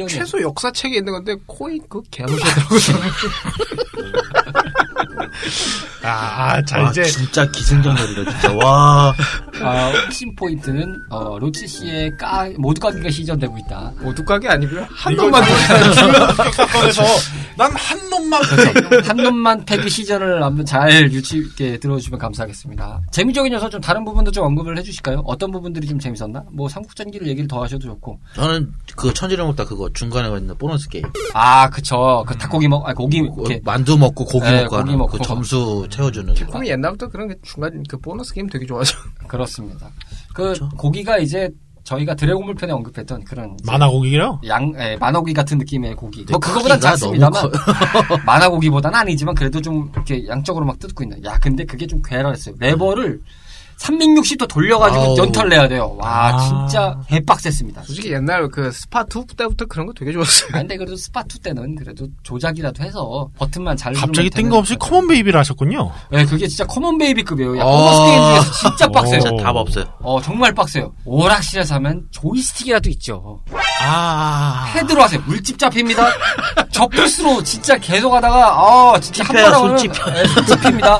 [0.07, 2.79] 최소 역사책에 있는 건데 코인 그 개무시하더라고요.
[6.03, 8.53] 아, 자 아, 이제 진짜 기승전결이다, 진짜.
[8.55, 9.13] 와.
[9.61, 13.91] 아, 핵심 포인트는 어, 로치 씨의 까 모두 까기가 시전되고 있다.
[14.03, 14.85] 오두가게 아니고요.
[14.89, 15.43] 한 놈만
[16.55, 17.03] 사건에서
[17.57, 18.41] 난 한 놈만
[19.05, 23.01] 한 놈만 패기 시전을 한번 잘 유치 있게 들어주시면 감사하겠습니다.
[23.11, 25.21] 재미적인 요소 좀 다른 부분도 좀 언급을 해주실까요?
[25.25, 26.43] 어떤 부분들이 좀 재밌었나?
[26.51, 28.19] 뭐 삼국전기를 얘기를 더 하셔도 좋고.
[28.35, 31.05] 저는 그 천지를 먹다 그거 중간에 있는 보너스 게임.
[31.33, 32.23] 아, 그쵸.
[32.27, 35.17] 그 닭고기 먹, 아 고기 이렇게 만두 먹고 고기 네, 먹고 고기 하는 먹고.
[35.17, 36.33] 그 점수 채워주는.
[36.33, 36.45] 거.
[36.47, 38.97] 캡콤이 옛날부터 그런 게 중간 그 보너스 게임 되게 좋아하죠.
[39.27, 39.89] 그렇습니다.
[40.33, 41.49] 그 고기가 이제
[41.83, 44.39] 저희가 드래곤볼 편에 언급했던 그런 이제 만화 고기요?
[44.47, 46.25] 양 예, 만화 고기 같은 느낌의 고기.
[46.29, 47.53] 뭐 그거보단 작습니다만 너무
[48.25, 51.23] 만화 고기보다는 아니지만 그래도 좀 이렇게 양쪽으로 막 뜯고 있는.
[51.25, 52.55] 야 근데 그게 좀 괴랄했어요.
[52.57, 53.19] 레버를
[53.79, 55.17] 360도 돌려가지고 아우.
[55.17, 55.95] 연타를 내야 돼요.
[55.99, 56.37] 와 아.
[56.37, 57.83] 진짜 개빡셌습니다.
[57.83, 60.49] 솔직히 옛날 그 스파 2 때부터 그런 거 되게 좋았어요.
[60.53, 64.75] 아, 근데 그래도 스파 2 때는 그래도 조작이라도 해서 버튼만 잘 갑자기 뜬금없이.
[64.77, 65.91] Come On Baby를 하셨군요.
[66.11, 67.57] 네, 그게 진짜 Come On Baby급이에요.
[67.57, 67.77] 야, 어.
[67.77, 69.19] 보너스 게임 중에서 진짜 빡세요.
[69.19, 69.85] 진짜 답 없어요.
[69.99, 70.93] 어, 정말 빡세요.
[71.05, 73.41] 오락실에서 하면 조이스틱이라도 있죠.
[73.85, 74.71] 아.
[74.75, 75.21] 패드로 하세요.
[75.25, 76.07] 물집 잡힙니다.
[76.71, 78.47] 저 플스로 진짜 계속 하다가,
[78.93, 80.13] 아, 진짜 한손 찝혀요.
[80.13, 80.99] 네, 손 찝힙니다.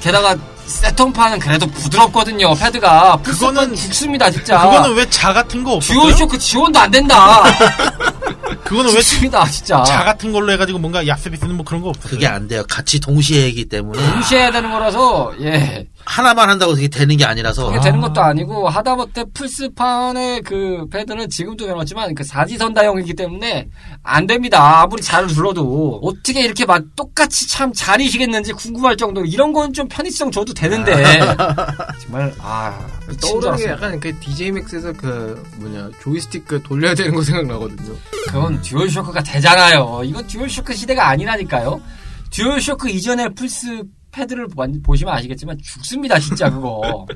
[0.00, 0.36] 게다가
[0.72, 3.18] 세턴판은 그래도 부드럽거든요, 패드가.
[3.22, 4.58] 그거는- 죽습니다, 진짜.
[4.62, 6.00] 그거는 왜 자 같은 거 없었어요?
[6.00, 7.42] DualShock 지원도 안 된다.
[8.64, 9.82] 그거는 왜 죽습니다, 진짜.
[9.84, 12.10] 자 같은 걸로 해가지고 뭔가 야스비스는 뭐 그런 거 없었어요?
[12.10, 12.64] 그게 안 돼요.
[12.68, 14.02] 같이 동시에 하기 때문에.
[14.12, 15.86] 동시에 해야 되는 거라서, 예.
[16.04, 17.66] 하나만 한다고 그게 되는 게 아니라서.
[17.66, 23.68] 그게 되는 것도 아니고 하다못해 플스판의 그 패드는 지금도 해놨지만 그 사지선다형이기 때문에
[24.02, 24.82] 안 됩니다.
[24.82, 30.30] 아무리 잘 눌러도 어떻게 이렇게 막 똑같이 참 잘이시겠는지 궁금할 정도로 이런 건 좀 편의성
[30.30, 30.92] 줘도 되는데
[32.02, 32.78] 정말 아
[33.22, 33.66] 떠오르는 게.
[33.68, 37.94] 약간 그 DJ 맥스에서 그 뭐냐 조이스틱 그 돌려야 되는 거 생각나거든요.
[38.26, 40.02] 그건 듀얼 쇼크가 되잖아요.
[40.04, 41.80] 이건 듀얼 쇼크 시대가 아니라니까요.
[42.30, 43.82] 듀얼 쇼크 이전의 플스
[44.12, 47.06] 패드를 보- 보시면 아시겠지만 죽습니다 진짜 그거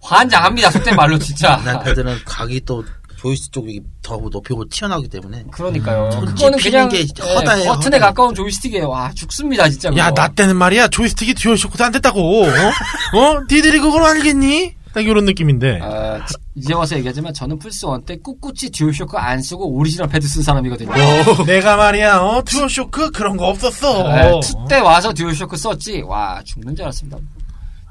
[0.00, 2.84] 환장합니다 속된 말로 진짜 옛날 패드는 각이 또
[3.16, 5.44] 조이스틱 쪽이 더 높이고 튀어나오기 때문에.
[5.50, 6.10] 그러니까요.
[6.12, 7.98] 음, 그거는 그냥 게 예, 허다해요, 버튼에 허다해.
[8.00, 8.86] 가까운 조이스틱이에요.
[8.90, 9.88] 와 죽습니다 진짜.
[9.96, 12.48] 야, 나 때는 말이야, 조이스틱이 듀얼쇼크도 안 됐다고, 어?
[12.48, 13.40] 어?
[13.50, 14.74] 니들이 그걸 알겠니?
[14.94, 15.80] 딱 이런 느낌인데.
[15.82, 20.42] 아, 지- 이제 와서 얘기하지만 저는 플스 1때 꿋꿋이 듀얼쇼크 안 쓰고 오리지널 패드 쓴
[20.42, 20.92] 사람이거든요.
[21.46, 22.42] 내가 말이야, 어?
[22.44, 23.10] 듀얼쇼크?
[23.10, 24.08] 그런 거 없었어.
[24.08, 26.02] 네, 2때 와서 듀얼쇼크 썼지.
[26.02, 27.18] 와 죽는 줄 알았습니다.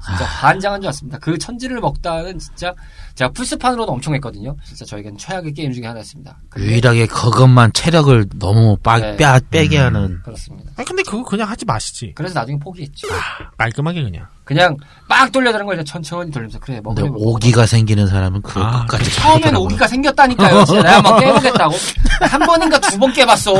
[0.06, 1.18] 진짜 반장한 줄 알았습니다.
[1.18, 2.74] 그 천지를 먹다는 진짜
[3.14, 4.54] 제가 플스판으로도 엄청 했거든요.
[4.64, 6.36] 진짜 저에겐 최악의 게임 중에 하나였습니다.
[6.50, 9.16] 근데 유일하게 그것만 체력을 너무 빠, 네.
[9.16, 10.20] 빼, 빼게 하는.
[10.24, 10.72] 그렇습니다.
[10.76, 12.12] 아니, 근데 그거 그냥 하지 마시지.
[12.14, 13.08] 그래서 나중에 포기했죠.
[13.56, 14.26] 깔끔하게 그냥.
[14.44, 14.76] 그냥
[15.08, 19.42] 빡 돌려드는 걸 천천히 돌리면서 그래 근데 먹으면 오기가 생기는 사람은 그걸 아, 끝까지 처음엔
[19.44, 19.64] 하더라고요.
[19.64, 20.64] 오기가 생겼다니까요.
[20.66, 21.74] 진짜 내가 막 깨보겠다고.
[22.20, 23.54] 한 번인가 두 번 깨봤어.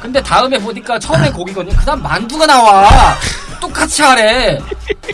[0.00, 1.76] 근데 다음에 보니까 처음에 고기거든요.
[1.76, 2.88] 그 다음 만두가 나와.
[3.60, 4.58] 똑같이 하래.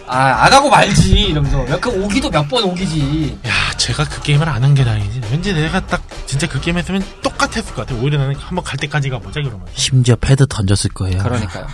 [0.06, 1.10] 아, 안 하고 말지.
[1.12, 1.64] 이러면서.
[1.80, 3.40] 그 오기도 몇 번 오기지.
[3.46, 5.20] 야, 제가 그 게임을 안 한 게 다행이지.
[5.32, 8.00] 왠지 내가 딱 진짜 그 게임 했으면 똑같았을 것 같아.
[8.00, 9.66] 오히려 나는 한번 갈 때까지 가보자, 그러면.
[9.74, 11.18] 심지어 패드 던졌을 거예요.
[11.22, 11.66] 그러니까요.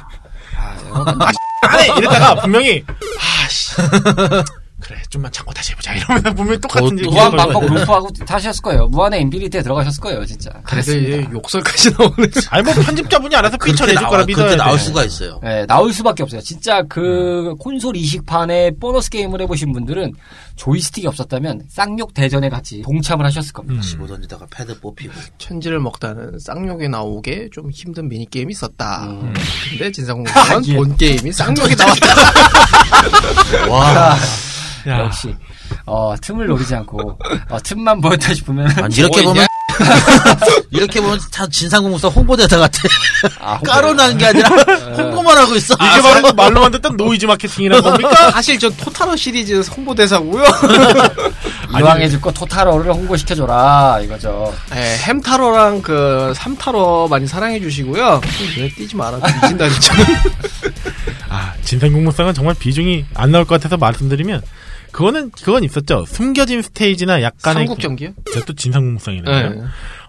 [0.57, 1.19] 아, 여러분.
[1.63, 2.85] 아니, 이러다가 분명히,
[3.45, 3.75] 아씨.
[4.83, 5.95] 그래, 좀만 참고 다시 해보자.
[5.95, 8.87] 이러면 분명히 똑같은 또- 얘기 무한 반복 루프하고 타셨을 거예요.
[8.89, 10.51] 무한의 infinity에 들어가셨을 거예요, 진짜.
[10.65, 11.33] 그래서 이제 그랬습니다.
[11.33, 12.29] 욕설까지 나오네.
[12.51, 14.57] 아니, 뭐 편집자분이 알아서 피처 내줄 나와, 거라 믿어야 돼.
[14.57, 15.39] 나올 수가 있어요.
[15.43, 16.41] 네, 나올 수밖에 없어요.
[16.41, 20.15] 진짜 그 콘솔 이식판에 보너스 게임을 해보신 분들은
[20.57, 23.77] 조이스틱이 없었다면 쌍욕 대전에 같이 동참을 하셨을 겁니다.
[23.77, 23.81] 음.
[23.83, 25.13] 집어 던지다가 패드 뽑히고.
[25.39, 29.05] 천지를 먹다는 쌍욕에 나오게 좀 힘든 미니 게임이 있었다.
[29.05, 29.33] 음.
[29.71, 30.75] 근데 진상공무는 예.
[30.77, 32.07] 본 게임이 쌍욕이 나왔다.
[33.71, 34.17] 와.
[34.89, 35.35] 야, 역시
[35.87, 37.19] 어, 틈을 노리지 않고
[37.49, 39.47] 어, 틈만 보였다 싶으면 아니, 이렇게 뭐 보면
[40.71, 42.79] 이렇게 보면 다 진상공무사 홍보대사 같아.
[43.41, 44.49] 아, 홍보- 까로 난 게 아니라
[44.97, 45.75] 홍보만 하고 있어.
[45.75, 48.31] 이게 바로 말로만 듣던 노이즈 마케팅이라는 겁니까?
[48.33, 50.45] 사실 전 토탈워 시리즈 홍보대사고요.
[51.79, 54.55] 이왕해 줄 거 토탈워를 홍보시켜줘라 이거죠.
[54.71, 58.21] 네, 햄탈워랑 그 삼탈워 많이 사랑해 주시고요.
[58.59, 59.19] 왜 뛰지 마라.
[59.19, 59.95] 미친다 진짜.
[61.29, 64.43] 아, 진삼국무쌍은 정말 비중이 안 나올 것 같아서 말씀드리면,
[64.93, 66.05] 그거는, 그건 있었죠.
[66.07, 67.67] 숨겨진 스테이지나 약간의.
[67.67, 68.11] 삼국전기요?
[68.33, 69.51] 제가 또 진삼국무쌍이네요.
[69.51, 69.63] 네.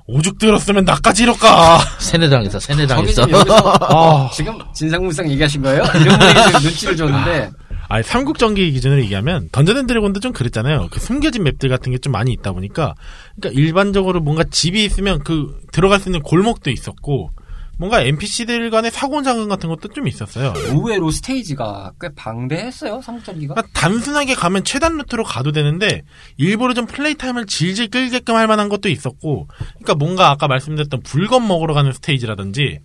[0.05, 1.79] 오죽 들었으면 나까지 이럴까.
[1.99, 3.25] 세뇌당했어, 저기 세뇌당했어.
[3.25, 4.29] 지금 여기서 아.
[4.33, 5.81] 지금 진삼무쌍 얘기하신 거예요?
[6.01, 7.51] 이런 분이 눈치를 줬는데
[7.87, 10.87] 아니 삼국 전기 기준으로 얘기하면 던전 앤 드래곤도 좀 그랬잖아요.
[10.91, 12.95] 그 숨겨진 맵들 같은 게 좀 많이 있다 보니까
[13.39, 17.29] 그러니까 일반적으로 뭔가 집이 있으면 그 들어갈 수 있는 골목도 있었고
[17.77, 20.53] 뭔가 NPC들 간의 사고장군 같은 것도 좀 있었어요.
[20.67, 23.55] 의외로 스테이지가 꽤 방대했어요 삼국전기가.
[23.55, 26.03] 그러니까 단순하게 가면 최단 루트로 가도 되는데
[26.37, 31.47] 일부러 좀 플레이 타임을 질질 끌게끔 할 만한 것도 있었고 그러니까 뭔가 아까 말씀드렸던 불검
[31.47, 32.79] 먹으러 가는 스테이지라든지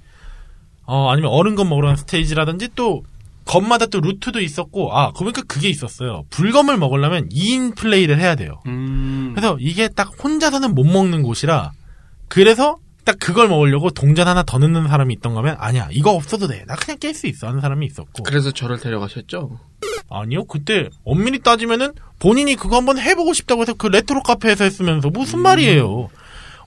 [0.84, 3.04] 어 아니면 얼음검 먹으러 가는 스테이지라든지 또
[3.44, 9.32] 검마다 또 루트도 있었고 아 그러니까 그게 있었어요 불검을 먹으려면 2인 플레이를 해야 돼요 음.
[9.34, 11.72] 그래서 이게 딱 혼자서는 못 먹는 곳이라
[12.28, 12.76] 그래서
[13.08, 16.76] 딱 그걸 먹으려고 동전 하나 더 넣는 사람이 있던가 하면 아니야 이거 없어도 돼 나
[16.76, 19.58] 그냥 깰 수 있어 하는 사람이 있었고 그래서 저를 데려가셨죠?
[20.10, 25.38] 아니요, 그때 엄밀히 따지면은 본인이 그거 한번 해보고 싶다고 해서 그 레트로 카페에서 했으면서 무슨
[25.40, 26.10] 말이에요.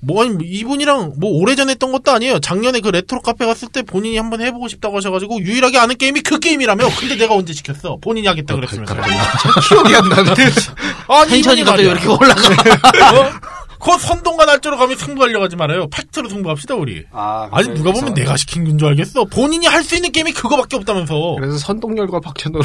[0.04, 2.40] 뭐 아니 이분이랑 뭐 오래전 에 했던 것도 아니에요.
[2.40, 6.40] 작년에 그 레트로 카페 갔을 때 본인이 한번 해보고 싶다고 하셔가지고 유일하게 아는 게임이 그
[6.40, 6.88] 게임이라며.
[7.00, 7.98] 근데 내가 언제 시켰어?
[8.02, 8.96] 본인이 하겠다 그랬으면서.
[9.70, 10.34] 기억이 안 나네.
[11.08, 11.92] 아니 텐션이 이분이 갑자기 말이야.
[11.92, 12.42] 이렇게 올라가.
[13.22, 13.61] 어?
[13.84, 15.88] 그 선동과 날조로 가면 승부하려고 하지 말아요.
[15.90, 17.04] 팩트로 승부합시다 우리.
[17.12, 19.26] 아, 아니 누가 보면 내가 시킨 건 줄 알겠어.
[19.26, 21.36] 본인이 할 수 있는 게임이 그거밖에 없다면서.
[21.40, 22.64] 그래서 선동열과 박찬호로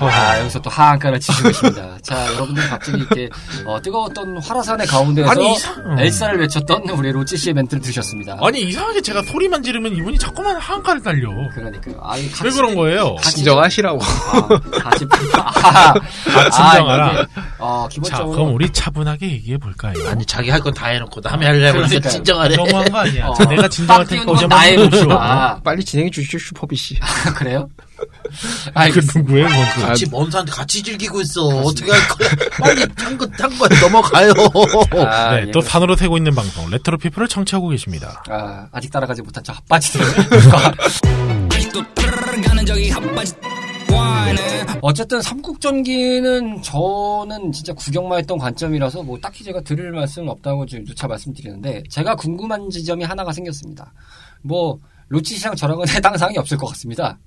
[0.00, 1.96] 아, 여기서 또 하한가를 치시고 계십니다.
[2.02, 3.28] 자, 여러분들 갑자기 이렇게
[3.64, 8.38] 어, 뜨거웠던 화라산의 가운데에서 아니, 이상- 엘사를 외쳤던 우리 로치 씨의 멘트를 들으셨습니다.
[8.40, 11.28] 아니 이상하게 제가 소리만 지르면 이분이 자꾸만 한가를 달려.
[11.54, 11.96] 그러니까요.
[12.02, 13.14] 아, 이 같이 왜 그런 거예요?
[13.16, 14.00] 같이 진정하시라고.
[14.02, 14.48] 아,
[14.82, 17.12] 같이 아, 아, 진정하라.
[17.12, 17.26] 이게,
[17.58, 19.94] 어, 자, 기본적으로 그럼 우리 차분하게 얘기해 볼까요?
[20.08, 22.12] 아니, 자기 할 건 다 해놓고 남의 하려고 그러니까요.
[22.12, 22.56] 진정하래.
[22.56, 23.26] 너무한 거 아니야.
[23.28, 24.90] 어, 자, 내가 진정할 딱 테니까 나의.
[25.12, 26.98] 아, 빨리 진행해 주시죠, 슈퍼비 씨.
[27.36, 27.68] 그래요?
[28.92, 29.88] 그 누구예요, 그건?
[29.88, 31.46] 같이 먼 사람한테 같이 즐기고 있어.
[31.46, 32.28] 어떻게 할 거야?
[32.60, 34.32] 빨리 한거 한거 넘어가요.
[35.06, 35.50] 아, 네, 예.
[35.50, 38.22] 또 산으로 새고 있는 방송 레트로 피플을 청취하고 계십니다.
[38.30, 40.00] 아, 아직 따라가지 못한 저 핫바지들.
[44.80, 51.06] 어쨌든 삼국전기는 저는 진짜 구경만 했던 관점이라서 뭐 딱히 제가 드릴 말씀은 없다고 지금 누차
[51.08, 53.92] 말씀드리는데 제가 궁금한 지점이 하나가 생겼습니다.
[54.42, 54.78] 뭐
[55.08, 57.18] 로치 씨랑 저랑은 해당 사항이 없을 것 같습니다.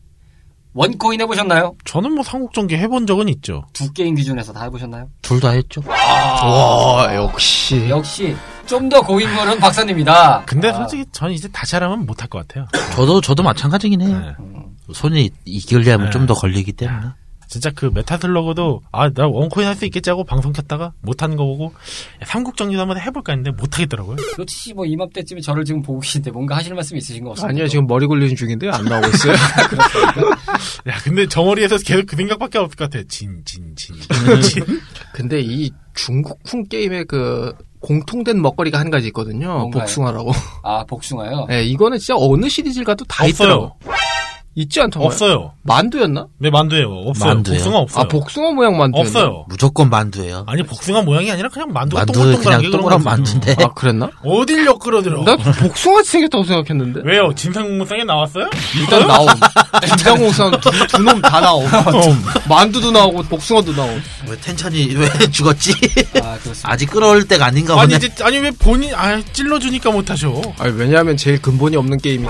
[0.74, 1.76] one coin 해보셨나요?
[1.86, 3.66] 저는 뭐 삼국전기 해본 적은 있죠.
[3.74, 5.10] 두 게임 기준에서 다 해보셨나요?
[5.22, 5.82] 둘 다 했죠.
[5.88, 7.90] 와, 역시.
[7.90, 10.44] 역시 좀 더 고인물은 박사님이다.
[10.46, 12.68] 근데 아, 솔직히 저는 이제 다시 하라면 못할 것 같아요.
[12.96, 14.22] 저도 저도 마찬가지긴 해요.
[14.38, 14.94] 네.
[14.94, 16.12] 손이 이기려면 네.
[16.12, 17.08] 좀더 걸리기 때문에.
[17.52, 21.44] 진짜 그 메탈슬러그도 아 나 one coin 할 수 있겠지 하고 방송 켰다가 못하는 거
[21.46, 21.74] 보고
[22.26, 24.16] 삼국전기도 한번 해볼까 했는데 못하겠더라고요.
[24.38, 27.50] 로치 씨 뭐 이맘때쯤에 저를 지금 보고 계신데 뭔가 하실 말씀 있으신 거 없습니까?
[27.52, 28.72] 아니요, 지금 머리 굴리는 중인데요.
[28.72, 29.34] 안 나오고 있어요.
[30.88, 33.04] 야 근데 저 머리에서 계속 그 생각밖에 없을 것 같아.
[33.08, 34.66] 진진진 진.
[35.14, 39.58] 근데 이 중국 쿵 게임의 그 공통된 먹거리가 한 가지 있거든요.
[39.58, 39.84] 뭔가요?
[39.84, 40.32] 복숭아라고.
[40.64, 41.48] 아 복숭아요.
[41.50, 43.76] 네, 이거는 진짜 어느 시리즈를 가도 다 있더라고.
[44.54, 45.08] 있지 않던가요?
[45.08, 45.54] 없어요.
[45.64, 46.28] 만두였나?
[46.40, 46.90] 네 만두예요.
[47.06, 47.34] 없어요.
[47.36, 47.56] 만두요?
[47.56, 48.04] 복숭아 없어요.
[48.04, 49.00] 아, 복숭아 모양 만두였나?
[49.10, 49.46] 없어요.
[49.48, 50.44] 무조건 만두예요.
[50.46, 53.04] 아니 복숭아 모양이 아니라 그냥 만두가 만두 동글동글하게 그냥 그런 동그란.
[53.04, 53.56] 만두인데.
[53.64, 54.10] 아, 그랬나?
[54.26, 55.24] 어딜 엮으러들어?
[55.24, 57.02] 나 복숭아같이 생겼다고 생각했는데.
[57.06, 57.32] 왜요?
[57.34, 58.50] 진상공무상에 나왔어요?
[58.78, 59.28] 일단 나옴.
[59.88, 61.66] 김상공상 두 놈 다 나옴.
[62.50, 64.02] 만두도 나오고 복숭아도 나옴.
[64.28, 65.72] 왜 텐션이 왜 죽었지?
[66.22, 66.70] 아 그렇습니다.
[66.72, 68.06] 아직 끌어올 때가 아닌가 아니 보네.
[68.06, 70.42] 이제 아니 왜 본인 아 찔러주니까 못하셔?
[70.60, 72.30] 아니, 왜냐하면 제일 근본이 없는 게임이기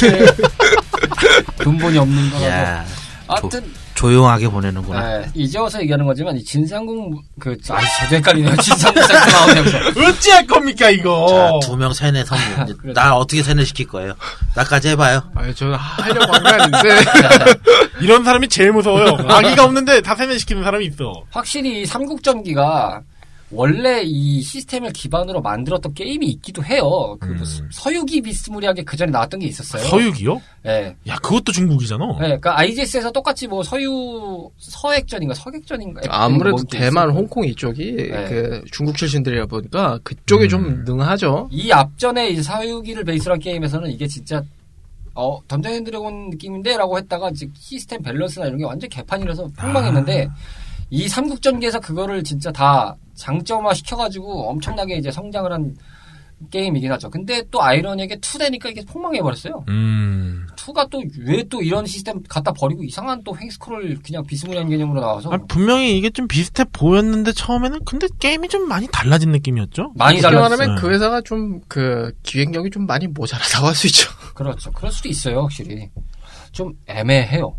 [0.00, 0.26] 때문에.
[1.58, 2.46] 근본이 없는 거라고.
[2.46, 2.84] 야,
[3.28, 5.18] 아무튼 조용하게 보내는구나.
[5.18, 8.56] 네, 이제 와서 얘기하는 거지만 이 진상궁 그 아이 저도 헷갈리네요.
[8.56, 10.08] 진상궁 나오네요.
[10.08, 11.60] 어찌할 겁니까 이거?
[11.60, 12.64] 자, 두명 세뇌 성공.
[12.78, 12.92] 그렇죠.
[12.94, 14.14] 나 어떻게 세뇌 시킬 거예요?
[14.54, 15.22] 나까지 해봐요.
[15.34, 16.78] 아니, 저는 하려고 한게 아닌데.
[18.00, 19.18] 이런 사람이 제일 무서워요.
[19.28, 21.12] 아기가 없는데 다 세뇌 시키는 사람이 있어.
[21.30, 23.02] 확실히 이 삼국전기가
[23.52, 27.16] 원래 이 시스템을 기반으로 만들었던 게임이 있기도 해요.
[27.18, 27.68] 그 음.
[27.72, 29.82] 서유기 비스무리하게 그 전에 나왔던 게 있었어요.
[29.82, 30.40] 서유기요?
[30.62, 30.94] 네.
[31.08, 32.06] 야 그것도 중국이잖아.
[32.06, 37.18] 네, 그러니까 IGS에서 똑같이 뭐 서유 서액전인가 서객전인가 아무래도 뭐 대만, 있었고.
[37.18, 38.28] 홍콩 이쪽이 네.
[38.28, 40.84] 그 중국 출신들이라 보니까 그쪽이 좀 음.
[40.86, 41.48] 능하죠.
[41.50, 44.42] 이 앞전에 이 서유기를 베이스로 한 게임에서는 이게 진짜
[45.14, 50.28] 어 던전 앤 드래곤 느낌인데 라고 했다가 이제 시스템 밸런스나 이런 게 완전 개판이라서 폭망했는데
[50.90, 55.76] 이 삼국전기에서 그거를 진짜 다 장점화 시켜가지고 엄청나게 이제 성장을 한
[56.50, 57.10] 게임이긴 하죠.
[57.10, 59.62] 근데 또 아이러니하게 2 되니까 이게 폭망해버렸어요.
[59.68, 60.46] 음.
[60.56, 65.30] 2가 또 왜 또 이런 시스템 갖다 버리고 이상한 또 횡스크롤 그냥 비스무리한 개념으로 나와서
[65.30, 69.92] 아, 분명히 이게 좀 비슷해 보였는데 처음에는 근데 게임이 좀 많이 달라진 느낌이었죠.
[69.96, 70.48] 많이 달라졌어요.
[70.58, 70.80] 말하면 네.
[70.80, 74.10] 그 회사가 좀 그 기획력이 좀 많이 모자라다고 할 수 있죠.
[74.34, 74.72] 그렇죠.
[74.72, 75.90] 그럴 수도 있어요, 확실히.
[76.52, 77.54] 좀 애매해요.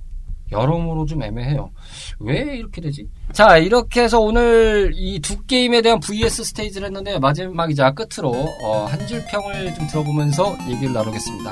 [0.51, 1.71] 여러모로 좀 애매해요.
[2.19, 3.07] 왜 이렇게 되지?
[3.31, 8.31] 자, 이렇게 해서 오늘 이 두 게임에 대한 VS 스테이지를 했는데 마지막이자 끝으로
[8.63, 11.51] 어, 한줄 평을 좀 들어보면서 얘기를 나누겠습니다.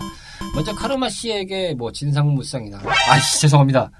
[0.55, 3.91] 먼저 카르마 씨에게 뭐 진상무쌍이나 아이씨 죄송합니다.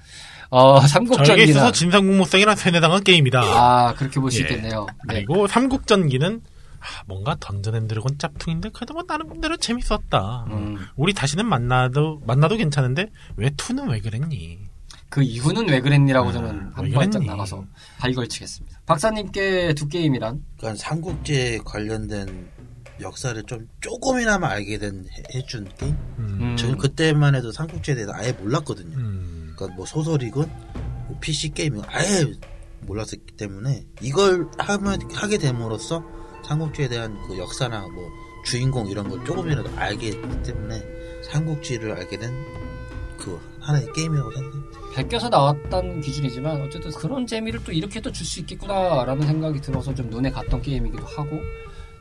[0.50, 3.40] 어, 저에게 삼국전기나 있어서 진상국무성이란 세뇌당한 게임이다.
[3.40, 4.42] 아 그렇게 볼수 예.
[4.42, 4.86] 있겠네요.
[5.08, 5.24] 네.
[5.24, 6.40] 그리고 삼국전기는
[6.80, 10.46] 아, 뭔가 던전앤드래곤 짭퉁인데 그래도 뭐 나름대로 재밌었다.
[10.50, 13.06] 음, 우리 다시는 만나도 만나도 괜찮은데
[13.36, 14.58] 왜 투는 왜 그랬니?
[15.10, 17.24] 그 이유는 왜 그랬니라고 아, 저는 한왜 발짝?
[17.24, 17.64] 나가서
[17.98, 18.80] 발걸치겠습니다.
[18.86, 22.48] 박사님께 두 게임이란 그러니까 삼국지에 관련된
[23.00, 25.96] 역사를 좀 조금이나마 알게 된 해- 해준 게임.
[26.18, 26.38] 음.
[26.40, 28.96] 음, 저는 그때만 해도 삼국지에 대해서 아예 몰랐거든요.
[28.96, 29.52] 음.
[29.56, 30.48] 그러니까 뭐 소설이건
[31.08, 32.32] 뭐 PC 게임이건 아예
[32.82, 36.04] 몰랐었기 때문에 이걸 하면 하게 됨으로써
[36.46, 38.08] 삼국지에 대한 그 역사나 뭐
[38.44, 40.82] 주인공 이런 걸 조금이라도 알게 했기 때문에
[41.30, 42.32] 삼국지를 알게 된
[43.20, 44.79] 그 하나의 게임이라고 생각합니다.
[44.94, 50.62] 베껴서 나왔다는 기준이지만 어쨌든 그런 재미를 또 이렇게도 줄수 있겠구나라는 생각이 들어서 좀 눈에 갔던
[50.62, 51.40] 게임이기도 하고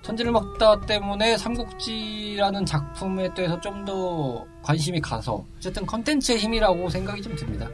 [0.01, 7.35] 천지를 먹다 때문에 삼국지라는 작품에 대해서 좀 더 관심이 가서 어쨌든 컨텐츠의 힘이라고 생각이 좀
[7.35, 7.67] 듭니다.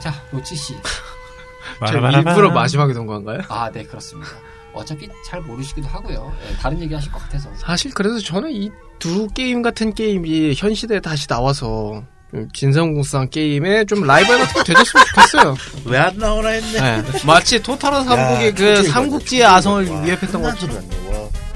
[0.00, 0.74] 자, 로치 씨.
[1.88, 3.40] 제가 일부러 마지막에 둔 건가요?
[3.48, 4.30] 아, 네, 그렇습니다.
[4.72, 6.32] 어차피 잘 모르시기도 하고요.
[6.48, 7.48] 네, 다른 얘기 하실 것 같아서.
[7.56, 12.06] 사실 그래서 저는 이 두 게임 같은 게임이 현 시대에 다시 나와서 좀
[12.52, 15.56] 진성공상 게임에 좀 라이벌 같은 게 되줬으면 좋겠어요.
[15.86, 17.02] 왜 안 나오나 했네.
[17.02, 17.20] 네.
[17.26, 20.76] 마치 토탈화 삼국의 야, 그 삼국지의 아성을 와, 위협했던 것처럼.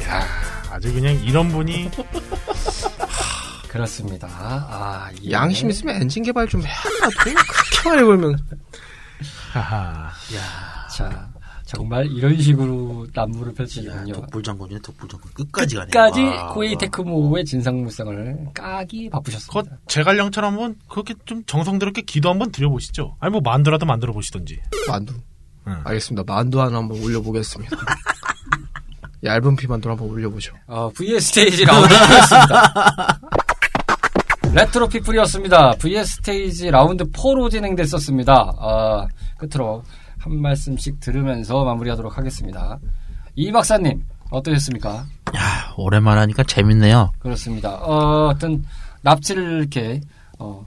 [0.09, 0.27] 야,
[0.71, 1.91] 아주 그냥 이런 분이
[3.69, 4.27] 그렇습니다.
[4.31, 6.75] 아, 이 양심 있으면 엔진 개발 좀 해야
[7.25, 8.39] 돈 그렇게 많이 벌면.
[9.53, 10.11] 하하.
[10.95, 11.29] 자,
[11.69, 14.15] 정말 이런 식으로 난무를 야, 펼치는군요.
[14.15, 15.33] 독불장군이네, 독불장군.
[15.35, 15.87] 끝까지 가네.
[15.91, 16.79] 끝까지 와, 코에이 와.
[16.79, 19.77] 테크모의 진삼무쌍을 까기 그 바쁘셨습니다.
[19.87, 23.17] 제갈량처럼 한번 그렇게 좀 정성스럽게 기도 한번 드려보시죠.
[23.21, 24.59] 아니 뭐 만두라도 만들어 보시던지.
[24.89, 25.13] 만두.
[25.67, 25.77] 응.
[25.85, 26.25] 알겠습니다.
[26.33, 27.77] 만두 하나 한번 올려보겠습니다.
[29.25, 30.55] 얇은 피 만두 한번 올려보죠.
[30.69, 33.21] 어, VS 스테이지 라운드였습니다.
[34.55, 35.73] 레트로 피플이었습니다.
[35.79, 38.53] VS 스테이지 라운드 4로 진행됐었습니다.
[38.59, 39.83] 아, 끝으로
[40.19, 42.79] 한 말씀씩 들으면서 마무리하도록 하겠습니다.
[43.37, 44.91] 이 박사님 어떠셨습니까?
[45.37, 47.13] 야, 오랜만에 하니까 재밌네요.
[47.19, 47.75] 그렇습니다.
[47.77, 48.65] 어, 어떤
[49.03, 50.01] 납치를 이렇게
[50.39, 50.67] 어,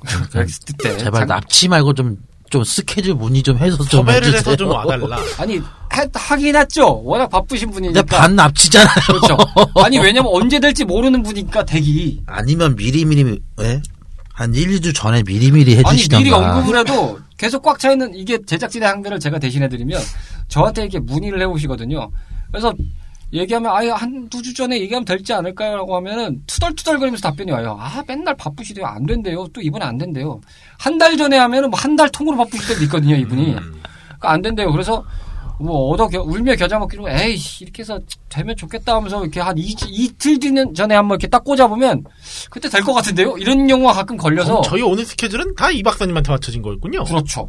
[0.36, 2.16] next 때 제발 장- 납치 말고 좀,
[2.50, 4.38] 좀 스케줄 문의 좀 해서 좀 섭외를 해주세요.
[4.38, 5.18] 해서 좀 와달라.
[5.38, 7.02] 아니 하, 하긴 했죠.
[7.02, 8.02] 워낙 바쁘신 분이니까.
[8.18, 8.94] 반 납치잖아요.
[9.06, 9.36] 그렇죠.
[9.84, 12.22] 아니 왜냐면 언제 될지 모르는 분이니까 대기.
[12.26, 13.80] 아니면 미리 미리, 예?
[14.40, 16.18] 한 1, 2주 전에 미리미리 아니 해주시던가.
[16.24, 20.00] 미리 언급을 해도 계속 꽉 차 있는 이게 제작진의 항배를 제가 대신해드리면
[20.48, 22.10] 저한테 이렇게 문의를 해오시거든요.
[22.50, 22.72] 그래서
[23.34, 27.76] 얘기하면 아예 한 두 주 전에 얘기하면 될지 않을까요 라고 하면은 투덜투덜거리면서 답변이 와요.
[27.78, 28.86] 아 맨날 바쁘시대요.
[28.86, 29.46] 안 된대요.
[29.52, 30.40] 또 이번에 안 된대요.
[30.78, 33.16] 한 달 전에 하면은 뭐 한 달 통으로 바쁘실 때도 있거든요.
[33.16, 33.50] 이분이.
[33.52, 33.56] 음.
[34.06, 34.72] 그러니까 안 된대요.
[34.72, 35.04] 그래서
[35.60, 39.74] 뭐 얻어 겨- 울며 겨자 먹기로 에이씨 이렇게 해서 되면 좋겠다 하면서 이렇게 한 이,
[39.88, 42.04] 이틀 뒤는 전에 한번 이렇게 딱 꽂아보면
[42.50, 43.36] 그때 될 것 같은데요.
[43.38, 47.04] 이런 경우가 가끔 걸려서 그럼 저희 오늘 스케줄은 다 이 박사님한테 맞춰진 거였군요.
[47.04, 47.48] 그렇죠.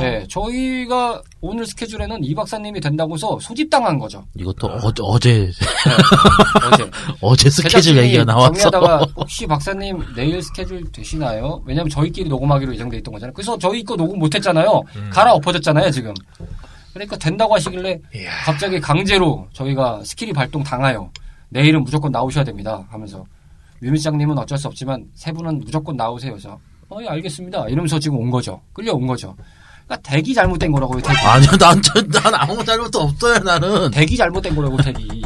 [0.00, 4.24] 네, 저희가 오늘 스케줄에는 이 박사님이 된다고 해서 소집당한 거죠.
[4.36, 5.50] 이것도 어, 어제, 어제.
[7.20, 8.52] 어제 스케줄 얘기가 나와서.
[8.52, 11.62] 정리하다가 혹시 박사님 내일 스케줄 되시나요?
[11.66, 13.32] 왜냐면 저희끼리 녹음하기로 예정돼 있던 거잖아요.
[13.34, 14.82] 그래서 저희 거 녹음 못했잖아요.
[15.10, 16.14] 갈아 엎어졌잖아요 지금.
[16.92, 18.30] 그러니까 된다고 하시길래 이야.
[18.44, 21.10] 갑자기 강제로 저희가 스킬이 발동 당하여
[21.48, 23.24] 내일은 무조건 나오셔야 됩니다 하면서
[23.80, 26.32] 뮤미장님은 어쩔 수 없지만 세 분은 무조건 나오세요.
[26.32, 26.58] 그래서
[26.88, 27.68] 어, 예, 알겠습니다.
[27.68, 28.60] 이러면서 지금 온 거죠.
[28.74, 29.34] 끌려온 거죠.
[29.86, 31.00] 그러니까 대기 잘못된 거라고요.
[31.00, 31.18] 대기.
[31.26, 33.90] 아니요, 난, 전- 난 아무 잘못도 없어요, 나는.
[33.90, 35.22] 대기 잘못된 거라고 대기.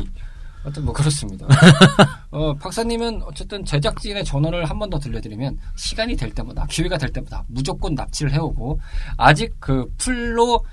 [0.62, 1.46] 하여튼 뭐 그렇습니다.
[2.30, 7.42] 어, 박사님은 어쨌든 제작진의 전원을 한 번 더 들려드리면 시간이 될 때마다 기회가 될 때마다
[7.48, 8.80] 무조건 납치를 해오고
[9.16, 10.64] 아직 그 풀로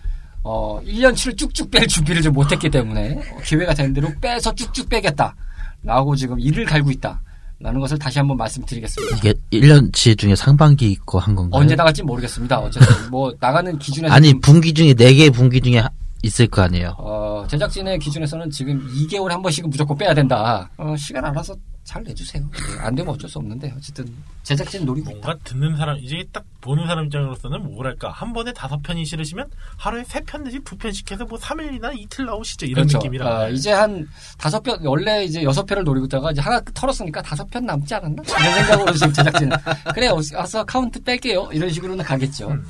[0.44, 5.36] 어 1년치를 쭉쭉 뺄 준비를 좀 못했기 때문에 어, 기회가 되는 대로 빼서 쭉쭉 빼겠다.
[5.84, 7.22] 라고 지금 일을 갈고 있다.
[7.60, 9.18] 라는 것을 다시 한번 말씀드리겠습니다.
[9.18, 11.62] 이게 1년치 중에 상반기 거 한 건가요?
[11.62, 12.60] 언제 나갈지 모르겠습니다.
[12.60, 15.90] 어쨌든 뭐 나가는 기준에서 아니, 분기 중에, 4개 분기 중에 하-
[16.24, 16.96] 있을 거 아니에요.
[16.98, 20.70] 어, 제작진의 기준에서는 지금 2개월에 한 번씩은 무조건 빼야 된다.
[20.78, 22.42] 어, 시간 알아서 잘 내주세요.
[22.50, 24.06] 네, 안 되면 어쩔 수 없는데 어쨌든
[24.44, 25.20] 제작진 노리고 있다.
[25.28, 30.04] 뭔가 듣는 사람 이제 딱 보는 사람 입장으로서는 뭐랄까 한 번에 다섯 편이 싫으시면 하루에
[30.06, 33.00] 세 편 내지 두 편씩 해서 뭐 3일이나 이틀 나오시죠 이런 그렇죠.
[33.00, 34.08] 느낌이라 어, 이제 한
[34.38, 38.24] 다섯 편 원래 이제 여섯 편을 노리고 있다가 이제 하나 털었으니까 다섯 편 남지 않았나
[38.24, 39.50] 이런 생각으로 지금 제작진
[39.94, 42.50] 그래 와서 카운트 뺄게요 이런 식으로는 가겠죠.
[42.52, 42.64] 음.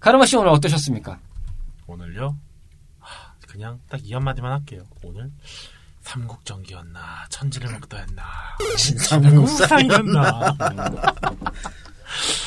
[0.00, 1.18] 가르마 씨 오늘 어떠셨습니까?
[1.86, 2.36] 오늘요
[2.98, 5.30] 하, 그냥 딱 이 한마디만 할게요 오늘
[6.08, 8.22] 삼국전기였나 천지를 먹다였나
[8.76, 9.42] 진상무쌍.
[9.42, 10.56] 무쌍이었나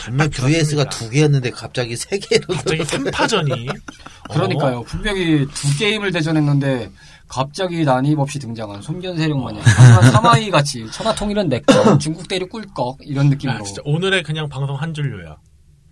[0.04, 2.48] 분명 VS가 두 개였는데 갑자기 세 개로.
[2.48, 3.82] 갑자기 3파전이.
[4.32, 4.84] 그러니까요.
[4.84, 6.92] 분명히 두 게임을 대전했는데
[7.28, 12.98] 갑자기 난입 없이 등장한 손견 세력 마냥 하지만 사마이 같이 천하통일은 내꺼 중국 대륙 꿀꺽
[13.02, 15.38] 이런 아, 느낌으로 진짜 오늘의 그냥 방송 한 줄요야.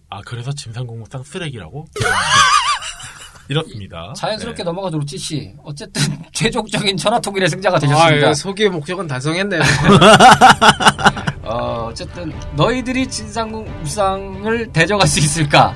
[0.10, 1.86] 아, 그래서 진상공무상 쓰레기라고?
[3.50, 4.14] 이렇습니다.
[4.16, 4.64] 자연스럽게 네.
[4.64, 6.04] 넘어가도록 찌씨 어쨌든
[6.34, 8.30] 최종적인 천하통일의 승자가 아, 되셨습니다.
[8.30, 9.62] 예, 소기의 목적은 달성했네요.
[11.44, 15.76] 어, 어쨌든 너희들이 진상국 무쌍을 대적할 수 있을까?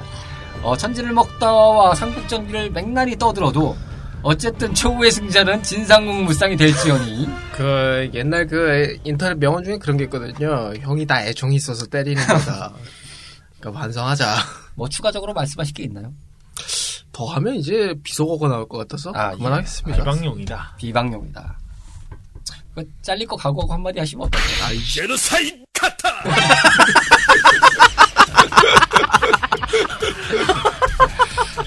[0.61, 3.75] 어, 천지를 먹다와 삼국전기를 맥날이 떠들어도
[4.21, 10.73] 어쨌든 최후의 승자는 진상국 무쌍이 될지언니 그 옛날 그 인터넷 명언 중에 그런 게 있거든요.
[10.79, 12.71] 형이 다 애정이 있어서 때리는 거다.
[13.59, 14.35] 그러니까 반성하자.
[14.75, 16.13] 뭐 추가적으로 말씀하실 게 있나요?
[17.13, 19.37] 더 하면 이제 비속어가 나올 것 같아서 아, 예.
[19.37, 19.97] 그만하겠습니다.
[20.03, 20.73] 비방용이다.
[20.77, 21.57] 비방용이다.
[22.75, 24.63] 그 잘릴 거 각오하고 한마디 하시면 어떨까요?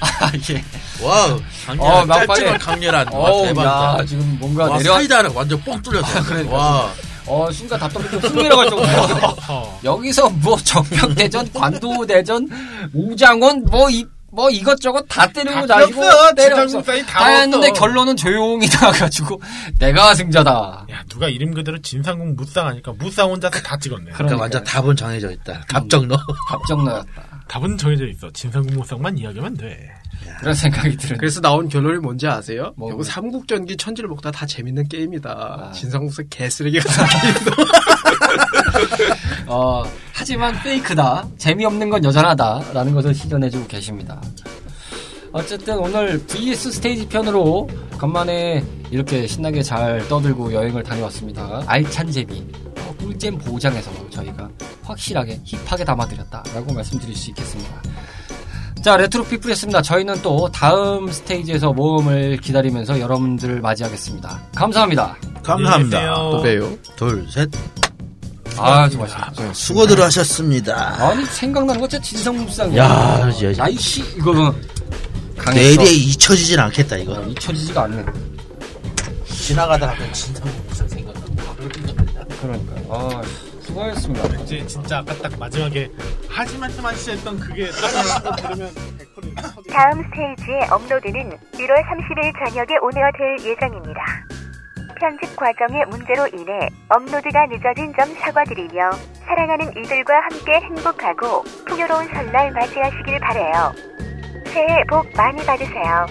[0.00, 0.64] 아, 예.
[1.04, 1.32] 와우.
[1.34, 3.08] 어, 강렬한, 막판에- 짧지만 강렬한.
[3.12, 3.96] 와, 어우, 대박이다.
[4.00, 6.22] 야, 지금 뭔가 와, 내려, 사이다를 완전 뻥 뚫렸어.
[6.24, 6.56] 그러니까.
[6.56, 6.92] 와.
[7.28, 8.86] 어, 순간 답답해 좀쑥 내려갈 정도로.
[9.48, 9.80] 어.
[9.82, 12.48] 여기서 뭐 정평대전, 관도대전,
[12.94, 14.06] 우장원, 뭐, 이,
[14.36, 16.34] 뭐 이것저것 다 때리고 다 다니고 없어.
[16.34, 17.70] 때려 진상국상이 다다 했는데.
[17.72, 19.40] 결론은 조용히 나가가지고
[19.78, 20.86] 내가 승자다.
[20.90, 24.10] 야, 누가 이름 그대로 진상공 무쌍 하니까 무쌍 혼자서 다 찍었네.
[24.12, 24.38] 그러니까.
[24.38, 25.62] 완전 답은 정해져 있다.
[25.68, 26.18] 답정 넣어.
[26.48, 27.24] 갑정 나였다.
[27.48, 28.30] 답은 정해져 있어.
[28.32, 29.90] 진상공 무쌍만 이야기하면 돼.
[30.40, 31.16] 그런 생각이 드는.
[31.18, 32.74] 그래서 나온 결론이 뭔지 아세요?
[32.76, 33.04] 뭐, 결국 뭐.
[33.04, 35.30] 삼국전기 천지를 먹다 다 재밌는 게임이다.
[35.30, 35.72] 아.
[35.72, 37.56] 진상국사 개쓰레기 같은 게임이다.
[39.46, 39.82] 어,
[40.12, 41.26] 하지만 페이크다.
[41.38, 42.72] 재미없는 건 여전하다.
[42.72, 44.20] 라는 것을 시전해주고 계십니다.
[45.32, 47.68] 어쨌든 오늘 VS 스테이지 편으로
[47.98, 51.62] 간만에 이렇게 신나게 잘 떠들고 여행을 다녀왔습니다.
[51.66, 52.44] 알찬 재미,
[52.78, 54.48] 어, 꿀잼 보장해서 저희가
[54.82, 57.82] 확실하게 힙하게 담아드렸다라고 말씀드릴 수 있겠습니다.
[58.82, 59.82] 자, 레트로 피플이었습니다.
[59.82, 64.40] 저희는 또 다음 스테이지에서 모험을 기다리면서 여러분들을 맞이하겠습니다.
[64.54, 65.16] 감사합니다.
[65.42, 66.14] 감사합니다.
[66.14, 66.78] 또 봬요.
[66.96, 67.50] 둘, 셋.
[68.58, 69.54] 아, 수고하셨습니다.
[69.54, 70.96] 수고들 하셨습니다.
[71.08, 72.84] 아니 생각나는 거 진짜 진삼국무쌍이야.
[72.84, 73.64] 야, 진짜.
[73.64, 74.52] 야이씨 이거는
[75.36, 75.60] 강했어.
[75.82, 77.12] 내일에 잊혀지진 않겠다, 이거.
[77.14, 78.06] 어, 잊혀지지가 않는.
[79.26, 81.36] 지나가다 하면 진상 무슨 생각나고.
[82.40, 82.74] 그러니까.
[82.90, 83.22] 아,
[83.62, 84.42] 수고하셨습니다.
[84.42, 85.88] 이제 진짜 아까 딱 마지막에
[86.28, 89.54] 하지 말씀 하시 했던 그게 딱 들으면 100% 터지겠다.
[89.72, 94.00] 다음 스테이지의 업로드는 1월 30일 저녁에 오늘될 예정입니다.
[95.00, 98.90] 편집 과정의 문제로 인해 업로드가 늦어진 점 사과드리며
[99.26, 103.72] 사랑하는 이들과 함께 행복하고 풍요로운 설날 맞이하시길 바래요.
[104.46, 106.06] 새해 복 많이 받으세요.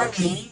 [0.00, 0.49] alguém